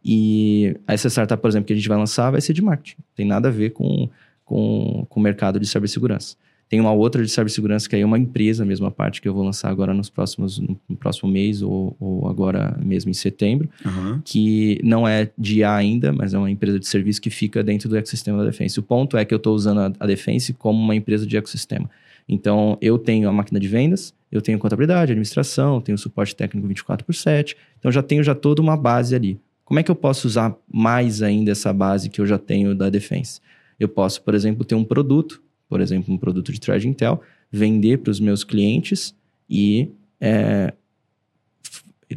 E 0.04 0.76
essa 0.86 1.08
startup, 1.08 1.40
por 1.40 1.48
exemplo, 1.48 1.66
que 1.66 1.72
a 1.72 1.76
gente 1.76 1.88
vai 1.88 1.96
lançar 1.96 2.30
vai 2.30 2.40
ser 2.40 2.52
de 2.52 2.60
marketing. 2.60 2.96
Tem 3.14 3.26
nada 3.26 3.48
a 3.48 3.50
ver 3.50 3.70
com, 3.70 4.08
com, 4.44 5.06
com 5.08 5.20
o 5.20 5.22
mercado 5.22 5.58
de 5.58 5.66
cibersegurança. 5.66 6.36
Tem 6.68 6.80
uma 6.80 6.92
outra 6.92 7.22
de 7.22 7.30
cibersegurança 7.30 7.88
que 7.88 7.94
aí 7.94 8.02
é 8.02 8.06
uma 8.06 8.18
empresa, 8.18 8.62
a 8.62 8.66
mesma 8.66 8.90
parte 8.90 9.20
que 9.20 9.28
eu 9.28 9.34
vou 9.34 9.44
lançar 9.44 9.70
agora 9.70 9.92
nos 9.92 10.08
próximos, 10.08 10.58
no, 10.58 10.96
próximo 10.96 11.30
mês 11.30 11.62
ou, 11.62 11.96
ou, 12.00 12.28
agora 12.28 12.76
mesmo 12.82 13.10
em 13.10 13.14
setembro, 13.14 13.68
uhum. 13.84 14.20
que 14.24 14.80
não 14.82 15.06
é 15.06 15.30
de 15.36 15.58
IA 15.58 15.74
ainda, 15.74 16.12
mas 16.12 16.34
é 16.34 16.38
uma 16.38 16.50
empresa 16.50 16.80
de 16.80 16.86
serviço 16.86 17.20
que 17.20 17.30
fica 17.30 17.62
dentro 17.62 17.88
do 17.88 17.96
ecossistema 17.96 18.38
da 18.38 18.44
Defense. 18.44 18.80
O 18.80 18.82
ponto 18.82 19.16
é 19.16 19.24
que 19.24 19.34
eu 19.34 19.36
estou 19.36 19.54
usando 19.54 19.80
a, 19.80 19.92
a 20.00 20.06
Defense 20.06 20.52
como 20.54 20.82
uma 20.82 20.96
empresa 20.96 21.26
de 21.26 21.36
ecossistema. 21.36 21.88
Então, 22.28 22.78
eu 22.80 22.98
tenho 22.98 23.28
a 23.28 23.32
máquina 23.32 23.60
de 23.60 23.68
vendas, 23.68 24.14
eu 24.32 24.40
tenho 24.40 24.58
contabilidade, 24.58 25.12
administração, 25.12 25.80
tenho 25.80 25.98
suporte 25.98 26.34
técnico 26.34 26.66
24 26.66 27.04
por 27.04 27.14
7, 27.14 27.56
então 27.78 27.92
já 27.92 28.02
tenho 28.02 28.22
já 28.24 28.34
toda 28.34 28.62
uma 28.62 28.76
base 28.76 29.14
ali. 29.14 29.38
Como 29.64 29.78
é 29.78 29.82
que 29.82 29.90
eu 29.90 29.94
posso 29.94 30.26
usar 30.26 30.54
mais 30.70 31.22
ainda 31.22 31.52
essa 31.52 31.72
base 31.72 32.10
que 32.10 32.20
eu 32.20 32.26
já 32.26 32.38
tenho 32.38 32.74
da 32.74 32.90
Defense? 32.90 33.40
Eu 33.78 33.88
posso, 33.88 34.22
por 34.22 34.34
exemplo, 34.34 34.64
ter 34.64 34.74
um 34.74 34.84
produto 34.84 35.42
por 35.74 35.80
exemplo, 35.80 36.14
um 36.14 36.16
produto 36.16 36.52
de 36.52 36.60
Thread 36.60 36.86
Intel, 36.86 37.20
vender 37.50 37.98
para 37.98 38.12
os 38.12 38.20
meus 38.20 38.44
clientes 38.44 39.12
e 39.50 39.88
é, 40.20 40.72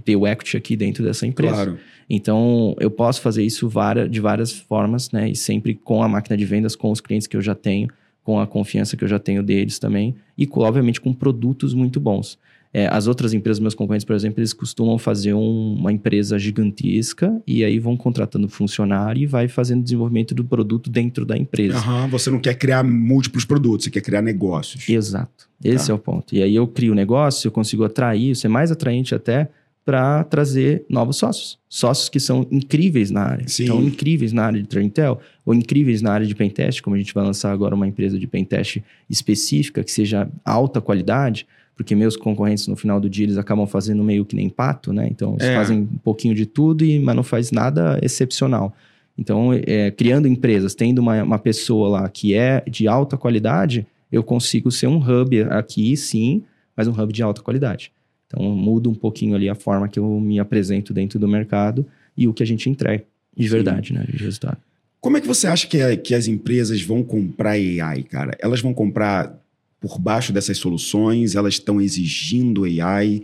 ter 0.05 0.15
o 0.15 0.27
equity 0.27 0.57
aqui 0.57 0.75
dentro 0.75 1.03
dessa 1.03 1.25
empresa. 1.25 1.55
Claro. 1.55 1.79
Então, 2.07 2.75
eu 2.79 2.91
posso 2.91 3.19
fazer 3.19 3.43
isso 3.43 3.67
de 4.11 4.19
várias 4.19 4.53
formas, 4.53 5.09
né? 5.09 5.27
E 5.31 5.35
sempre 5.35 5.73
com 5.73 6.03
a 6.03 6.07
máquina 6.07 6.37
de 6.37 6.45
vendas, 6.45 6.75
com 6.75 6.91
os 6.91 7.01
clientes 7.01 7.25
que 7.25 7.35
eu 7.35 7.41
já 7.41 7.55
tenho, 7.55 7.89
com 8.23 8.39
a 8.39 8.45
confiança 8.45 8.95
que 8.95 9.03
eu 9.03 9.07
já 9.07 9.17
tenho 9.17 9.41
deles 9.41 9.79
também, 9.79 10.13
e, 10.37 10.47
obviamente, 10.53 11.01
com 11.01 11.11
produtos 11.11 11.73
muito 11.73 11.99
bons. 11.99 12.37
É, 12.77 12.87
as 12.91 13.07
outras 13.07 13.33
empresas, 13.33 13.59
meus 13.59 13.73
concorrentes, 13.73 14.05
por 14.05 14.15
exemplo, 14.15 14.39
eles 14.39 14.53
costumam 14.53 14.99
fazer 14.99 15.33
um, 15.33 15.73
uma 15.79 15.91
empresa 15.91 16.37
gigantesca 16.37 17.41
e 17.47 17.63
aí 17.63 17.79
vão 17.79 17.97
contratando 17.97 18.47
funcionário 18.47 19.23
e 19.23 19.25
vai 19.25 19.47
fazendo 19.47 19.81
desenvolvimento 19.81 20.35
do 20.35 20.45
produto 20.45 20.87
dentro 20.87 21.25
da 21.25 21.35
empresa. 21.35 21.79
Uhum, 21.79 22.07
você 22.07 22.29
não 22.29 22.39
quer 22.39 22.53
criar 22.53 22.83
múltiplos 22.83 23.45
produtos, 23.45 23.85
você 23.85 23.89
quer 23.89 24.01
criar 24.01 24.21
negócios. 24.21 24.87
Exato. 24.87 25.49
Esse 25.63 25.87
tá. 25.87 25.93
é 25.93 25.95
o 25.95 25.97
ponto. 25.97 26.35
E 26.35 26.43
aí 26.43 26.55
eu 26.55 26.67
crio 26.67 26.91
o 26.91 26.95
negócio, 26.95 27.47
eu 27.47 27.51
consigo 27.51 27.83
atrair, 27.83 28.35
ser 28.35 28.47
mais 28.47 28.71
atraente 28.71 29.15
até 29.15 29.49
para 29.83 30.23
trazer 30.25 30.85
novos 30.87 31.17
sócios. 31.17 31.57
Sócios 31.67 32.09
que 32.09 32.19
são 32.19 32.45
incríveis 32.51 33.09
na 33.09 33.23
área. 33.23 33.47
Sim. 33.47 33.63
Então, 33.63 33.81
incríveis 33.81 34.31
na 34.31 34.45
área 34.45 34.61
de 34.61 34.79
Intel 34.83 35.19
ou 35.43 35.55
incríveis 35.55 36.03
na 36.03 36.11
área 36.11 36.27
de 36.27 36.35
pentest, 36.35 36.83
como 36.83 36.95
a 36.95 36.99
gente 36.99 37.11
vai 37.11 37.23
lançar 37.23 37.51
agora 37.51 37.73
uma 37.73 37.87
empresa 37.87 38.19
de 38.19 38.27
pentest 38.27 38.83
específica 39.09 39.83
que 39.83 39.91
seja 39.91 40.29
alta 40.45 40.79
qualidade 40.79 41.47
porque 41.77 41.95
meus 41.95 42.17
concorrentes 42.17 42.67
no 42.67 42.75
final 42.75 42.99
do 42.99 43.07
dia 43.07 43.25
eles 43.25 43.37
acabam 43.37 43.67
fazendo 43.67 44.03
meio 44.03 44.25
que 44.25 44.35
nem 44.35 44.49
pato, 44.49 44.91
né? 44.91 45.07
Então 45.09 45.35
eles 45.35 45.45
é. 45.45 45.55
fazem 45.55 45.81
um 45.81 45.97
pouquinho 45.99 46.33
de 46.33 46.47
tudo, 46.47 46.83
e, 46.83 46.99
mas 46.99 47.15
não 47.15 47.23
faz 47.23 47.51
nada 47.51 47.99
excepcional. 48.01 48.75
Então, 49.15 49.51
é, 49.53 49.91
criando 49.91 50.27
empresas, 50.27 50.75
tendo 50.75 50.99
uma, 50.99 51.23
uma 51.23 51.39
pessoa 51.39 51.87
lá 51.87 52.09
que 52.09 52.33
é 52.33 52.63
de 52.67 52.87
alta 52.87 53.15
qualidade, 53.15 53.85
eu 54.11 54.23
consigo 54.23 54.71
ser 54.71 54.87
um 54.87 54.97
hub 54.97 55.41
aqui, 55.43 55.95
sim, 55.95 56.43
mas 56.75 56.87
um 56.87 56.91
hub 56.91 57.13
de 57.13 57.23
alta 57.23 57.41
qualidade. 57.41 57.91
Então, 58.25 58.43
muda 58.43 58.89
um 58.89 58.95
pouquinho 58.95 59.35
ali 59.35 59.47
a 59.47 59.55
forma 59.55 59.87
que 59.87 59.99
eu 59.99 60.19
me 60.19 60.39
apresento 60.39 60.93
dentro 60.93 61.17
do 61.17 61.27
mercado 61.27 61.85
e 62.15 62.27
o 62.27 62.33
que 62.33 62.43
a 62.43 62.45
gente 62.45 62.69
entrega 62.69 63.05
de 63.35 63.47
verdade, 63.47 63.89
sim. 63.89 63.93
né? 63.93 64.05
De 64.07 64.17
resultado. 64.23 64.57
Como 64.99 65.15
é 65.15 65.21
que 65.21 65.27
você 65.27 65.47
acha 65.47 65.67
que, 65.67 65.77
é, 65.77 65.95
que 65.95 66.15
as 66.15 66.27
empresas 66.27 66.81
vão 66.81 67.03
comprar 67.03 67.51
AI, 67.51 68.03
cara? 68.03 68.35
Elas 68.39 68.61
vão 68.61 68.73
comprar 68.73 69.39
por 69.79 69.99
baixo 69.99 70.33
dessas 70.33 70.57
soluções, 70.57 71.35
elas 71.35 71.55
estão 71.55 71.79
exigindo 71.79 72.63
AI. 72.63 73.23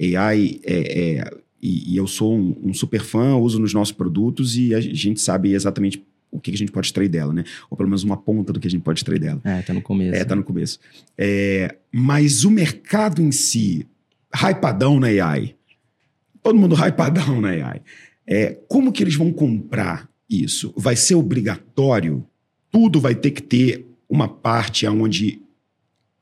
AI 0.00 0.60
é, 0.64 1.00
é 1.00 1.42
e, 1.60 1.92
e, 1.92 1.96
eu 1.96 2.08
sou 2.08 2.34
um, 2.36 2.56
um, 2.64 2.74
super 2.74 3.02
fã, 3.02 3.36
uso 3.36 3.60
nos 3.60 3.72
nossos 3.72 3.92
produtos 3.92 4.56
e 4.56 4.74
a 4.74 4.80
gente 4.80 5.20
sabe 5.20 5.52
exatamente 5.52 6.04
o 6.28 6.40
que 6.40 6.50
a 6.50 6.56
gente 6.56 6.72
pode 6.72 6.86
extrair 6.88 7.08
dela, 7.08 7.32
né? 7.32 7.44
Ou 7.70 7.76
pelo 7.76 7.88
menos 7.88 8.02
uma 8.02 8.16
ponta 8.16 8.52
do 8.52 8.58
que 8.58 8.66
a 8.66 8.70
gente 8.70 8.82
pode 8.82 8.98
extrair 8.98 9.20
dela. 9.20 9.40
É, 9.44 9.62
tá 9.62 9.72
no 9.72 9.82
começo. 9.82 10.14
É, 10.16 10.24
tá 10.24 10.34
no 10.34 10.42
começo. 10.42 10.80
É, 11.16 11.76
mas 11.92 12.44
o 12.44 12.50
mercado 12.50 13.22
em 13.22 13.30
si, 13.30 13.86
hypadão 14.34 14.98
na 14.98 15.08
AI, 15.08 15.54
todo 16.42 16.58
mundo 16.58 16.74
hypadão 16.74 17.40
na 17.40 17.50
AI, 17.50 17.82
é, 18.26 18.58
como 18.66 18.90
que 18.90 19.04
eles 19.04 19.14
vão 19.14 19.30
comprar 19.30 20.08
isso? 20.28 20.72
Vai 20.76 20.96
ser 20.96 21.14
obrigatório? 21.14 22.24
Tudo 22.70 22.98
vai 22.98 23.14
ter 23.14 23.30
que 23.30 23.42
ter 23.42 23.86
uma 24.08 24.26
parte 24.26 24.86
onde 24.86 25.41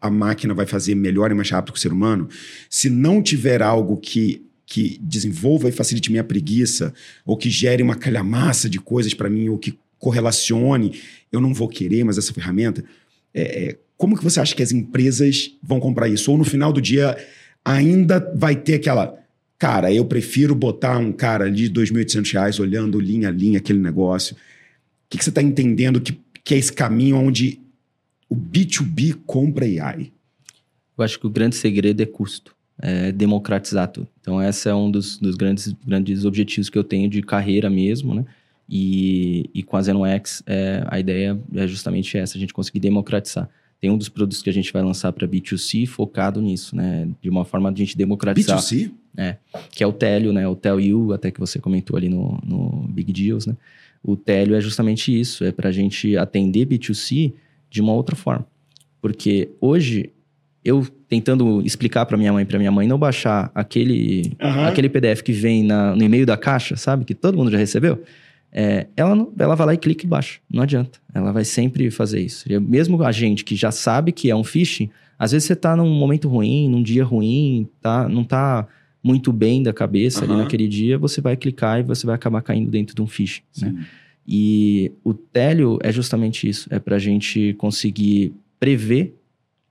a 0.01 0.11
máquina 0.11 0.55
vai 0.55 0.67
fazer 0.67 0.95
melhor 0.95 1.31
e 1.31 1.35
mais 1.35 1.51
rápido 1.51 1.73
que 1.73 1.79
o 1.79 1.83
ser 1.83 1.93
humano, 1.93 2.29
se 2.69 2.89
não 2.89 3.23
tiver 3.23 3.63
algo 3.63 3.97
que, 3.97 4.47
que 4.65 4.99
desenvolva 5.03 5.69
e 5.69 5.73
facilite 5.73 6.11
minha 6.11 6.25
preguiça, 6.25 6.95
ou 7.25 7.37
que 7.37 7.51
gere 7.51 7.83
uma 7.83 7.97
calhamaça 7.97 8.69
de 8.69 8.79
coisas 8.79 9.13
para 9.13 9.29
mim, 9.29 9.49
ou 9.49 9.59
que 9.59 9.79
correlacione, 9.99 10.99
eu 11.31 11.41
não 11.41 11.53
vou 11.53 11.69
querer 11.69 12.03
mais 12.05 12.17
essa 12.17 12.33
ferramenta. 12.33 12.83
É, 13.35 13.43
é, 13.43 13.79
como 13.97 14.17
que 14.17 14.25
você 14.25 14.41
acha 14.41 14.55
que 14.55 14.63
as 14.63 14.73
empresas 14.73 15.51
vão 15.63 15.79
comprar 15.79 16.09
isso? 16.09 16.33
Ou 16.33 16.39
no 16.39 16.45
final 16.45 16.73
do 16.73 16.81
dia 16.81 17.17
ainda 17.63 18.19
vai 18.35 18.57
ter 18.57 18.75
aquela. 18.75 19.15
Cara, 19.59 19.93
eu 19.93 20.07
prefiro 20.07 20.55
botar 20.55 20.97
um 20.97 21.13
cara 21.13 21.45
ali 21.45 21.69
de 21.69 21.81
2.800 21.81 22.33
reais 22.33 22.59
olhando 22.59 22.99
linha 22.99 23.29
a 23.29 23.31
linha 23.31 23.59
aquele 23.59 23.79
negócio. 23.79 24.35
O 24.35 24.39
que, 25.11 25.19
que 25.19 25.25
você 25.25 25.29
está 25.29 25.43
entendendo 25.43 26.01
que, 26.01 26.19
que 26.43 26.55
é 26.55 26.59
esse 26.59 26.73
caminho 26.73 27.17
onde 27.17 27.61
o 28.31 28.37
B2B 28.37 29.19
compra 29.27 29.67
AI? 29.67 30.13
Eu 30.97 31.05
acho 31.05 31.19
que 31.19 31.27
o 31.27 31.31
grande 31.31 31.57
segredo 31.57 32.01
é 32.01 32.07
custo, 32.07 32.55
é 32.81 33.11
democratizar 33.11 33.89
tudo. 33.89 34.07
Então, 34.21 34.41
esse 34.41 34.69
é 34.69 34.75
um 34.75 34.89
dos, 34.89 35.19
dos 35.19 35.35
grandes, 35.35 35.75
grandes 35.85 36.25
objetivos 36.25 36.71
que 36.71 36.79
eu 36.79 36.85
tenho 36.85 37.11
de 37.11 37.21
carreira 37.23 37.69
mesmo, 37.69 38.15
né? 38.15 38.25
E, 38.69 39.51
e 39.53 39.65
com 39.65 39.77
a 39.77 39.83
ZenoX, 39.83 40.45
é, 40.47 40.85
a 40.87 41.01
ideia 41.01 41.37
é 41.57 41.67
justamente 41.67 42.17
essa, 42.17 42.39
a 42.39 42.41
gente 42.41 42.55
conseguir 42.55 42.79
democratizar. 42.79 43.51
Tem 43.81 43.91
um 43.91 43.99
dos 43.99 44.09
produtos 44.09 44.43
que 44.43 44.51
a 44.51 44.53
gente 44.53 44.73
vai 44.73 44.83
lançar 44.83 45.11
para 45.13 45.27
B2C 45.27 45.87
focado 45.87 46.41
nisso, 46.41 46.77
né? 46.77 47.09
De 47.21 47.29
uma 47.29 47.45
forma 47.45 47.73
de 47.73 47.83
a 47.83 47.85
gente 47.85 47.97
democratizar. 47.97 48.59
B2C? 48.59 48.93
É, 49.17 49.37
que 49.73 49.83
é 49.83 49.87
o 49.87 49.93
Telio, 49.93 50.33
né? 50.33 50.47
O 50.47 50.55
Telio, 50.55 51.13
até 51.13 51.33
que 51.33 51.41
você 51.41 51.59
comentou 51.59 51.97
ali 51.97 52.09
no, 52.09 52.41
no 52.45 52.87
Big 52.89 53.13
Deals, 53.13 53.47
né? 53.47 53.57
O 54.05 54.17
Telio 54.17 54.55
é 54.55 54.61
justamente 54.61 55.19
isso, 55.19 55.45
é 55.45 55.51
para 55.51 55.71
a 55.71 55.73
gente 55.73 56.17
atender 56.17 56.67
B2C 56.67 57.33
de 57.71 57.81
uma 57.81 57.93
outra 57.93 58.17
forma. 58.17 58.47
Porque 59.01 59.49
hoje, 59.61 60.11
eu 60.65 60.87
tentando 61.09 61.63
explicar 61.65 62.05
para 62.07 62.17
minha 62.17 62.33
mãe, 62.33 62.45
para 62.45 62.59
minha 62.59 62.71
mãe 62.71 62.87
não 62.87 62.99
baixar 62.99 63.51
aquele, 63.55 64.33
uhum. 64.41 64.65
aquele 64.67 64.89
PDF 64.89 65.23
que 65.23 65.33
vem 65.33 65.63
na, 65.65 65.97
no 65.97 66.03
e-mail 66.05 66.27
da 66.27 66.37
caixa, 66.37 66.77
sabe? 66.77 67.05
Que 67.05 67.15
todo 67.15 67.37
mundo 67.37 67.51
já 67.51 67.59
recebeu. 67.59 68.03
é, 68.53 68.87
ela, 68.97 69.15
não- 69.15 69.33
ela 69.39 69.55
vai 69.55 69.67
lá 69.69 69.75
e 69.75 69.79
clica 69.79 70.05
e 70.05 70.09
baixa. 70.09 70.41
Não 70.51 70.63
adianta. 70.63 70.99
Ela 71.15 71.33
vai 71.33 71.45
sempre 71.45 71.91
fazer 71.91 72.21
isso. 72.21 72.51
E 72.53 72.59
mesmo 72.59 73.03
a 73.03 73.13
gente 73.13 73.45
que 73.45 73.55
já 73.57 73.71
sabe 73.71 74.11
que 74.13 74.29
é 74.31 74.35
um 74.37 74.43
phishing, 74.45 74.91
às 75.19 75.33
vezes 75.33 75.47
você 75.47 75.55
tá 75.57 75.77
num 75.77 75.89
momento 75.95 76.29
ruim, 76.29 76.69
num 76.69 76.83
dia 76.83 77.05
ruim, 77.05 77.69
tá, 77.81 78.09
não 78.09 78.25
tá 78.25 78.67
muito 79.03 79.33
bem 79.33 79.63
da 79.63 79.73
cabeça 79.73 80.25
ali 80.25 80.33
Aham. 80.33 80.43
naquele 80.43 80.67
dia, 80.69 80.99
você 80.99 81.21
vai 81.21 81.37
clicar 81.37 81.81
e 81.81 81.83
você 81.83 82.05
vai 82.07 82.15
acabar 82.15 82.43
caindo 82.43 82.71
dentro 82.71 82.95
de 82.95 83.01
um 83.01 83.07
phishing. 83.07 83.43
né? 83.63 83.87
E 84.27 84.93
o 85.05 85.13
Telio 85.15 85.79
é 85.83 85.91
justamente 85.93 86.49
isso. 86.49 86.69
É 86.71 86.79
para 86.79 86.97
a 86.97 86.99
gente 86.99 87.55
conseguir 87.59 88.33
prever 88.59 89.15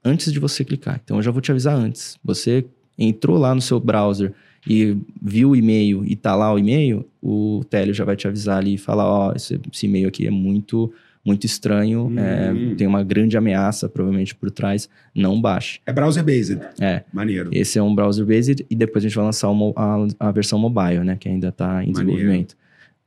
antes 0.03 0.31
de 0.33 0.39
você 0.39 0.63
clicar. 0.65 0.99
Então 1.03 1.17
eu 1.17 1.23
já 1.23 1.31
vou 1.31 1.41
te 1.41 1.51
avisar 1.51 1.75
antes. 1.75 2.17
Você 2.23 2.65
entrou 2.97 3.37
lá 3.37 3.53
no 3.55 3.61
seu 3.61 3.79
browser 3.79 4.33
e 4.67 4.97
viu 5.21 5.51
o 5.51 5.55
e-mail 5.55 6.03
e 6.05 6.15
tá 6.15 6.35
lá 6.35 6.53
o 6.53 6.59
e-mail, 6.59 7.05
o 7.21 7.63
Telio 7.69 7.93
já 7.93 8.03
vai 8.03 8.15
te 8.17 8.27
avisar 8.27 8.57
ali 8.57 8.73
e 8.73 8.77
falar, 8.77 9.05
ó, 9.05 9.31
esse, 9.33 9.59
esse 9.71 9.85
e-mail 9.85 10.07
aqui 10.09 10.27
é 10.27 10.31
muito 10.31 10.91
muito 11.23 11.45
estranho, 11.45 12.05
Hum. 12.07 12.15
é, 12.17 12.75
tem 12.75 12.87
uma 12.87 13.03
grande 13.03 13.37
ameaça 13.37 13.89
provavelmente 13.89 14.33
por 14.33 14.49
trás, 14.49 14.89
não 15.13 15.39
baixe. 15.39 15.79
É 15.85 15.91
browser-based. 15.91 16.59
É, 16.79 17.03
Maneiro. 17.11 17.49
esse 17.53 17.77
é 17.77 17.83
um 17.83 17.93
browser-based 17.93 18.65
e 18.69 18.73
depois 18.75 19.03
a 19.03 19.07
gente 19.07 19.15
vai 19.17 19.25
lançar 19.25 19.53
mo- 19.53 19.73
a, 19.75 20.07
a 20.19 20.31
versão 20.31 20.57
mobile, 20.57 21.03
né? 21.03 21.17
Que 21.19 21.27
ainda 21.27 21.49
está 21.49 21.83
em 21.83 21.91
Maneiro. 21.91 21.93
desenvolvimento. 21.93 22.55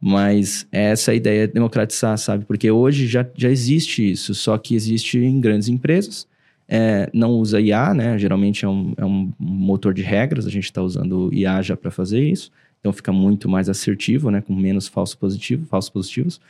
Mas 0.05 0.66
essa 0.72 1.12
é 1.12 1.12
a 1.12 1.14
ideia 1.14 1.46
de 1.46 1.55
democratizar, 1.55 2.18
sabe? 2.18 2.44
Porque 2.44 2.68
hoje 2.68 3.07
já, 3.07 3.24
já 3.36 3.48
existe 3.48 4.11
isso, 4.11 4.34
só 4.34 4.59
que 4.59 4.74
existe 4.74 5.16
em 5.16 5.40
grandes 5.40 5.68
empresas. 5.68 6.26
É, 6.66 7.09
não 7.14 7.30
usa 7.30 7.61
IA, 7.61 7.94
né? 7.94 8.18
Geralmente 8.18 8.64
é 8.64 8.68
um, 8.68 8.94
é 8.96 9.05
um 9.05 9.32
motor 9.38 9.94
de 9.94 10.03
regras, 10.03 10.44
a 10.44 10.50
gente 10.50 10.64
está 10.64 10.82
usando 10.82 11.32
IA 11.32 11.62
já 11.62 11.76
para 11.76 11.92
fazer 11.92 12.20
isso. 12.20 12.50
Então 12.80 12.92
fica 12.92 13.12
muito 13.12 13.48
mais 13.48 13.68
assertivo, 13.68 14.28
né? 14.28 14.40
Com 14.40 14.57
menos 14.57 14.88
falso 14.88 15.16
positivo, 15.16 15.66
falsos 15.66 15.90
positivos. 15.90 16.40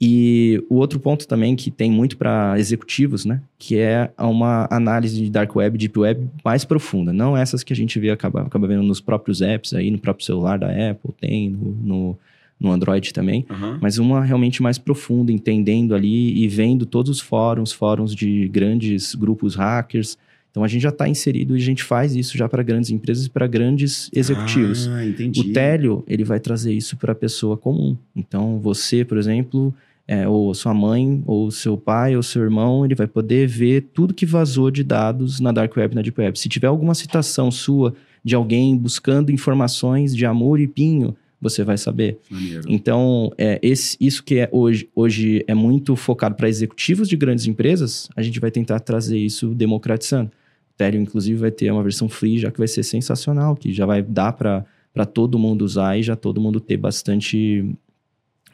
E 0.00 0.64
o 0.70 0.76
outro 0.76 0.98
ponto 0.98 1.28
também 1.28 1.54
que 1.54 1.70
tem 1.70 1.90
muito 1.90 2.16
para 2.16 2.58
executivos, 2.58 3.26
né? 3.26 3.42
Que 3.58 3.78
é 3.78 4.10
uma 4.18 4.66
análise 4.70 5.22
de 5.22 5.30
dark 5.30 5.54
web, 5.54 5.76
deep 5.76 5.98
web 5.98 6.26
mais 6.42 6.64
profunda. 6.64 7.12
Não 7.12 7.36
essas 7.36 7.62
que 7.62 7.72
a 7.72 7.76
gente 7.76 8.00
vê 8.00 8.10
acaba, 8.10 8.42
acaba 8.42 8.66
vendo 8.66 8.82
nos 8.82 9.02
próprios 9.02 9.42
apps 9.42 9.74
aí, 9.74 9.90
no 9.90 9.98
próprio 9.98 10.24
celular 10.24 10.58
da 10.58 10.68
Apple, 10.68 11.12
tem 11.20 11.50
no, 11.50 11.72
no, 11.82 12.18
no 12.64 12.72
Android 12.72 13.12
também. 13.12 13.44
Aham. 13.48 13.78
Mas 13.80 13.98
uma 13.98 14.24
realmente 14.24 14.62
mais 14.62 14.78
profunda, 14.78 15.30
entendendo 15.30 15.94
ali 15.94 16.42
e 16.42 16.48
vendo 16.48 16.86
todos 16.86 17.10
os 17.10 17.20
fóruns, 17.20 17.72
fóruns 17.72 18.14
de 18.14 18.48
grandes 18.48 19.14
grupos 19.14 19.54
hackers. 19.54 20.18
Então 20.50 20.62
a 20.62 20.68
gente 20.68 20.82
já 20.82 20.90
está 20.90 21.08
inserido 21.08 21.56
e 21.56 21.60
a 21.60 21.64
gente 21.64 21.82
faz 21.82 22.14
isso 22.14 22.38
já 22.38 22.48
para 22.48 22.62
grandes 22.62 22.90
empresas 22.90 23.26
e 23.26 23.30
para 23.30 23.46
grandes 23.46 24.08
executivos. 24.14 24.88
Ah, 24.88 25.04
entendi. 25.04 25.40
O 25.40 25.52
Télio, 25.52 26.04
ele 26.06 26.24
vai 26.24 26.38
trazer 26.38 26.72
isso 26.72 26.96
para 26.96 27.12
a 27.12 27.14
pessoa 27.14 27.56
comum. 27.56 27.96
Então, 28.14 28.60
você, 28.60 29.04
por 29.04 29.18
exemplo, 29.18 29.74
é, 30.06 30.28
ou 30.28 30.54
sua 30.54 30.72
mãe, 30.72 31.22
ou 31.26 31.50
seu 31.50 31.76
pai, 31.76 32.14
ou 32.14 32.22
seu 32.22 32.42
irmão, 32.42 32.84
ele 32.84 32.94
vai 32.94 33.06
poder 33.06 33.48
ver 33.48 33.88
tudo 33.92 34.14
que 34.14 34.24
vazou 34.24 34.70
de 34.70 34.84
dados 34.84 35.40
na 35.40 35.50
Dark 35.50 35.76
Web 35.76 35.94
na 35.94 36.02
Deep 36.02 36.20
Web. 36.20 36.38
Se 36.38 36.48
tiver 36.48 36.68
alguma 36.68 36.94
citação 36.94 37.50
sua 37.50 37.94
de 38.22 38.34
alguém 38.34 38.76
buscando 38.76 39.32
informações 39.32 40.14
de 40.14 40.24
amor 40.24 40.60
e 40.60 40.66
pinho, 40.66 41.16
você 41.44 41.62
vai 41.62 41.78
saber. 41.78 42.18
Maneiro. 42.28 42.62
Então, 42.66 43.32
é, 43.38 43.58
esse, 43.62 43.96
isso 44.00 44.24
que 44.24 44.38
é 44.38 44.48
hoje, 44.50 44.88
hoje 44.94 45.44
é 45.46 45.54
muito 45.54 45.94
focado 45.94 46.34
para 46.34 46.48
executivos 46.48 47.08
de 47.08 47.16
grandes 47.16 47.46
empresas, 47.46 48.08
a 48.16 48.22
gente 48.22 48.40
vai 48.40 48.50
tentar 48.50 48.80
trazer 48.80 49.18
isso 49.18 49.54
democratizando. 49.54 50.30
O 50.30 50.74
Ethereum, 50.74 51.02
inclusive, 51.02 51.38
vai 51.38 51.50
ter 51.50 51.70
uma 51.70 51.82
versão 51.82 52.08
free, 52.08 52.38
já 52.38 52.50
que 52.50 52.58
vai 52.58 52.66
ser 52.66 52.82
sensacional, 52.82 53.54
que 53.54 53.72
já 53.72 53.86
vai 53.86 54.02
dar 54.02 54.32
para 54.32 55.06
todo 55.06 55.38
mundo 55.38 55.62
usar 55.62 55.96
e 55.98 56.02
já 56.02 56.16
todo 56.16 56.40
mundo 56.40 56.58
ter 56.58 56.76
bastante, 56.76 57.64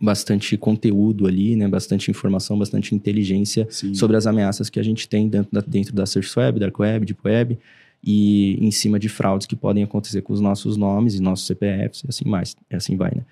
bastante 0.01 0.57
conteúdo 0.59 1.27
ali, 1.27 1.57
né? 1.57 1.67
Bastante 1.67 2.11
informação, 2.11 2.59
bastante 2.59 2.95
inteligência 2.95 3.67
Sim. 3.71 3.95
sobre 3.95 4.17
as 4.17 4.27
ameaças 4.27 4.69
que 4.69 4.79
a 4.79 4.83
gente 4.83 5.09
tem 5.09 5.29
dentro 5.29 5.51
da, 5.51 5.61
dentro 5.61 5.95
da 5.95 6.05
Search 6.05 6.39
Web, 6.39 6.61
Dark 6.61 6.79
Web, 6.79 7.07
Deep 7.07 7.21
Web 7.25 7.59
e 8.03 8.57
em 8.65 8.71
cima 8.71 8.99
de 8.99 9.09
fraudes 9.09 9.47
que 9.47 9.55
podem 9.57 9.83
acontecer 9.83 10.23
com 10.23 10.33
os 10.33 10.41
nossos 10.41 10.77
nomes 10.77 11.15
e 11.15 11.21
nossos 11.21 11.47
CPFs 11.47 12.03
e 12.05 12.07
assim 12.09 12.25
mais, 12.29 12.57
e 12.71 12.75
assim 12.77 12.97
vai, 12.97 13.13
né? 13.15 13.23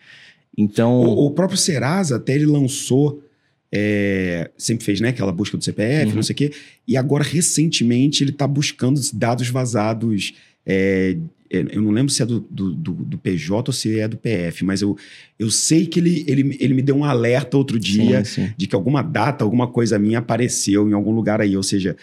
Então, 0.56 1.00
O, 1.02 1.26
o 1.26 1.30
próprio 1.30 1.56
Serasa 1.58 2.16
até 2.16 2.34
ele 2.34 2.46
lançou. 2.46 3.22
é, 3.70 4.50
sempre 4.56 4.84
fez, 4.84 5.00
né? 5.00 5.10
Aquela 5.10 5.30
busca 5.32 5.56
do 5.56 5.62
CPF, 5.64 6.08
Uhum. 6.10 6.14
não 6.16 6.22
sei 6.22 6.32
o 6.32 6.36
quê. 6.36 6.52
E 6.86 6.96
agora, 6.96 7.22
recentemente, 7.22 8.24
ele 8.24 8.32
tá 8.32 8.46
buscando 8.46 8.98
dados 9.12 9.48
vazados. 9.48 10.32
é, 10.66 11.16
é, 11.50 11.64
eu 11.72 11.80
não 11.80 11.90
lembro 11.92 12.12
se 12.12 12.22
é 12.22 12.26
do, 12.26 12.40
do, 12.40 12.74
do- 12.74 12.92
do 12.92 13.16
PJ 13.18 13.70
ou 13.70 13.72
se 13.72 13.98
é 13.98 14.06
do 14.08 14.18
PF, 14.18 14.64
mas 14.66 14.82
eu, 14.82 14.96
eu 15.38 15.50
sei 15.50 15.86
que 15.86 15.98
ele, 15.98 16.22
ele, 16.28 16.56
ele 16.60 16.74
me 16.74 16.82
deu 16.82 16.94
um 16.96 17.04
alerta 17.04 17.56
outro 17.56 17.78
dia 17.78 18.22
sim, 18.24 18.44
sim. 18.46 18.52
de 18.54 18.66
que 18.66 18.74
alguma 18.74 19.00
data, 19.00 19.44
alguma 19.44 19.66
coisa 19.66 19.98
minha 19.98 20.18
apareceu 20.18 20.86
em 20.88 20.92
algum 20.92 21.10
lugar 21.12 21.40
aí. 21.40 21.56
Ou 21.56 21.62
seja, 21.62 21.96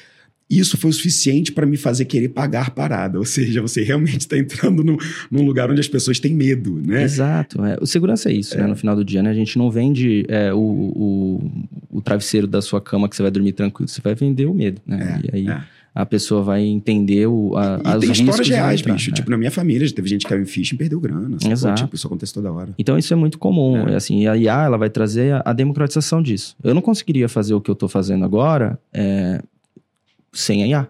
isso 0.49 0.77
foi 0.77 0.91
o 0.91 0.93
suficiente 0.93 1.51
para 1.51 1.65
me 1.65 1.75
fazer 1.77 2.05
querer 2.05 2.29
pagar 2.29 2.69
parada. 2.71 3.17
Ou 3.17 3.25
seja, 3.25 3.61
você 3.61 3.83
realmente 3.83 4.19
está 4.21 4.37
entrando 4.37 4.83
num, 4.83 4.97
num 5.31 5.43
lugar 5.45 5.69
onde 5.71 5.81
as 5.81 5.87
pessoas 5.87 6.19
têm 6.19 6.33
medo, 6.35 6.79
né? 6.85 7.03
Exato. 7.03 7.63
É. 7.65 7.77
O 7.81 7.85
segurança 7.87 8.29
é 8.29 8.33
isso, 8.33 8.57
né? 8.57 8.67
No 8.67 8.75
final 8.75 8.95
do 8.95 9.03
dia, 9.03 9.23
né? 9.23 9.29
A 9.31 9.33
gente 9.33 9.57
não 9.57 9.71
vende 9.71 10.25
é, 10.27 10.53
o, 10.53 10.59
o, 10.59 11.51
o 11.89 12.01
travesseiro 12.01 12.45
da 12.47 12.61
sua 12.61 12.79
cama 12.79 13.09
que 13.09 13.15
você 13.15 13.21
vai 13.21 13.31
dormir 13.31 13.53
tranquilo, 13.53 13.87
você 13.89 14.01
vai 14.01 14.13
vender 14.15 14.45
o 14.45 14.53
medo, 14.53 14.81
né? 14.85 15.21
É, 15.23 15.27
e 15.27 15.37
aí 15.37 15.47
é. 15.49 15.61
a 15.95 16.05
pessoa 16.05 16.43
vai 16.43 16.61
entender 16.63 17.25
o, 17.27 17.55
a, 17.57 17.81
E 17.83 17.87
as 17.87 17.99
tem 18.01 18.11
histórias 18.11 18.47
e 18.47 18.51
reais, 18.51 18.81
entrar, 18.81 18.93
bicho. 18.93 19.09
é. 19.09 19.13
Tipo, 19.13 19.31
na 19.31 19.37
minha 19.37 19.51
família, 19.51 19.87
já 19.87 19.95
teve 19.95 20.07
gente 20.09 20.23
que 20.23 20.29
caiu 20.29 20.43
em 20.43 20.45
phishing 20.45 20.75
e 20.75 20.77
perdeu 20.77 20.99
grana. 20.99 21.37
sacou? 21.39 21.51
Exato. 21.51 21.81
Tipo, 21.83 21.95
isso 21.95 22.05
acontece 22.05 22.33
toda 22.33 22.51
hora. 22.51 22.69
Então 22.77 22.97
isso 22.97 23.11
é 23.11 23.15
muito 23.17 23.39
comum, 23.39 23.87
É. 23.87 23.93
é. 23.93 23.95
assim, 23.95 24.27
a 24.27 24.37
IA 24.37 24.63
ela 24.65 24.77
vai 24.77 24.89
trazer 24.91 25.33
a, 25.33 25.41
a 25.45 25.53
democratização 25.53 26.21
disso. 26.21 26.55
Eu 26.63 26.75
não 26.75 26.81
conseguiria 26.81 27.27
fazer 27.27 27.53
o 27.55 27.61
que 27.61 27.69
eu 27.71 27.73
estou 27.73 27.89
fazendo 27.89 28.23
agora 28.25 28.77
é, 28.93 29.41
sem 30.35 30.63
a 30.63 30.67
IA. 30.67 30.89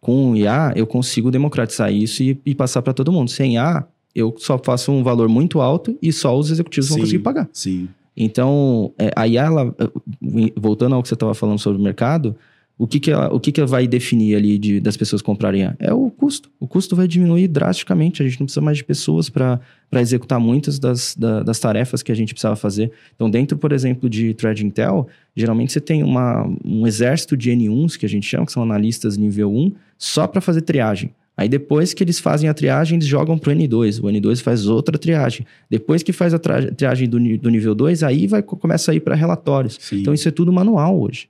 Com 0.00 0.30
o 0.30 0.36
IA 0.36 0.72
eu 0.76 0.86
consigo 0.86 1.30
democratizar 1.30 1.92
isso 1.92 2.22
e, 2.22 2.40
e 2.44 2.54
passar 2.54 2.82
para 2.82 2.92
todo 2.92 3.12
mundo. 3.12 3.30
Sem 3.30 3.54
IA 3.54 3.86
eu 4.14 4.34
só 4.38 4.58
faço 4.58 4.90
um 4.90 5.02
valor 5.02 5.28
muito 5.28 5.60
alto 5.60 5.96
e 6.02 6.12
só 6.12 6.36
os 6.36 6.50
executivos 6.50 6.88
vão 6.88 6.96
Sim. 6.96 7.02
conseguir 7.02 7.22
pagar. 7.22 7.48
Sim. 7.52 7.88
Então, 8.16 8.92
é, 8.98 9.12
a 9.14 9.28
IA, 9.28 9.44
ela, 9.44 9.74
eh, 9.78 10.52
voltando 10.56 10.96
ao 10.96 11.02
que 11.02 11.08
você 11.08 11.14
estava 11.14 11.34
falando 11.34 11.58
sobre 11.60 11.80
o 11.80 11.84
mercado, 11.84 12.34
o 12.78 12.86
que, 12.86 13.00
que, 13.00 13.10
ela, 13.10 13.34
o 13.34 13.40
que, 13.40 13.50
que 13.50 13.64
vai 13.64 13.88
definir 13.88 14.36
ali 14.36 14.56
de, 14.56 14.78
das 14.78 14.96
pessoas 14.96 15.20
comprarem? 15.20 15.68
É 15.80 15.92
o 15.92 16.08
custo. 16.10 16.48
O 16.60 16.66
custo 16.68 16.94
vai 16.94 17.08
diminuir 17.08 17.48
drasticamente. 17.48 18.22
A 18.22 18.26
gente 18.28 18.38
não 18.38 18.46
precisa 18.46 18.60
mais 18.60 18.76
de 18.76 18.84
pessoas 18.84 19.28
para 19.28 19.60
executar 19.94 20.38
muitas 20.38 20.78
das, 20.78 21.14
da- 21.18 21.42
das 21.42 21.58
tarefas 21.58 22.02
que 22.04 22.12
a 22.12 22.14
gente 22.14 22.32
precisava 22.32 22.54
fazer. 22.54 22.92
Então, 23.16 23.28
dentro, 23.28 23.58
por 23.58 23.72
exemplo, 23.72 24.08
de 24.08 24.32
Thread 24.34 24.64
Intel, 24.64 25.08
geralmente 25.34 25.72
você 25.72 25.80
tem 25.80 26.04
uma, 26.04 26.48
um 26.64 26.86
exército 26.86 27.36
de 27.36 27.50
N1s, 27.50 27.96
que 27.98 28.06
a 28.06 28.08
gente 28.08 28.24
chama, 28.26 28.46
que 28.46 28.52
são 28.52 28.62
analistas 28.62 29.16
nível 29.16 29.52
1, 29.52 29.72
só 29.98 30.28
para 30.28 30.40
fazer 30.40 30.62
triagem. 30.62 31.10
Aí 31.36 31.48
depois 31.48 31.92
que 31.94 32.02
eles 32.02 32.18
fazem 32.20 32.48
a 32.48 32.54
triagem, 32.54 32.96
eles 32.96 33.06
jogam 33.06 33.38
pro 33.38 33.52
N2. 33.52 34.00
O 34.02 34.06
N2 34.06 34.40
faz 34.40 34.66
outra 34.66 34.96
triagem. 34.98 35.44
Depois 35.70 36.02
que 36.02 36.12
faz 36.12 36.32
a 36.34 36.38
triagem 36.38 37.08
do, 37.08 37.18
do 37.38 37.48
nível 37.48 37.74
2, 37.74 38.02
aí 38.04 38.26
vai, 38.26 38.42
começa 38.42 38.90
a 38.90 38.94
ir 38.94 39.00
para 39.00 39.14
relatórios. 39.14 39.78
Sim. 39.80 40.00
Então 40.00 40.12
isso 40.14 40.26
é 40.28 40.32
tudo 40.32 40.52
manual 40.52 41.00
hoje. 41.00 41.28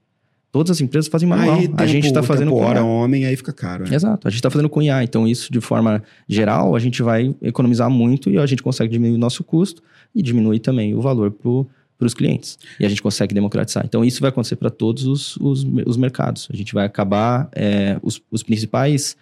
Todas 0.58 0.72
as 0.72 0.80
empresas 0.80 1.08
fazem 1.08 1.28
manual. 1.28 1.56
Aí, 1.58 1.64
a 1.66 1.68
tempo- 1.68 1.86
gente 1.86 2.06
está 2.06 2.22
fazendo 2.22 2.48
tempo 2.50 2.60
com 2.60 2.66
hora 2.66 2.80
IA. 2.80 2.84
homem, 2.84 3.24
aí 3.26 3.36
fica 3.36 3.52
caro. 3.52 3.84
né? 3.88 3.94
Exato, 3.94 4.26
a 4.26 4.30
gente 4.30 4.38
está 4.40 4.50
fazendo 4.50 4.68
com 4.68 4.82
IA. 4.82 5.04
Então 5.04 5.26
isso, 5.26 5.52
de 5.52 5.60
forma 5.60 6.02
geral, 6.28 6.74
a 6.74 6.78
gente 6.80 7.00
vai 7.02 7.32
economizar 7.40 7.88
muito 7.88 8.28
e 8.28 8.38
a 8.38 8.44
gente 8.46 8.62
consegue 8.62 8.90
diminuir 8.92 9.16
o 9.16 9.20
nosso 9.20 9.44
custo 9.44 9.82
e 10.14 10.20
diminuir 10.22 10.58
também 10.58 10.94
o 10.94 11.00
valor 11.00 11.30
para 11.30 12.06
os 12.06 12.12
clientes. 12.14 12.58
E 12.80 12.84
a 12.84 12.88
gente 12.88 13.00
consegue 13.02 13.32
democratizar. 13.34 13.84
Então 13.86 14.04
isso 14.04 14.20
vai 14.20 14.30
acontecer 14.30 14.56
para 14.56 14.70
todos 14.70 15.04
os, 15.06 15.36
os, 15.36 15.64
os 15.86 15.96
mercados. 15.96 16.48
A 16.52 16.56
gente 16.56 16.74
vai 16.74 16.84
acabar 16.86 17.48
é, 17.54 17.96
os, 18.02 18.20
os 18.30 18.42
principais 18.42 19.16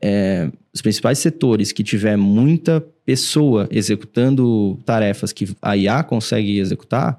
é, 0.00 0.50
os 0.72 0.80
principais 0.80 1.18
setores 1.18 1.72
que 1.72 1.82
tiver 1.82 2.16
muita 2.16 2.80
pessoa 3.04 3.66
executando 3.70 4.78
tarefas 4.84 5.32
que 5.32 5.48
a 5.60 5.76
IA 5.76 6.02
consegue 6.02 6.58
executar, 6.58 7.18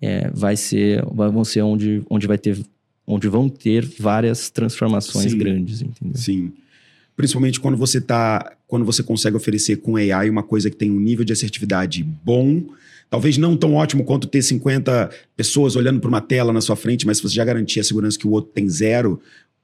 é, 0.00 0.30
vai 0.32 0.56
ser, 0.56 1.04
vai- 1.12 1.30
vão 1.30 1.44
ser 1.44 1.62
onde, 1.62 2.02
onde 2.08 2.26
vai 2.26 2.38
ter, 2.38 2.58
onde 3.06 3.28
vão 3.28 3.48
ter 3.48 3.84
várias 3.98 4.50
transformações 4.50 5.32
Sim. 5.32 5.38
grandes, 5.38 5.82
entendeu? 5.82 6.16
Sim. 6.16 6.52
Principalmente 7.16 7.58
quando 7.58 7.76
você 7.76 8.00
tá. 8.00 8.52
Quando 8.68 8.84
você 8.84 9.02
consegue 9.02 9.36
oferecer 9.36 9.76
com 9.78 9.96
AI 9.96 10.30
uma 10.30 10.42
coisa 10.42 10.70
que 10.70 10.76
tem 10.76 10.90
um 10.90 11.00
nível 11.00 11.24
de 11.24 11.32
assertividade 11.32 12.02
bom. 12.04 12.62
Talvez 13.10 13.38
não 13.38 13.56
tão 13.56 13.74
ótimo 13.74 14.04
quanto 14.04 14.28
ter 14.28 14.42
50 14.42 15.08
pessoas 15.34 15.74
olhando 15.74 15.98
para 15.98 16.08
uma 16.08 16.20
tela 16.20 16.52
na 16.52 16.60
sua 16.60 16.76
frente, 16.76 17.06
mas 17.06 17.16
se 17.16 17.22
você 17.22 17.34
já 17.34 17.44
garantir 17.44 17.80
a 17.80 17.84
segurança 17.84 18.18
que 18.18 18.26
o 18.26 18.30
outro 18.30 18.52
tem 18.52 18.68
zero, 18.68 19.18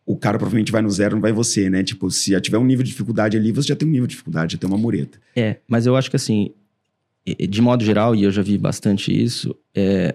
o 0.07 0.17
cara 0.17 0.39
provavelmente 0.39 0.73
vai 0.73 0.81
no 0.81 0.91
zero, 0.91 1.15
não 1.17 1.21
vai 1.21 1.31
você, 1.31 1.69
né? 1.69 1.83
Tipo, 1.85 2.11
se 2.11 2.31
já 2.33 2.41
tiver 2.41 2.57
um 2.57 2.65
nível 2.65 2.83
de 2.83 2.91
dificuldade 2.91 3.37
ali, 3.37 3.53
você 3.53 3.69
já 3.69 3.77
tem 3.77 3.87
um 3.87 3.91
nível 3.91 4.07
de 4.07 4.13
dificuldade, 4.13 4.55
já 4.55 4.59
tem 4.59 4.67
uma 4.69 4.79
mureta. 4.79 5.19
É, 5.37 5.57
mas 5.69 5.85
eu 5.85 5.95
acho 5.95 6.09
que 6.09 6.17
assim, 6.17 6.53
de 7.27 7.61
modo 7.61 7.85
geral, 7.85 8.15
e 8.17 8.23
eu 8.25 8.31
já 8.31 8.41
vi 8.41 8.57
bastante 8.57 9.13
isso, 9.13 9.55
é, 9.75 10.15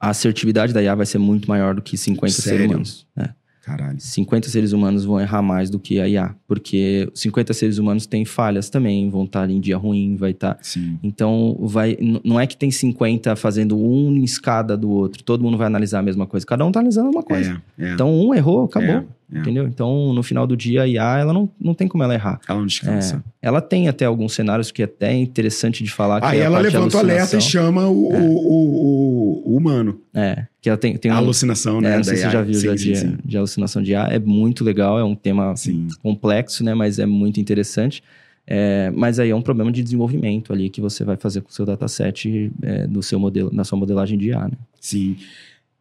a 0.00 0.10
assertividade 0.10 0.72
da 0.72 0.82
IA 0.82 0.94
vai 0.94 1.06
ser 1.06 1.18
muito 1.18 1.48
maior 1.48 1.74
do 1.74 1.82
que 1.82 1.96
50 1.96 2.32
Sério? 2.32 2.58
seres 2.58 2.70
humanos. 2.70 3.06
né? 3.16 3.34
Caralho. 3.66 3.96
50 3.98 4.48
seres 4.48 4.70
humanos 4.72 5.04
vão 5.04 5.20
errar 5.20 5.42
mais 5.42 5.68
do 5.68 5.80
que 5.80 5.98
a 5.98 6.08
IA, 6.08 6.36
porque 6.46 7.10
50 7.12 7.52
seres 7.52 7.78
humanos 7.78 8.06
têm 8.06 8.24
falhas 8.24 8.70
também, 8.70 9.10
vão 9.10 9.24
estar 9.24 9.50
em 9.50 9.58
dia 9.58 9.76
ruim, 9.76 10.14
vai 10.14 10.30
estar. 10.30 10.56
Sim. 10.62 11.00
Então, 11.02 11.56
vai, 11.62 11.96
não 12.24 12.38
é 12.38 12.46
que 12.46 12.56
tem 12.56 12.70
50 12.70 13.34
fazendo 13.34 13.76
um 13.76 14.12
em 14.16 14.22
escada 14.22 14.76
do 14.76 14.88
outro, 14.88 15.24
todo 15.24 15.42
mundo 15.42 15.58
vai 15.58 15.66
analisar 15.66 15.98
a 15.98 16.02
mesma 16.02 16.28
coisa, 16.28 16.46
cada 16.46 16.64
um 16.64 16.70
tá 16.70 16.78
analisando 16.78 17.10
uma 17.10 17.24
coisa. 17.24 17.60
É, 17.76 17.86
é. 17.86 17.92
Então, 17.94 18.14
um 18.14 18.32
errou, 18.32 18.66
acabou. 18.66 18.88
É, 18.88 19.04
é. 19.32 19.38
Entendeu? 19.40 19.66
Então, 19.66 20.12
no 20.12 20.22
final 20.22 20.46
do 20.46 20.56
dia, 20.56 20.82
a 20.82 20.86
IA, 20.88 21.18
ela 21.18 21.32
não, 21.32 21.50
não 21.60 21.74
tem 21.74 21.88
como 21.88 22.04
ela 22.04 22.14
errar. 22.14 22.40
Ela 22.48 22.60
não 22.60 22.66
descansa. 22.66 23.24
É, 23.42 23.48
ela 23.48 23.60
tem 23.60 23.88
até 23.88 24.04
alguns 24.04 24.32
cenários 24.34 24.70
que 24.70 24.82
é 24.82 24.84
até 24.84 25.12
interessante 25.14 25.82
de 25.82 25.90
falar. 25.90 26.20
que 26.20 26.26
Aí 26.28 26.38
é 26.38 26.42
ela 26.42 26.60
levanta 26.60 26.96
o 26.96 27.00
alerta 27.00 27.36
e 27.36 27.40
chama 27.40 27.88
o, 27.88 28.12
o, 28.12 28.16
o- 28.16 29.52
o 29.52 29.56
humano. 29.56 30.00
É, 30.14 30.46
que 30.60 30.68
ela 30.68 30.78
tem, 30.78 30.96
tem 30.96 31.10
a 31.10 31.14
um, 31.14 31.18
alucinação, 31.18 31.80
né? 31.80 31.94
É, 31.94 31.96
não 31.96 32.04
sei 32.04 32.16
se 32.16 32.22
você 32.22 32.30
já 32.30 32.42
viu 32.42 32.54
sim, 32.54 32.66
já 32.66 32.76
sim, 32.76 32.92
de, 32.92 32.96
sim. 32.98 33.18
de 33.24 33.36
alucinação 33.36 33.82
de 33.82 33.90
IA. 33.92 34.08
É 34.12 34.18
muito 34.18 34.62
legal, 34.62 34.98
é 34.98 35.04
um 35.04 35.14
tema 35.14 35.56
Sim. 35.56 35.88
complexo, 36.02 36.62
né? 36.62 36.74
Mas 36.74 36.98
é 36.98 37.06
muito 37.06 37.40
interessante. 37.40 38.02
É, 38.46 38.92
mas 38.94 39.18
aí 39.18 39.30
é 39.30 39.34
um 39.34 39.42
problema 39.42 39.72
de 39.72 39.82
desenvolvimento 39.82 40.52
ali 40.52 40.70
que 40.70 40.80
você 40.80 41.02
vai 41.02 41.16
fazer 41.16 41.40
com 41.40 41.50
o 41.50 41.52
seu 41.52 41.66
dataset 41.66 42.52
é, 42.62 42.86
do 42.86 43.02
seu 43.02 43.18
modelo, 43.18 43.50
na 43.52 43.64
sua 43.64 43.76
modelagem 43.76 44.16
de 44.16 44.28
IA, 44.28 44.44
né? 44.44 44.52
Sim. 44.80 45.16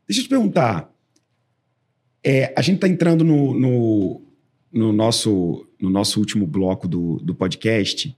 Deixa 0.07 0.21
eu 0.21 0.23
te 0.25 0.29
perguntar. 0.29 0.89
É, 2.28 2.51
a 2.57 2.61
gente 2.63 2.78
está 2.78 2.88
entrando 2.88 3.23
no, 3.23 3.53
no, 3.53 4.21
no 4.73 4.91
nosso, 4.91 5.67
no 5.80 5.91
nosso 5.91 6.19
último 6.19 6.47
bloco 6.47 6.88
do, 6.88 7.17
do 7.17 7.36
podcast 7.36 8.17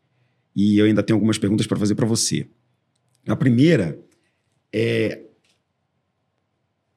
e 0.56 0.78
eu 0.78 0.86
ainda 0.86 1.04
tenho 1.04 1.18
algumas 1.18 1.38
perguntas 1.38 1.68
para 1.68 1.78
fazer 1.78 1.94
para 1.94 2.06
você. 2.06 2.48
A 3.28 3.36
primeira 3.36 4.00
é 4.72 5.24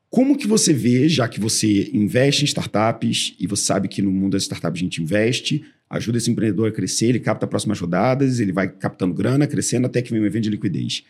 como 0.09 0.39
que 0.39 0.47
você 0.47 0.73
vê, 0.73 1.09
já 1.09 1.29
que 1.29 1.41
você 1.41 1.91
investe 1.93 2.45
em 2.45 2.47
startups 2.47 3.35
e 3.41 3.47
você 3.49 3.65
sabe 3.65 3.89
que 3.89 4.01
no 4.01 4.13
mundo 4.13 4.35
das 4.35 4.43
startups 4.43 4.81
a 4.81 4.85
gente 4.85 5.03
investe, 5.03 5.65
ajuda 5.89 6.19
esse 6.19 6.31
empreendedor 6.31 6.69
a 6.69 6.73
crescer, 6.73 7.07
ele 7.07 7.19
capta 7.19 7.45
próximas 7.45 7.81
rodadas, 7.81 8.39
ele 8.39 8.53
vai 8.53 8.69
captando 8.69 9.15
grana, 9.15 9.49
crescendo 9.49 9.89
até 9.89 10.01
que 10.01 10.13
vem 10.13 10.21
um 10.21 10.27
evento 10.27 10.45
de 10.45 10.51
liquidez. 10.51 11.03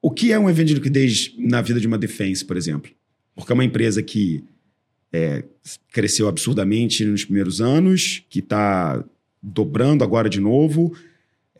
O 0.00 0.10
que 0.10 0.32
é 0.32 0.38
um 0.40 0.50
evento 0.50 0.66
de 0.66 0.74
liquidez 0.74 1.32
na 1.38 1.62
vida 1.62 1.78
de 1.78 1.86
uma 1.86 1.98
defense, 1.98 2.44
por 2.44 2.56
exemplo? 2.56 2.90
Porque 3.34 3.52
é 3.52 3.54
uma 3.54 3.64
empresa 3.64 4.02
que 4.02 4.44
é, 5.12 5.44
cresceu 5.92 6.28
absurdamente 6.28 7.04
nos 7.04 7.24
primeiros 7.24 7.60
anos, 7.60 8.22
que 8.28 8.38
está 8.38 9.04
dobrando 9.42 10.04
agora 10.04 10.28
de 10.28 10.40
novo. 10.40 10.94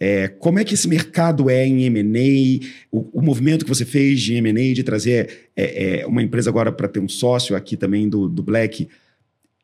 É, 0.01 0.27
como 0.27 0.59
é 0.59 0.65
que 0.65 0.75
esse 0.75 0.89
mercado 0.89 1.49
é 1.49 1.67
em 1.67 1.85
M&A? 1.85 2.67
O, 2.91 3.21
o 3.21 3.23
movimento 3.23 3.65
que 3.65 3.69
você 3.69 3.85
fez 3.85 4.21
de 4.21 4.35
M&A, 4.35 4.75
de 4.75 4.83
trazer 4.83 5.51
é, 5.55 6.01
é, 6.01 6.07
uma 6.07 6.23
empresa 6.23 6.51
agora 6.51 6.73
para 6.73 6.89
ter 6.89 7.01
um 7.01 7.09
sócio 7.09 7.55
aqui 7.55 7.77
também 7.77 8.09
do, 8.09 8.29
do 8.29 8.43
Black, 8.43 8.89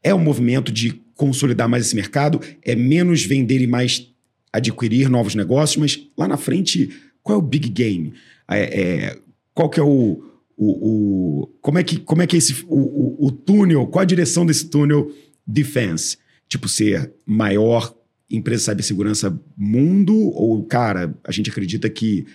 é 0.02 0.14
um 0.14 0.18
movimento 0.18 0.70
de 0.70 1.00
consolidar 1.14 1.68
mais 1.68 1.86
esse 1.86 1.96
mercado? 1.96 2.40
É 2.62 2.76
menos 2.76 3.24
vender 3.24 3.60
e 3.60 3.66
mais 3.66 4.08
adquirir 4.52 5.08
novos 5.08 5.34
negócios? 5.34 5.76
Mas 5.76 6.08
lá 6.16 6.28
na 6.28 6.36
frente, 6.36 6.90
qual 7.22 7.38
é 7.38 7.42
o 7.42 7.44
big 7.44 7.68
game? 7.68 8.14
É, 8.48 8.80
é, 8.80 9.18
qual 9.52 9.68
que 9.68 9.80
é 9.80 9.82
o, 9.82 10.22
o, 10.58 11.42
o, 11.42 11.46
como 11.62 11.78
é 11.78 11.84
que 11.84 12.00
como 12.00 12.20
é 12.20 12.26
que 12.26 12.34
é 12.34 12.38
esse 12.38 12.64
o, 12.66 12.76
o, 12.76 13.26
o, 13.26 13.30
túnel 13.30 13.86
qual 13.86 14.02
a 14.02 14.06
direção 14.06 14.44
desse 14.44 14.68
túnel 14.68 15.14
defense 15.46 16.18
tipo 16.48 16.68
ser 16.68 17.12
maior 17.24 17.94
empresa 18.28 18.74
de 18.74 18.82
cibersegurança 18.82 19.40
mundo 19.56 20.16
ou 20.16 20.64
cara 20.64 21.16
a 21.22 21.30
gente 21.30 21.48
acredita 21.48 21.88
que 21.88 22.26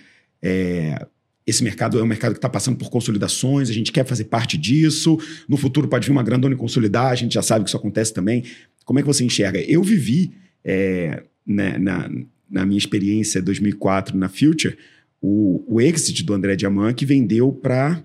é, 0.42 1.06
esse 1.46 1.62
mercado 1.62 1.98
é 1.98 2.02
um 2.02 2.06
mercado 2.06 2.32
que 2.32 2.38
está 2.38 2.48
passando 2.48 2.78
por 2.78 2.88
consolidações 2.88 3.68
a 3.68 3.74
gente 3.74 3.92
quer 3.92 4.06
fazer 4.06 4.24
parte 4.24 4.56
disso 4.56 5.18
no 5.46 5.58
futuro 5.58 5.86
pode 5.86 6.06
vir 6.06 6.12
uma 6.12 6.22
grandona 6.22 6.56
consolidar 6.56 7.08
a 7.08 7.14
gente 7.14 7.34
já 7.34 7.42
sabe 7.42 7.64
que 7.64 7.68
isso 7.68 7.76
acontece 7.76 8.14
também. 8.14 8.42
Como 8.86 8.98
é 8.98 9.02
que 9.02 9.06
você 9.06 9.24
enxerga? 9.24 9.60
Eu 9.60 9.82
vivi 9.82 10.34
é, 10.62 11.22
na, 11.46 11.78
na, 11.78 12.10
na 12.50 12.66
minha 12.66 12.78
experiência 12.78 13.40
2004 13.42 14.16
na 14.16 14.28
Future 14.28 14.76
o, 15.20 15.64
o 15.66 15.80
exit 15.80 16.22
do 16.22 16.34
André 16.34 16.56
Diamant 16.56 16.94
que 16.94 17.06
vendeu 17.06 17.52
para 17.52 18.02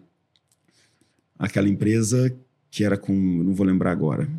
aquela 1.40 1.70
empresa 1.70 2.36
que 2.70 2.84
era 2.84 2.98
com. 2.98 3.14
Não 3.14 3.54
vou 3.54 3.66
lembrar 3.66 3.92
agora. 3.92 4.30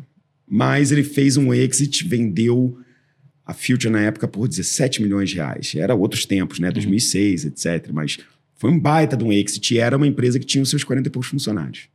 Mas 0.47 0.91
ele 0.91 1.03
fez 1.03 1.35
um 1.35 1.53
exit, 1.53 2.07
vendeu 2.07 2.77
a 3.45 3.53
Future 3.53 3.89
na 3.89 4.01
época 4.01 4.27
por 4.27 4.47
17 4.47 5.01
milhões 5.01 5.29
de 5.29 5.37
reais. 5.37 5.73
Era 5.75 5.95
outros 5.95 6.25
tempos, 6.25 6.59
né? 6.59 6.69
2006, 6.71 7.45
etc. 7.45 7.89
Mas 7.91 8.19
foi 8.55 8.69
um 8.69 8.79
baita 8.79 9.17
de 9.17 9.23
um 9.23 9.31
exit 9.31 9.73
e 9.73 9.79
era 9.79 9.97
uma 9.97 10.05
empresa 10.05 10.39
que 10.39 10.45
tinha 10.45 10.61
os 10.61 10.69
seus 10.69 10.83
40 10.83 11.07
e 11.07 11.11
poucos 11.11 11.29
funcionários. 11.29 11.89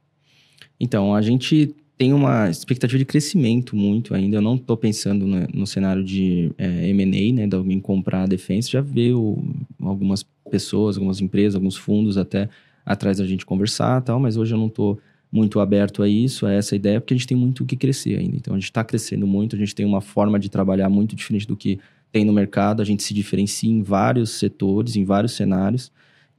Então, 0.81 1.15
a 1.15 1.23
gente 1.23 1.75
tem 1.97 2.13
uma 2.13 2.51
expectativa 2.51 2.99
de 2.99 3.05
crescimento 3.05 3.75
muito 3.75 4.15
ainda. 4.15 4.37
Eu 4.37 4.43
não 4.43 4.57
estou 4.57 4.77
pensando 4.77 5.27
no, 5.27 5.47
no, 5.55 5.67
cenário 5.67 6.05
de 6.05 6.51
é, 6.59 6.89
M&A, 6.89 7.33
né? 7.33 7.47
De 7.47 7.57
alguém 7.57 7.81
comprar 7.81 8.25
a 8.25 8.27
Defense. 8.27 8.71
Já 8.71 8.81
veio 8.81 9.43
algumas 9.81 10.25
pessoas, 10.51 10.97
algumas 10.97 11.21
empresas, 11.21 11.55
alguns 11.55 11.77
fundos 11.77 12.19
até 12.19 12.49
atrás 12.87 13.19
da 13.19 13.27
gente 13.27 13.45
conversar 13.45 14.01
tal, 14.01 14.21
mas 14.21 14.37
hoje 14.37 14.55
eu 14.55 14.59
não 14.59 14.69
estou 14.69 14.99
muito 15.31 15.59
aberto 15.59 16.03
a 16.03 16.09
isso, 16.09 16.47
a 16.47 16.53
essa 16.53 16.77
ideia, 16.77 17.01
porque 17.01 17.13
a 17.13 17.17
gente 17.17 17.27
tem 17.27 17.37
muito 17.37 17.65
o 17.65 17.67
que 17.67 17.77
crescer 17.77 18.17
ainda. 18.17 18.37
Então 18.37 18.55
a 18.55 18.57
gente 18.57 18.71
está 18.71 18.85
crescendo 18.85 19.27
muito, 19.27 19.57
a 19.57 19.59
gente 19.59 19.75
tem 19.75 19.85
uma 19.85 20.01
forma 20.01 20.39
de 20.39 20.49
trabalhar 20.49 20.89
muito 20.89 21.17
diferente 21.17 21.47
do 21.47 21.57
que 21.57 21.81
tem 22.13 22.25
no 22.25 22.33
mercado, 22.33 22.81
a 22.81 22.85
gente 22.85 23.03
se 23.03 23.13
diferencia 23.13 23.69
em 23.71 23.83
vários 23.83 24.31
setores, 24.31 24.95
em 24.95 25.05
vários 25.05 25.33
cenários, 25.33 25.91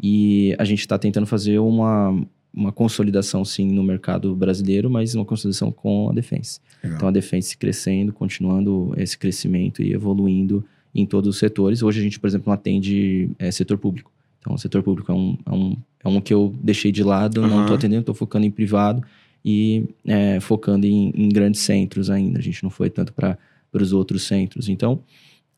e 0.02 0.56
a 0.58 0.64
gente 0.64 0.80
está 0.80 0.98
tentando 0.98 1.28
fazer 1.28 1.60
uma, 1.60 2.18
uma 2.54 2.72
consolidação 2.72 3.44
sim 3.44 3.70
no 3.70 3.84
mercado 3.84 4.34
brasileiro, 4.36 4.90
mas 4.90 5.14
uma 5.14 5.26
consolidação 5.26 5.72
com 5.72 6.10
a 6.10 6.14
Defense. 6.14 6.60
Legal. 6.82 6.98
Então 6.98 7.10
a 7.10 7.12
Defense 7.12 7.58
crescendo, 7.58 8.14
continuando 8.14 8.94
esse 8.98 9.18
crescimento 9.18 9.82
e 9.84 9.92
evoluindo 9.92 10.64
em 10.96 11.06
todos 11.06 11.30
os 11.30 11.38
setores. 11.38 11.84
Hoje 11.84 12.00
a 12.00 12.04
gente, 12.04 12.20
por 12.20 12.28
exemplo, 12.28 12.46
não 12.48 12.54
atende 12.54 13.30
é, 13.38 13.52
setor 13.52 13.78
público. 13.78 14.12
Então, 14.48 14.56
o 14.56 14.58
setor 14.58 14.82
público 14.82 15.12
é 15.12 15.16
um, 15.16 15.38
é 15.46 15.52
um, 15.52 15.78
é 16.06 16.08
um 16.08 16.22
que 16.22 16.34
eu 16.34 16.56
deixei 16.64 16.90
de 16.90 17.04
lado, 17.04 17.42
uhum. 17.42 17.48
não 17.48 17.62
estou 17.62 17.76
atendendo, 17.76 18.00
estou 18.00 18.16
focando 18.16 18.46
em 18.46 18.52
privado 18.52 19.04
e 19.44 19.84
é, 20.06 20.40
focando 20.40 20.88
em, 20.88 21.12
em, 21.14 21.28
grandes 21.28 21.60
centros 21.60 22.10
ainda. 22.10 22.40
A 22.40 22.42
gente 22.42 22.64
não 22.64 22.70
foi 22.70 22.90
tanto 22.90 23.12
para 23.12 23.38
os 23.74 23.92
outros 23.92 24.24
centros. 24.24 24.70
Então, 24.70 25.04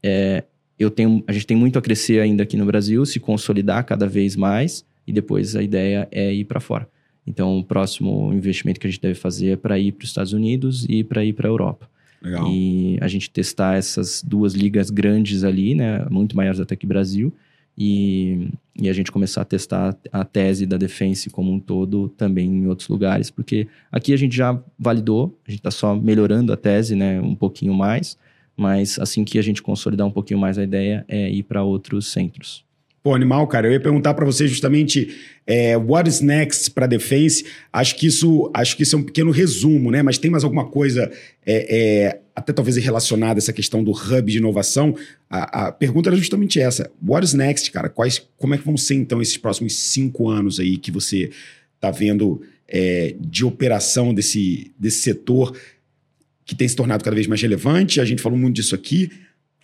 é, 0.02 0.44
eu 0.80 0.90
tenho, 0.90 1.24
a 1.28 1.32
gente 1.32 1.46
tem 1.46 1.56
muito 1.56 1.78
a 1.78 1.82
crescer 1.84 2.20
ainda 2.20 2.42
aqui 2.42 2.58
no 2.58 2.66
Brasil, 2.66 3.06
se 3.06 3.20
consolidar 3.20 3.86
cada 3.86 4.08
vez 4.08 4.36
mais 4.36 4.84
e 5.06 5.14
depois 5.14 5.56
a 5.56 5.62
ideia 5.62 6.08
é 6.12 6.34
ir 6.34 6.46
para 6.46 6.60
fora. 6.60 6.90
Então, 7.28 7.60
o 7.60 7.64
próximo 7.64 8.34
investimento 8.34 8.80
que 8.80 8.88
a 8.88 8.90
gente 8.90 9.02
deve 9.02 9.14
fazer 9.14 9.50
é 9.50 9.56
para 9.56 9.78
ir 9.78 9.92
para 9.92 10.04
os 10.04 10.10
Estados 10.10 10.34
Unidos 10.34 10.84
e 10.90 11.04
para 11.04 11.24
ir 11.24 11.34
para 11.34 11.48
a 11.48 11.52
Europa. 11.52 11.88
Legal. 12.24 12.52
E 12.52 12.98
a 13.00 13.08
gente 13.08 13.30
testar 13.30 13.78
essas 13.78 14.24
duas 14.24 14.56
ligas 14.56 14.90
grandes 14.90 15.44
ali, 15.44 15.76
né, 15.76 16.08
muito 16.10 16.36
maiores 16.36 16.60
até 16.60 16.76
que 16.76 16.88
Brasil, 16.88 17.32
e, 17.80 18.50
e, 18.78 18.90
a 18.90 18.94
gente 18.94 19.10
começar 19.10 19.42
a 19.42 19.46
testar 19.46 19.98
a 20.12 20.26
tese 20.26 20.66
da 20.66 20.76
Defense 20.76 21.30
como 21.30 21.50
um 21.50 21.60
todo 21.62 22.10
também 22.10 22.50
em 22.50 22.68
outros 22.68 22.90
lugares, 22.90 23.32
porque 23.32 23.68
aqui 23.90 24.14
a 24.14 24.18
gente 24.18 24.36
já 24.36 24.62
validou, 24.78 25.40
a 25.48 25.50
gente 25.50 25.62
está 25.62 25.72
só 25.72 25.96
melhorando 25.96 26.52
a 26.52 26.58
tese 26.58 26.94
né, 26.94 27.22
um 27.22 27.34
pouquinho 27.34 27.74
mais, 27.74 28.18
mas 28.58 29.00
assim 29.00 29.24
que 29.24 29.40
a 29.40 29.42
gente 29.42 29.62
consolidar 29.62 30.06
um 30.06 30.12
pouquinho 30.12 30.40
mais 30.40 30.58
a 30.58 30.64
ideia 30.64 31.06
é 31.08 31.30
ir 31.30 31.44
para 31.44 31.64
outros 31.64 32.08
centros. 32.08 32.66
Pô, 33.02 33.16
animal, 33.16 33.48
cara. 33.48 33.68
Eu 33.68 33.72
ia 33.72 33.80
perguntar 33.80 34.14
para 34.14 34.26
você 34.26 34.48
justamente 34.48 35.16
é, 35.48 35.78
what 35.78 36.10
is 36.10 36.20
next 36.20 36.72
para 36.72 36.86
Defense. 36.86 37.46
Acho 37.72 37.96
que 37.96 38.08
isso, 38.08 38.52
acho 38.54 38.76
que 38.76 38.84
isso 38.84 38.96
é 38.96 39.00
um 39.00 39.04
pequeno 39.04 39.32
resumo, 39.32 39.90
né? 39.90 40.04
Mas 40.04 40.18
tem 40.18 40.30
mais 40.30 40.44
alguma 40.44 40.66
coisa, 40.66 41.10
é, 41.46 41.78
é, 41.78 42.20
até 42.36 42.52
talvez 42.52 42.76
relacionada 42.78 43.38
a 43.38 43.42
essa 43.42 43.54
questão 43.54 43.84
do 43.84 43.92
hub 43.92 44.30
de 44.30 44.38
inovação? 44.38 44.96
A, 45.30 45.68
a, 45.68 45.72
pergunta 45.72 46.10
era 46.10 46.18
justamente 46.18 46.60
essa: 46.60 46.92
what 47.02 47.26
is 47.26 47.34
next, 47.34 47.72
cara? 47.72 47.88
Quais, 47.88 48.22
como 48.38 48.54
é 48.54 48.58
que 48.58 48.66
vão 48.66 48.76
ser 48.76 48.96
então 48.96 49.22
esses 49.22 49.38
próximos 49.38 49.76
cinco 49.76 50.28
anos 50.28 50.60
aí 50.60 50.78
que 50.78 50.92
você 50.92 51.32
está 51.76 51.92
vendo 51.92 52.42
é, 52.68 53.16
de 53.18 53.46
operação 53.46 54.14
desse, 54.14 54.72
desse 54.78 55.00
setor 55.00 55.56
que 56.44 56.54
tem 56.54 56.68
se 56.68 56.76
tornado 56.76 57.02
cada 57.02 57.16
vez 57.16 57.28
mais 57.28 57.42
relevante? 57.42 58.02
A 58.02 58.06
gente 58.06 58.22
falou 58.22 58.38
muito 58.38 58.56
disso 58.56 58.76
aqui 58.76 59.10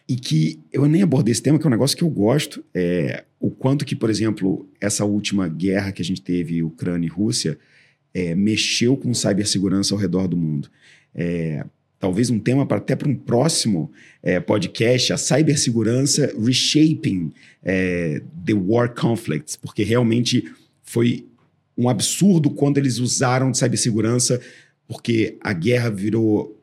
e 0.07 0.15
que 0.15 0.59
eu 0.71 0.85
nem 0.85 1.01
abordei 1.01 1.31
esse 1.31 1.41
tema, 1.41 1.57
que 1.57 1.65
é 1.65 1.67
um 1.67 1.71
negócio 1.71 1.97
que 1.97 2.03
eu 2.03 2.09
gosto, 2.09 2.63
é 2.73 3.23
o 3.39 3.49
quanto 3.49 3.85
que, 3.85 3.95
por 3.95 4.09
exemplo, 4.09 4.69
essa 4.79 5.03
última 5.03 5.47
guerra 5.47 5.91
que 5.91 6.01
a 6.01 6.05
gente 6.05 6.21
teve, 6.21 6.61
Ucrânia 6.61 7.07
e 7.07 7.09
Rússia, 7.09 7.57
é, 8.13 8.35
mexeu 8.35 8.95
com 8.95 9.13
cibersegurança 9.13 9.93
ao 9.93 9.99
redor 9.99 10.27
do 10.27 10.37
mundo. 10.37 10.69
É, 11.13 11.65
talvez 11.99 12.29
um 12.29 12.39
tema 12.39 12.65
para 12.65 12.77
até 12.77 12.95
para 12.95 13.09
um 13.09 13.15
próximo 13.15 13.91
é, 14.21 14.39
podcast, 14.39 15.11
a 15.11 15.17
cibersegurança 15.17 16.33
reshaping 16.39 17.31
é, 17.63 18.21
the 18.45 18.53
war 18.53 18.93
conflicts, 18.93 19.55
porque 19.55 19.83
realmente 19.83 20.51
foi 20.83 21.25
um 21.77 21.89
absurdo 21.89 22.51
quando 22.51 22.77
eles 22.77 22.99
usaram 22.99 23.51
de 23.51 23.57
cibersegurança, 23.57 24.39
porque 24.87 25.35
a 25.41 25.51
guerra 25.51 25.89
virou 25.89 26.54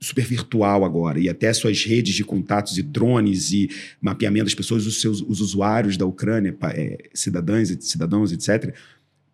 super 0.00 0.24
virtual 0.24 0.84
agora 0.84 1.20
e 1.20 1.28
até 1.28 1.52
suas 1.52 1.84
redes 1.84 2.14
de 2.14 2.24
contatos 2.24 2.78
e 2.78 2.82
drones 2.82 3.52
e 3.52 3.68
mapeamento 4.00 4.44
das 4.44 4.54
pessoas, 4.54 4.86
os 4.86 5.00
seus 5.00 5.20
os 5.20 5.40
usuários 5.40 5.96
da 5.96 6.06
Ucrânia, 6.06 6.56
é, 6.74 7.10
cidadãs, 7.12 7.76
cidadãos, 7.80 8.32
etc., 8.32 8.74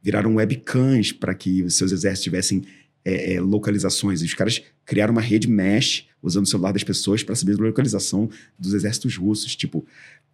viraram 0.03 0.35
webcams 0.35 1.13
para 1.13 1.35
que 1.35 1.63
os 1.63 1.75
seus 1.75 1.93
exércitos 1.93 2.25
tivessem 2.25 2.63
é, 3.05 3.35
é, 3.35 3.41
localizações. 3.41 4.21
E 4.21 4.25
os 4.25 4.35
caras 4.35 4.63
criaram 4.85 5.13
uma 5.13 5.21
rede 5.21 5.49
mesh 5.49 6.07
usando 6.23 6.45
o 6.45 6.49
celular 6.49 6.73
das 6.73 6.83
pessoas 6.83 7.23
para 7.23 7.35
saber 7.35 7.55
a 7.55 7.65
localização 7.65 8.29
dos 8.59 8.75
exércitos 8.75 9.17
russos. 9.17 9.55
Tipo, 9.55 9.87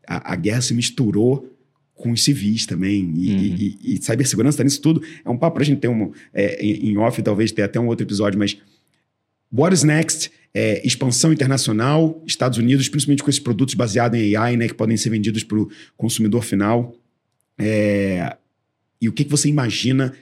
a, 0.07 0.33
a 0.33 0.37
guerra 0.37 0.63
se 0.63 0.73
misturou 0.75 1.51
com 1.95 2.11
os 2.11 2.25
civis 2.25 2.67
também. 2.67 3.13
E, 3.17 3.31
uhum. 3.31 3.39
e, 3.39 3.79
e, 3.83 3.95
e 3.95 4.03
cibersegurança 4.03 4.57
está 4.57 4.65
nisso 4.65 4.81
tudo. 4.81 5.03
É 5.25 5.29
um 5.29 5.37
papo 5.37 5.55
para 5.55 5.63
a 5.63 5.67
gente 5.67 5.81
ter 5.81 5.89
um. 5.89 6.13
É, 6.33 6.65
em 6.65 6.97
off, 6.97 7.23
talvez 7.23 7.53
ter 7.53 7.63
até 7.63 7.79
um 7.79 7.87
outro 7.87 8.07
episódio, 8.07 8.39
mas. 8.39 8.57
What 9.53 9.75
is 9.75 9.83
next? 9.83 10.31
É, 10.55 10.87
expansão 10.87 11.33
internacional, 11.33 12.23
Estados 12.27 12.59
Unidos, 12.59 12.89
principalmente 12.89 13.23
com 13.23 13.31
esses 13.31 13.41
produtos 13.41 13.75
baseados 13.75 14.19
em 14.19 14.37
AI, 14.37 14.57
né, 14.57 14.69
que 14.69 14.75
podem 14.75 14.97
ser 14.97 15.11
vendidos 15.11 15.43
para 15.43 15.59
o 15.59 15.71
consumidor 15.97 16.43
final. 16.43 16.95
É, 17.59 18.37
e 19.01 19.09
o 19.09 19.13
que, 19.13 19.25
que 19.25 19.31
você 19.31 19.49
imagina 19.49 20.13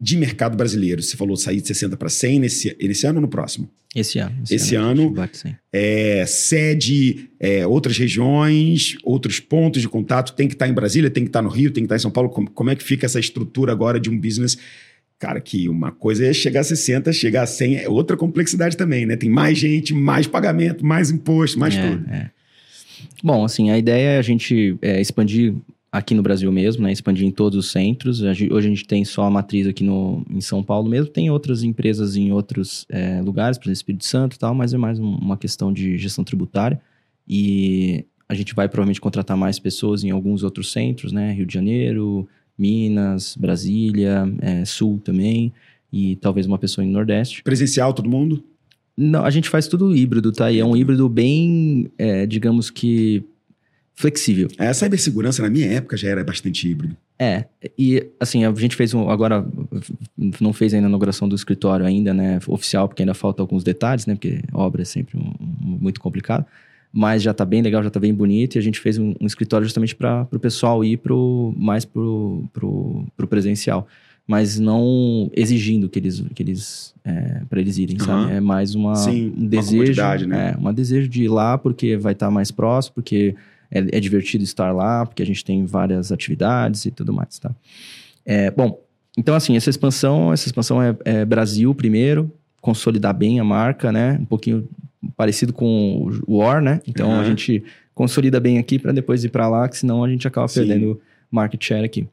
de 0.00 0.16
mercado 0.16 0.56
brasileiro? 0.56 1.02
Você 1.02 1.16
falou 1.16 1.36
sair 1.36 1.60
de 1.60 1.66
60 1.66 1.96
para 1.96 2.08
100 2.08 2.40
nesse, 2.40 2.76
nesse 2.80 3.06
ano 3.06 3.18
ou 3.18 3.22
no 3.22 3.28
próximo? 3.28 3.68
Esse 3.94 4.18
ano. 4.18 4.36
Esse, 4.42 4.54
esse 4.54 4.74
ano. 4.74 5.14
ano 5.16 5.30
é, 5.72 6.24
sede, 6.26 7.30
é, 7.38 7.66
outras 7.66 7.96
regiões, 7.96 8.96
outros 9.04 9.38
pontos 9.38 9.80
de 9.80 9.88
contato. 9.88 10.34
Tem 10.34 10.48
que 10.48 10.54
estar 10.54 10.66
tá 10.66 10.70
em 10.70 10.74
Brasília, 10.74 11.10
tem 11.10 11.24
que 11.24 11.28
estar 11.28 11.40
tá 11.40 11.42
no 11.42 11.48
Rio, 11.48 11.70
tem 11.70 11.82
que 11.82 11.86
estar 11.86 11.94
tá 11.94 11.98
em 11.98 12.02
São 12.02 12.10
Paulo. 12.10 12.30
Como, 12.30 12.50
como 12.50 12.70
é 12.70 12.76
que 12.76 12.82
fica 12.82 13.06
essa 13.06 13.20
estrutura 13.20 13.70
agora 13.70 14.00
de 14.00 14.10
um 14.10 14.18
business? 14.18 14.58
Cara, 15.24 15.40
que 15.40 15.70
uma 15.70 15.90
coisa 15.90 16.26
é 16.26 16.34
chegar 16.34 16.60
a 16.60 16.64
60, 16.64 17.10
chegar 17.10 17.44
a 17.44 17.46
100 17.46 17.76
é 17.76 17.88
outra 17.88 18.14
complexidade 18.14 18.76
também, 18.76 19.06
né? 19.06 19.16
Tem 19.16 19.30
mais 19.30 19.56
gente, 19.56 19.94
mais 19.94 20.26
pagamento, 20.26 20.84
mais 20.84 21.10
imposto, 21.10 21.58
mais 21.58 21.74
é, 21.74 21.80
tudo. 21.80 22.10
É. 22.10 22.30
Bom, 23.22 23.42
assim, 23.42 23.70
a 23.70 23.78
ideia 23.78 24.16
é 24.16 24.18
a 24.18 24.22
gente 24.22 24.76
é, 24.82 25.00
expandir 25.00 25.54
aqui 25.90 26.14
no 26.14 26.22
Brasil 26.22 26.52
mesmo, 26.52 26.82
né? 26.82 26.92
Expandir 26.92 27.26
em 27.26 27.30
todos 27.30 27.58
os 27.58 27.72
centros. 27.72 28.20
Hoje 28.20 28.50
a 28.50 28.60
gente 28.60 28.86
tem 28.86 29.02
só 29.02 29.22
a 29.22 29.30
matriz 29.30 29.66
aqui 29.66 29.82
no, 29.82 30.22
em 30.28 30.42
São 30.42 30.62
Paulo 30.62 30.90
mesmo. 30.90 31.06
Tem 31.06 31.30
outras 31.30 31.62
empresas 31.62 32.16
em 32.16 32.30
outros 32.30 32.84
é, 32.90 33.22
lugares, 33.22 33.56
por 33.56 33.64
exemplo, 33.64 33.78
Espírito 33.78 34.04
Santo 34.04 34.36
e 34.36 34.38
tal, 34.38 34.54
mas 34.54 34.74
é 34.74 34.76
mais 34.76 34.98
um, 34.98 35.06
uma 35.06 35.38
questão 35.38 35.72
de 35.72 35.96
gestão 35.96 36.22
tributária. 36.22 36.78
E 37.26 38.04
a 38.28 38.34
gente 38.34 38.54
vai 38.54 38.68
provavelmente 38.68 39.00
contratar 39.00 39.38
mais 39.38 39.58
pessoas 39.58 40.04
em 40.04 40.10
alguns 40.10 40.42
outros 40.42 40.70
centros, 40.70 41.12
né? 41.12 41.32
Rio 41.32 41.46
de 41.46 41.54
Janeiro, 41.54 42.28
Minas, 42.58 43.36
Brasília, 43.36 44.24
é, 44.40 44.64
Sul 44.64 45.00
também. 45.02 45.52
E 45.92 46.16
talvez 46.16 46.46
uma 46.46 46.58
pessoa 46.58 46.84
em 46.84 46.90
Nordeste. 46.90 47.42
Presencial 47.42 47.92
todo 47.92 48.08
mundo? 48.08 48.42
Não, 48.96 49.24
a 49.24 49.30
gente 49.30 49.48
faz 49.48 49.66
tudo 49.66 49.94
híbrido, 49.94 50.32
tá? 50.32 50.50
E 50.50 50.58
é 50.58 50.64
um 50.64 50.76
híbrido 50.76 51.08
bem, 51.08 51.90
é, 51.98 52.26
digamos 52.26 52.70
que 52.70 53.24
flexível. 53.94 54.48
É, 54.58 54.68
a 54.68 54.74
cibersegurança 54.74 55.42
na 55.42 55.48
minha 55.48 55.66
época 55.66 55.96
já 55.96 56.08
era 56.08 56.24
bastante 56.24 56.68
híbrido. 56.68 56.96
É, 57.18 57.44
e 57.78 58.04
assim, 58.18 58.44
a 58.44 58.52
gente 58.54 58.74
fez 58.74 58.92
um, 58.92 59.08
agora, 59.08 59.46
não 60.40 60.52
fez 60.52 60.74
ainda 60.74 60.86
a 60.86 60.88
inauguração 60.88 61.28
do 61.28 61.36
escritório 61.36 61.86
ainda, 61.86 62.12
né, 62.12 62.40
oficial, 62.48 62.88
porque 62.88 63.02
ainda 63.02 63.14
faltam 63.14 63.44
alguns 63.44 63.62
detalhes, 63.62 64.04
né, 64.04 64.14
porque 64.14 64.40
obra 64.52 64.82
é 64.82 64.84
sempre 64.84 65.16
um, 65.16 65.32
um, 65.40 65.78
muito 65.80 66.00
complicado, 66.00 66.44
mas 66.96 67.24
já 67.24 67.34
tá 67.34 67.44
bem 67.44 67.60
legal, 67.60 67.82
já 67.82 67.90
tá 67.90 67.98
bem 67.98 68.14
bonito, 68.14 68.54
e 68.54 68.58
a 68.60 68.62
gente 68.62 68.78
fez 68.78 68.98
um, 68.98 69.14
um 69.20 69.26
escritório 69.26 69.64
justamente 69.66 69.96
para 69.96 70.28
o 70.30 70.38
pessoal 70.38 70.84
ir 70.84 70.98
pro, 70.98 71.52
mais 71.56 71.84
pro, 71.84 72.44
pro 72.52 73.26
presencial, 73.28 73.88
mas 74.24 74.60
não 74.60 75.28
exigindo 75.34 75.88
que 75.88 75.98
eles, 75.98 76.22
que 76.32 76.40
eles 76.40 76.94
é, 77.04 77.42
para 77.50 77.60
eles 77.60 77.78
irem, 77.78 77.96
uhum. 77.98 78.06
sabe? 78.06 78.32
É 78.34 78.40
mais 78.40 78.76
uma, 78.76 78.94
Sim, 78.94 79.34
um 79.36 79.44
desejo, 79.44 80.00
uma 80.00 80.16
né? 80.18 80.54
É, 80.56 80.68
um 80.68 80.72
desejo 80.72 81.08
de 81.08 81.24
ir 81.24 81.28
lá 81.28 81.58
porque 81.58 81.96
vai 81.96 82.12
estar 82.12 82.26
tá 82.26 82.30
mais 82.30 82.52
próximo, 82.52 82.94
porque 82.94 83.34
é, 83.72 83.80
é, 83.80 83.98
divertido 83.98 84.44
estar 84.44 84.72
lá, 84.72 85.04
porque 85.04 85.22
a 85.22 85.26
gente 85.26 85.44
tem 85.44 85.66
várias 85.66 86.12
atividades 86.12 86.86
e 86.86 86.92
tudo 86.92 87.12
mais, 87.12 87.40
tá? 87.40 87.50
É, 88.24 88.52
bom, 88.52 88.80
então 89.18 89.34
assim, 89.34 89.56
essa 89.56 89.68
expansão, 89.68 90.32
essa 90.32 90.46
expansão 90.46 90.80
é, 90.80 90.96
é, 91.04 91.24
Brasil 91.24 91.74
primeiro, 91.74 92.30
consolidar 92.60 93.12
bem 93.12 93.40
a 93.40 93.44
marca, 93.44 93.90
né? 93.90 94.16
Um 94.20 94.24
pouquinho 94.24 94.68
parecido 95.16 95.52
com 95.52 96.10
o 96.26 96.38
War, 96.38 96.62
né? 96.62 96.80
Então 96.86 97.10
uhum. 97.10 97.20
a 97.20 97.24
gente 97.24 97.62
consolida 97.94 98.40
bem 98.40 98.58
aqui 98.58 98.78
para 98.78 98.92
depois 98.92 99.24
ir 99.24 99.28
para 99.28 99.48
lá, 99.48 99.68
que 99.68 99.76
senão 99.78 100.02
a 100.02 100.08
gente 100.08 100.26
acaba 100.26 100.48
Sim. 100.48 100.60
perdendo 100.60 101.00
market 101.30 101.62
share 101.64 101.84
aqui. 101.84 102.06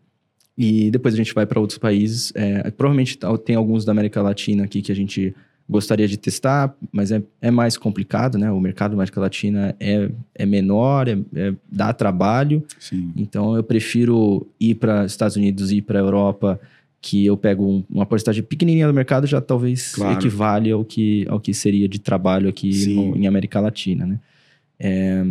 E 0.58 0.92
depois 0.92 1.14
a 1.14 1.18
gente 1.18 1.34
vai 1.34 1.46
para 1.46 1.60
outros 1.60 1.80
países. 1.80 2.32
É, 2.36 2.70
provavelmente 2.72 3.18
tem 3.46 3.56
alguns 3.56 3.84
da 3.84 3.92
América 3.92 4.22
Latina 4.22 4.64
aqui 4.64 4.82
que 4.82 4.92
a 4.92 4.96
gente 4.96 5.34
gostaria 5.68 6.08
de 6.08 6.18
testar, 6.18 6.76
mas 6.92 7.12
é, 7.12 7.24
é 7.42 7.50
mais 7.50 7.78
complicado, 7.78 8.38
né? 8.38 8.52
O 8.52 8.60
mercado 8.60 8.92
da 8.92 8.98
América 8.98 9.22
Latina 9.22 9.74
é, 9.80 10.10
é 10.36 10.46
menor, 10.46 11.08
é, 11.08 11.18
é 11.34 11.54
dá 11.72 11.94
trabalho. 11.94 12.64
Sim. 12.78 13.14
Então 13.16 13.56
eu 13.56 13.64
prefiro 13.64 14.46
ir 14.60 14.76
para 14.76 15.06
Estados 15.06 15.38
Unidos 15.38 15.72
e 15.72 15.78
ir 15.78 15.82
para 15.82 15.98
a 15.98 16.02
Europa, 16.02 16.60
que 17.02 17.26
eu 17.26 17.36
pego 17.36 17.66
um, 17.66 17.84
uma 17.90 18.06
porcentagem 18.06 18.44
pequenininha 18.44 18.88
do 18.88 18.94
mercado, 18.94 19.26
já 19.26 19.42
talvez 19.42 19.94
claro. 19.94 20.20
equivale 20.20 20.72
ao 20.72 20.86
que, 20.86 21.26
ao 21.28 21.40
que 21.40 21.54
seria 21.54 21.88
de 21.88 22.00
trabalho 22.00 22.48
aqui 22.48 22.94
no, 22.94 23.18
em 23.18 23.26
América 23.28 23.60
Latina, 23.60 24.06
né? 24.06 24.20
É, 24.80 25.26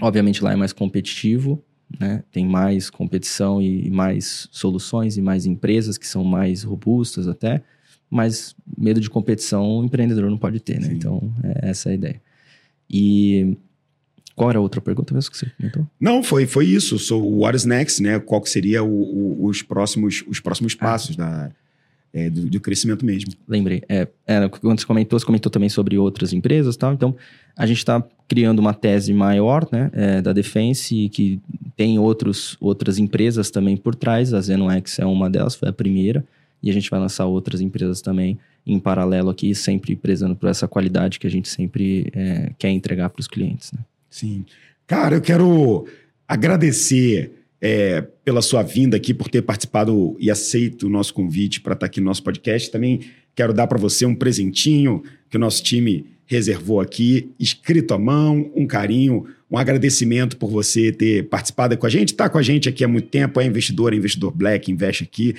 obviamente 0.00 0.42
lá 0.42 0.52
é 0.52 0.56
mais 0.56 0.72
competitivo, 0.72 1.62
né? 2.00 2.24
Tem 2.32 2.46
mais 2.46 2.88
competição 2.88 3.60
e, 3.60 3.86
e 3.86 3.90
mais 3.90 4.48
soluções 4.50 5.16
e 5.18 5.22
mais 5.22 5.44
empresas 5.44 5.98
que 5.98 6.06
são 6.06 6.24
mais 6.24 6.62
robustas 6.62 7.28
até 7.28 7.62
mas 8.14 8.54
medo 8.78 9.00
de 9.00 9.10
competição 9.10 9.78
o 9.78 9.84
empreendedor 9.84 10.30
não 10.30 10.38
pode 10.38 10.60
ter, 10.60 10.80
né? 10.80 10.86
Sim. 10.86 10.94
Então, 10.94 11.32
é 11.42 11.70
essa 11.70 11.90
a 11.90 11.94
ideia. 11.94 12.22
E 12.88 13.56
qual 14.34 14.50
era 14.50 14.58
a 14.58 14.62
outra 14.62 14.80
pergunta 14.80 15.14
mesmo 15.14 15.30
que 15.30 15.38
você 15.38 15.46
comentou? 15.56 15.86
Não, 16.00 16.22
foi, 16.22 16.46
foi 16.46 16.66
isso. 16.66 16.98
So, 16.98 17.18
what 17.18 17.56
is 17.56 17.64
next, 17.64 18.02
né? 18.02 18.18
Qual 18.18 18.40
que 18.40 18.50
seria 18.50 18.82
o, 18.82 18.88
o, 18.88 19.46
os, 19.46 19.62
próximos, 19.62 20.24
os 20.26 20.40
próximos 20.40 20.76
ah. 20.78 20.84
passos 20.84 21.16
ah. 21.18 21.22
da, 21.22 21.50
é, 22.12 22.30
do, 22.30 22.48
do, 22.48 22.60
crescimento 22.60 23.04
mesmo. 23.04 23.32
Lembrei. 23.46 23.82
É, 23.88 24.06
é, 24.26 24.48
quando 24.48 24.80
você 24.80 24.86
comentou, 24.86 25.18
você 25.18 25.26
comentou 25.26 25.50
também 25.50 25.68
sobre 25.68 25.98
outras 25.98 26.32
empresas 26.32 26.76
e 26.76 26.78
tal. 26.78 26.92
Então, 26.92 27.14
a 27.56 27.66
gente 27.66 27.78
está 27.78 28.02
criando 28.28 28.60
uma 28.60 28.72
tese 28.72 29.12
maior 29.12 29.68
né, 29.70 29.90
é, 29.92 30.22
da 30.22 30.32
Defense 30.32 31.08
que 31.10 31.40
tem 31.76 31.98
outros, 31.98 32.56
outras 32.60 32.98
empresas 32.98 33.50
também 33.50 33.76
por 33.76 33.94
trás. 33.94 34.32
A 34.32 34.40
ZenoX 34.40 34.98
é 35.00 35.06
uma 35.06 35.28
delas, 35.28 35.56
foi 35.56 35.68
a 35.68 35.72
primeira 35.72 36.24
e 36.62 36.70
a 36.70 36.72
gente 36.72 36.88
vai 36.88 36.98
lançar 36.98 37.26
outras 37.26 37.60
empresas 37.60 38.00
também 38.00 38.38
em 38.66 38.78
paralelo 38.78 39.28
aqui, 39.28 39.54
sempre 39.54 39.94
prezando 39.94 40.34
por 40.34 40.48
essa 40.48 40.66
qualidade 40.66 41.18
que 41.18 41.26
a 41.26 41.30
gente 41.30 41.48
sempre 41.48 42.10
é, 42.14 42.52
quer 42.58 42.70
entregar 42.70 43.10
para 43.10 43.20
os 43.20 43.28
clientes. 43.28 43.70
Né? 43.72 43.80
Sim. 44.14 44.44
Cara, 44.86 45.16
eu 45.16 45.20
quero 45.20 45.88
agradecer 46.28 47.32
é, 47.60 48.00
pela 48.24 48.40
sua 48.40 48.62
vinda 48.62 48.96
aqui, 48.96 49.12
por 49.12 49.28
ter 49.28 49.42
participado 49.42 50.16
e 50.20 50.30
aceito 50.30 50.86
o 50.86 50.88
nosso 50.88 51.12
convite 51.12 51.60
para 51.60 51.72
estar 51.72 51.80
tá 51.80 51.86
aqui 51.86 51.98
no 51.98 52.06
nosso 52.06 52.22
podcast. 52.22 52.70
Também 52.70 53.00
quero 53.34 53.52
dar 53.52 53.66
para 53.66 53.76
você 53.76 54.06
um 54.06 54.14
presentinho 54.14 55.02
que 55.28 55.36
o 55.36 55.40
nosso 55.40 55.64
time 55.64 56.06
reservou 56.26 56.80
aqui, 56.80 57.32
escrito 57.40 57.92
à 57.92 57.98
mão, 57.98 58.52
um 58.54 58.68
carinho, 58.68 59.26
um 59.50 59.58
agradecimento 59.58 60.36
por 60.36 60.48
você 60.48 60.92
ter 60.92 61.28
participado 61.28 61.76
com 61.76 61.86
a 61.86 61.90
gente, 61.90 62.10
está 62.10 62.28
com 62.28 62.38
a 62.38 62.42
gente 62.42 62.68
aqui 62.68 62.84
há 62.84 62.88
muito 62.88 63.08
tempo, 63.08 63.40
é 63.40 63.44
investidor, 63.44 63.92
é 63.92 63.96
investidor 63.96 64.30
black, 64.30 64.70
investe 64.70 65.02
aqui. 65.02 65.34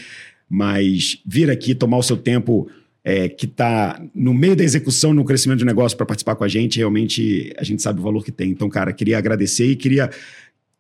Mas 0.50 1.22
vir 1.26 1.50
aqui, 1.50 1.74
tomar 1.74 1.98
o 1.98 2.04
seu 2.04 2.18
tempo 2.18 2.70
é, 3.08 3.30
que 3.30 3.46
está 3.46 4.02
no 4.16 4.34
meio 4.34 4.56
da 4.56 4.64
execução, 4.64 5.14
no 5.14 5.24
crescimento 5.24 5.60
do 5.60 5.66
negócio 5.66 5.96
para 5.96 6.08
participar 6.08 6.36
com 6.36 6.44
a 6.44 6.48
gente, 6.48 6.80
realmente 6.80 7.54
a 7.56 7.64
gente 7.64 7.80
sabe 7.80 8.00
o 8.00 8.04
valor 8.04 8.26
que 8.26 8.32
tem. 8.32 8.50
Então, 8.50 8.68
cara, 8.68 8.92
queria 8.92 9.20
agradecer 9.20 9.68
e 9.68 9.76
queria 9.76 10.10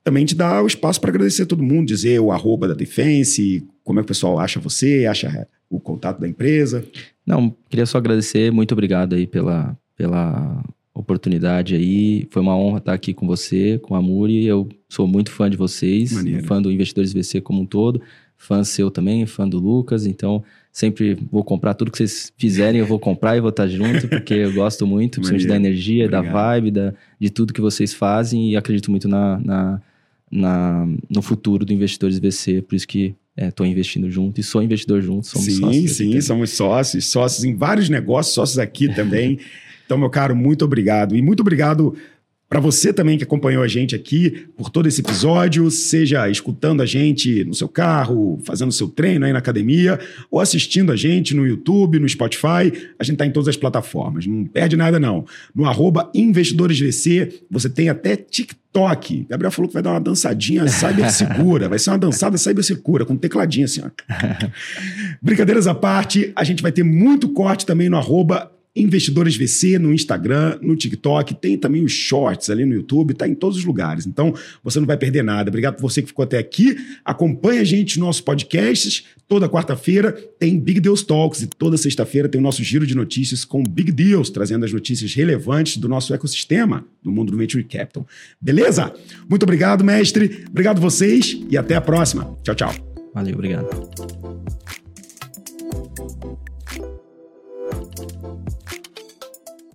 também 0.04 0.26
te 0.26 0.34
dar 0.34 0.64
o 0.64 0.68
espaço 0.68 1.00
para 1.00 1.12
agradecer 1.12 1.44
a 1.44 1.46
todo 1.46 1.62
mundo, 1.62 1.86
dizer 1.86 2.20
o 2.20 2.32
arroba 2.32 2.68
da 2.68 2.74
Defense, 2.74 3.64
como 3.84 4.00
é 4.00 4.02
que 4.02 4.06
o 4.06 4.08
pessoal 4.08 4.40
acha 4.40 4.60
você, 4.60 5.06
acha 5.06 5.48
o 5.70 5.80
contato 5.80 6.20
da 6.20 6.28
empresa. 6.28 6.84
Não, 7.24 7.56
queria 7.70 7.86
só 7.86 8.00
agradecer, 8.00 8.52
muito 8.52 8.72
obrigado 8.72 9.14
aí 9.14 9.28
pela, 9.28 9.78
pela 9.96 10.64
oportunidade 10.96 11.76
aí. 11.76 12.28
Foi 12.32 12.42
uma 12.42 12.58
honra 12.58 12.80
estar 12.80 12.94
aqui 12.94 13.14
com 13.14 13.28
você, 13.28 13.78
com 13.78 13.94
a 13.94 14.02
Muri. 14.02 14.46
Eu 14.46 14.68
sou 14.90 15.08
muito 15.08 15.30
fã 15.30 15.48
de 15.48 15.58
vocês, 15.58 16.14
Maneiro. 16.14 16.44
fã 16.46 16.60
do 16.60 16.72
Investidores 16.72 17.14
VC 17.14 17.40
como 17.40 17.62
um 17.62 17.66
todo 17.68 18.02
fã 18.38 18.64
seu 18.64 18.92
também, 18.92 19.26
fã 19.26 19.48
do 19.48 19.60
Lucas, 19.60 20.06
então 20.06 20.44
sempre 20.76 21.18
vou 21.32 21.42
comprar 21.42 21.74
tudo 21.74 21.90
que 21.90 21.98
vocês 21.98 22.34
fizerem, 22.38 22.82
eu 22.82 22.86
vou 22.86 23.00
comprar 23.00 23.38
e 23.38 23.40
vou 23.40 23.50
estar 23.50 23.66
junto, 23.66 24.10
porque 24.10 24.34
eu 24.34 24.52
gosto 24.52 24.86
muito, 24.86 25.22
principalmente 25.22 25.48
da 25.48 25.56
energia, 25.56 26.04
Obrigado. 26.04 26.26
da 26.26 26.32
vibe, 26.34 26.72
da, 26.72 26.94
de 27.18 27.30
tudo 27.30 27.54
que 27.54 27.62
vocês 27.62 27.94
fazem 27.94 28.52
e 28.52 28.58
acredito 28.58 28.92
muito 28.92 29.08
na, 29.08 29.40
na, 29.40 29.82
na 30.30 30.86
no 31.10 31.22
futuro 31.22 31.64
do 31.64 31.72
Investidores 31.72 32.20
VC, 32.20 32.62
por 32.62 32.76
isso 32.76 32.86
que 32.86 33.16
estou 33.38 33.66
é, 33.66 33.70
investindo 33.70 34.12
junto 34.12 34.42
e 34.42 34.44
sou 34.44 34.62
investidor 34.62 35.02
junto, 35.02 35.26
somos 35.26 35.46
sim, 35.46 35.62
sócios. 35.62 35.92
Sim, 35.94 36.12
sim, 36.12 36.20
somos 36.20 36.50
sócios, 36.50 37.06
sócios 37.06 37.46
em 37.46 37.56
vários 37.56 37.88
negócios, 37.88 38.36
sócios 38.36 38.60
aqui 38.60 38.94
também. 38.94 39.40
então, 39.86 39.98
meu 39.98 40.10
caro, 40.10 40.36
muito 40.36 40.66
obrigado. 40.66 41.16
E 41.16 41.22
muito 41.22 41.40
obrigado 41.40 41.96
Para 42.48 42.60
você 42.60 42.94
também 42.94 43.18
que 43.18 43.24
acompanhou 43.24 43.64
a 43.64 43.68
gente 43.68 43.96
aqui 43.96 44.46
por 44.56 44.70
todo 44.70 44.88
esse 44.88 45.02
episódio, 45.02 45.70
seja 45.72 46.30
escutando 46.30 46.82
a 46.82 46.86
gente 46.86 47.44
no 47.44 47.56
seu 47.56 47.68
carro, 47.68 48.40
fazendo 48.46 48.72
seu 48.72 48.88
treino 48.88 49.26
aí 49.26 49.34
na 49.34 49.40
academia, 49.40 50.00
ou 50.30 50.40
assistindo 50.40 50.92
a 50.92 50.96
gente 50.96 51.34
no 51.34 51.46
YouTube, 51.46 52.00
no 52.00 52.08
Spotify, 52.08 52.72
a 53.00 53.04
gente 53.04 53.14
está 53.14 53.26
em 53.26 53.32
todas 53.32 53.48
as 53.48 53.58
plataformas. 53.58 54.28
Não 54.28 54.46
perde 54.46 54.78
nada, 54.78 55.00
não. 55.00 55.26
No 55.56 55.66
arroba 55.66 56.12
investidoresvc, 56.14 57.46
você 57.50 57.68
tem 57.68 57.90
até 57.90 58.16
TikTok. 58.16 59.26
Gabriel 59.28 59.52
falou 59.52 59.68
que 59.68 59.74
vai 59.74 59.82
dar 59.82 59.92
uma 59.92 60.02
dançadinha 60.02 60.68
cyber 60.68 61.12
segura. 61.12 61.68
Vai 61.68 61.80
ser 61.80 61.90
uma 61.90 61.98
dançada 61.98 62.38
cyber 62.38 62.64
segura, 62.64 63.06
com 63.06 63.18
tecladinho 63.18 63.66
assim, 63.66 63.82
ó. 63.82 63.90
Brincadeiras 65.20 65.66
à 65.66 65.74
parte, 65.74 66.32
a 66.36 66.44
gente 66.44 66.62
vai 66.62 66.72
ter 66.72 66.84
muito 66.84 67.30
corte 67.30 67.66
também 67.66 67.90
no 67.90 67.98
arroba 67.98 68.52
Investidores 68.76 69.38
VC 69.38 69.80
no 69.80 69.94
Instagram, 69.94 70.60
no 70.62 70.76
TikTok, 70.76 71.34
tem 71.36 71.58
também 71.58 71.84
os 71.84 71.94
shorts 71.94 72.50
ali 72.50 72.66
no 72.66 72.74
YouTube, 72.74 73.14
tá 73.14 73.28
em 73.28 73.34
todos 73.34 73.58
os 73.58 73.64
lugares. 73.64 74.06
Então, 74.06 74.34
você 74.62 74.80
não 74.80 74.88
vai 74.88 74.98
perder 74.98 75.24
nada. 75.24 75.50
Obrigado 75.50 75.76
por 75.76 75.90
você 75.90 76.02
que 76.02 76.10
ficou 76.10 76.24
até 76.24 76.38
aqui. 76.38 76.76
Acompanhe 77.06 77.60
a 77.60 77.64
gente 77.64 77.98
nos 77.98 78.08
nossos 78.08 78.22
podcasts. 78.22 79.06
Toda 79.28 79.48
quarta-feira 79.48 80.12
tem 80.38 80.60
Big 80.60 80.82
Deals 80.82 81.04
Talks 81.04 81.42
e 81.42 81.48
toda 81.48 81.78
sexta-feira 81.78 82.28
tem 82.28 82.40
o 82.40 82.44
nosso 82.44 82.64
giro 82.64 82.86
de 82.86 82.96
notícias 82.96 83.46
com 83.46 83.64
Big 83.64 83.92
Deals, 83.92 84.30
trazendo 84.30 84.66
as 84.66 84.74
notícias 84.74 85.14
relevantes 85.14 85.78
do 85.78 85.88
nosso 85.88 86.14
ecossistema, 86.14 86.86
do 87.02 87.12
mundo 87.12 87.32
do 87.32 87.38
Venture 87.38 87.64
Capital. 87.64 88.06
Beleza? 88.40 88.94
Muito 89.30 89.44
obrigado, 89.44 89.84
mestre. 89.84 90.46
Obrigado 90.50 90.82
vocês 90.82 91.40
e 91.50 91.58
até 91.58 91.76
a 91.76 91.82
próxima. 91.82 92.38
Tchau, 92.44 92.56
tchau. 92.56 92.76
Valeu, 93.14 93.34
obrigado. 93.34 94.25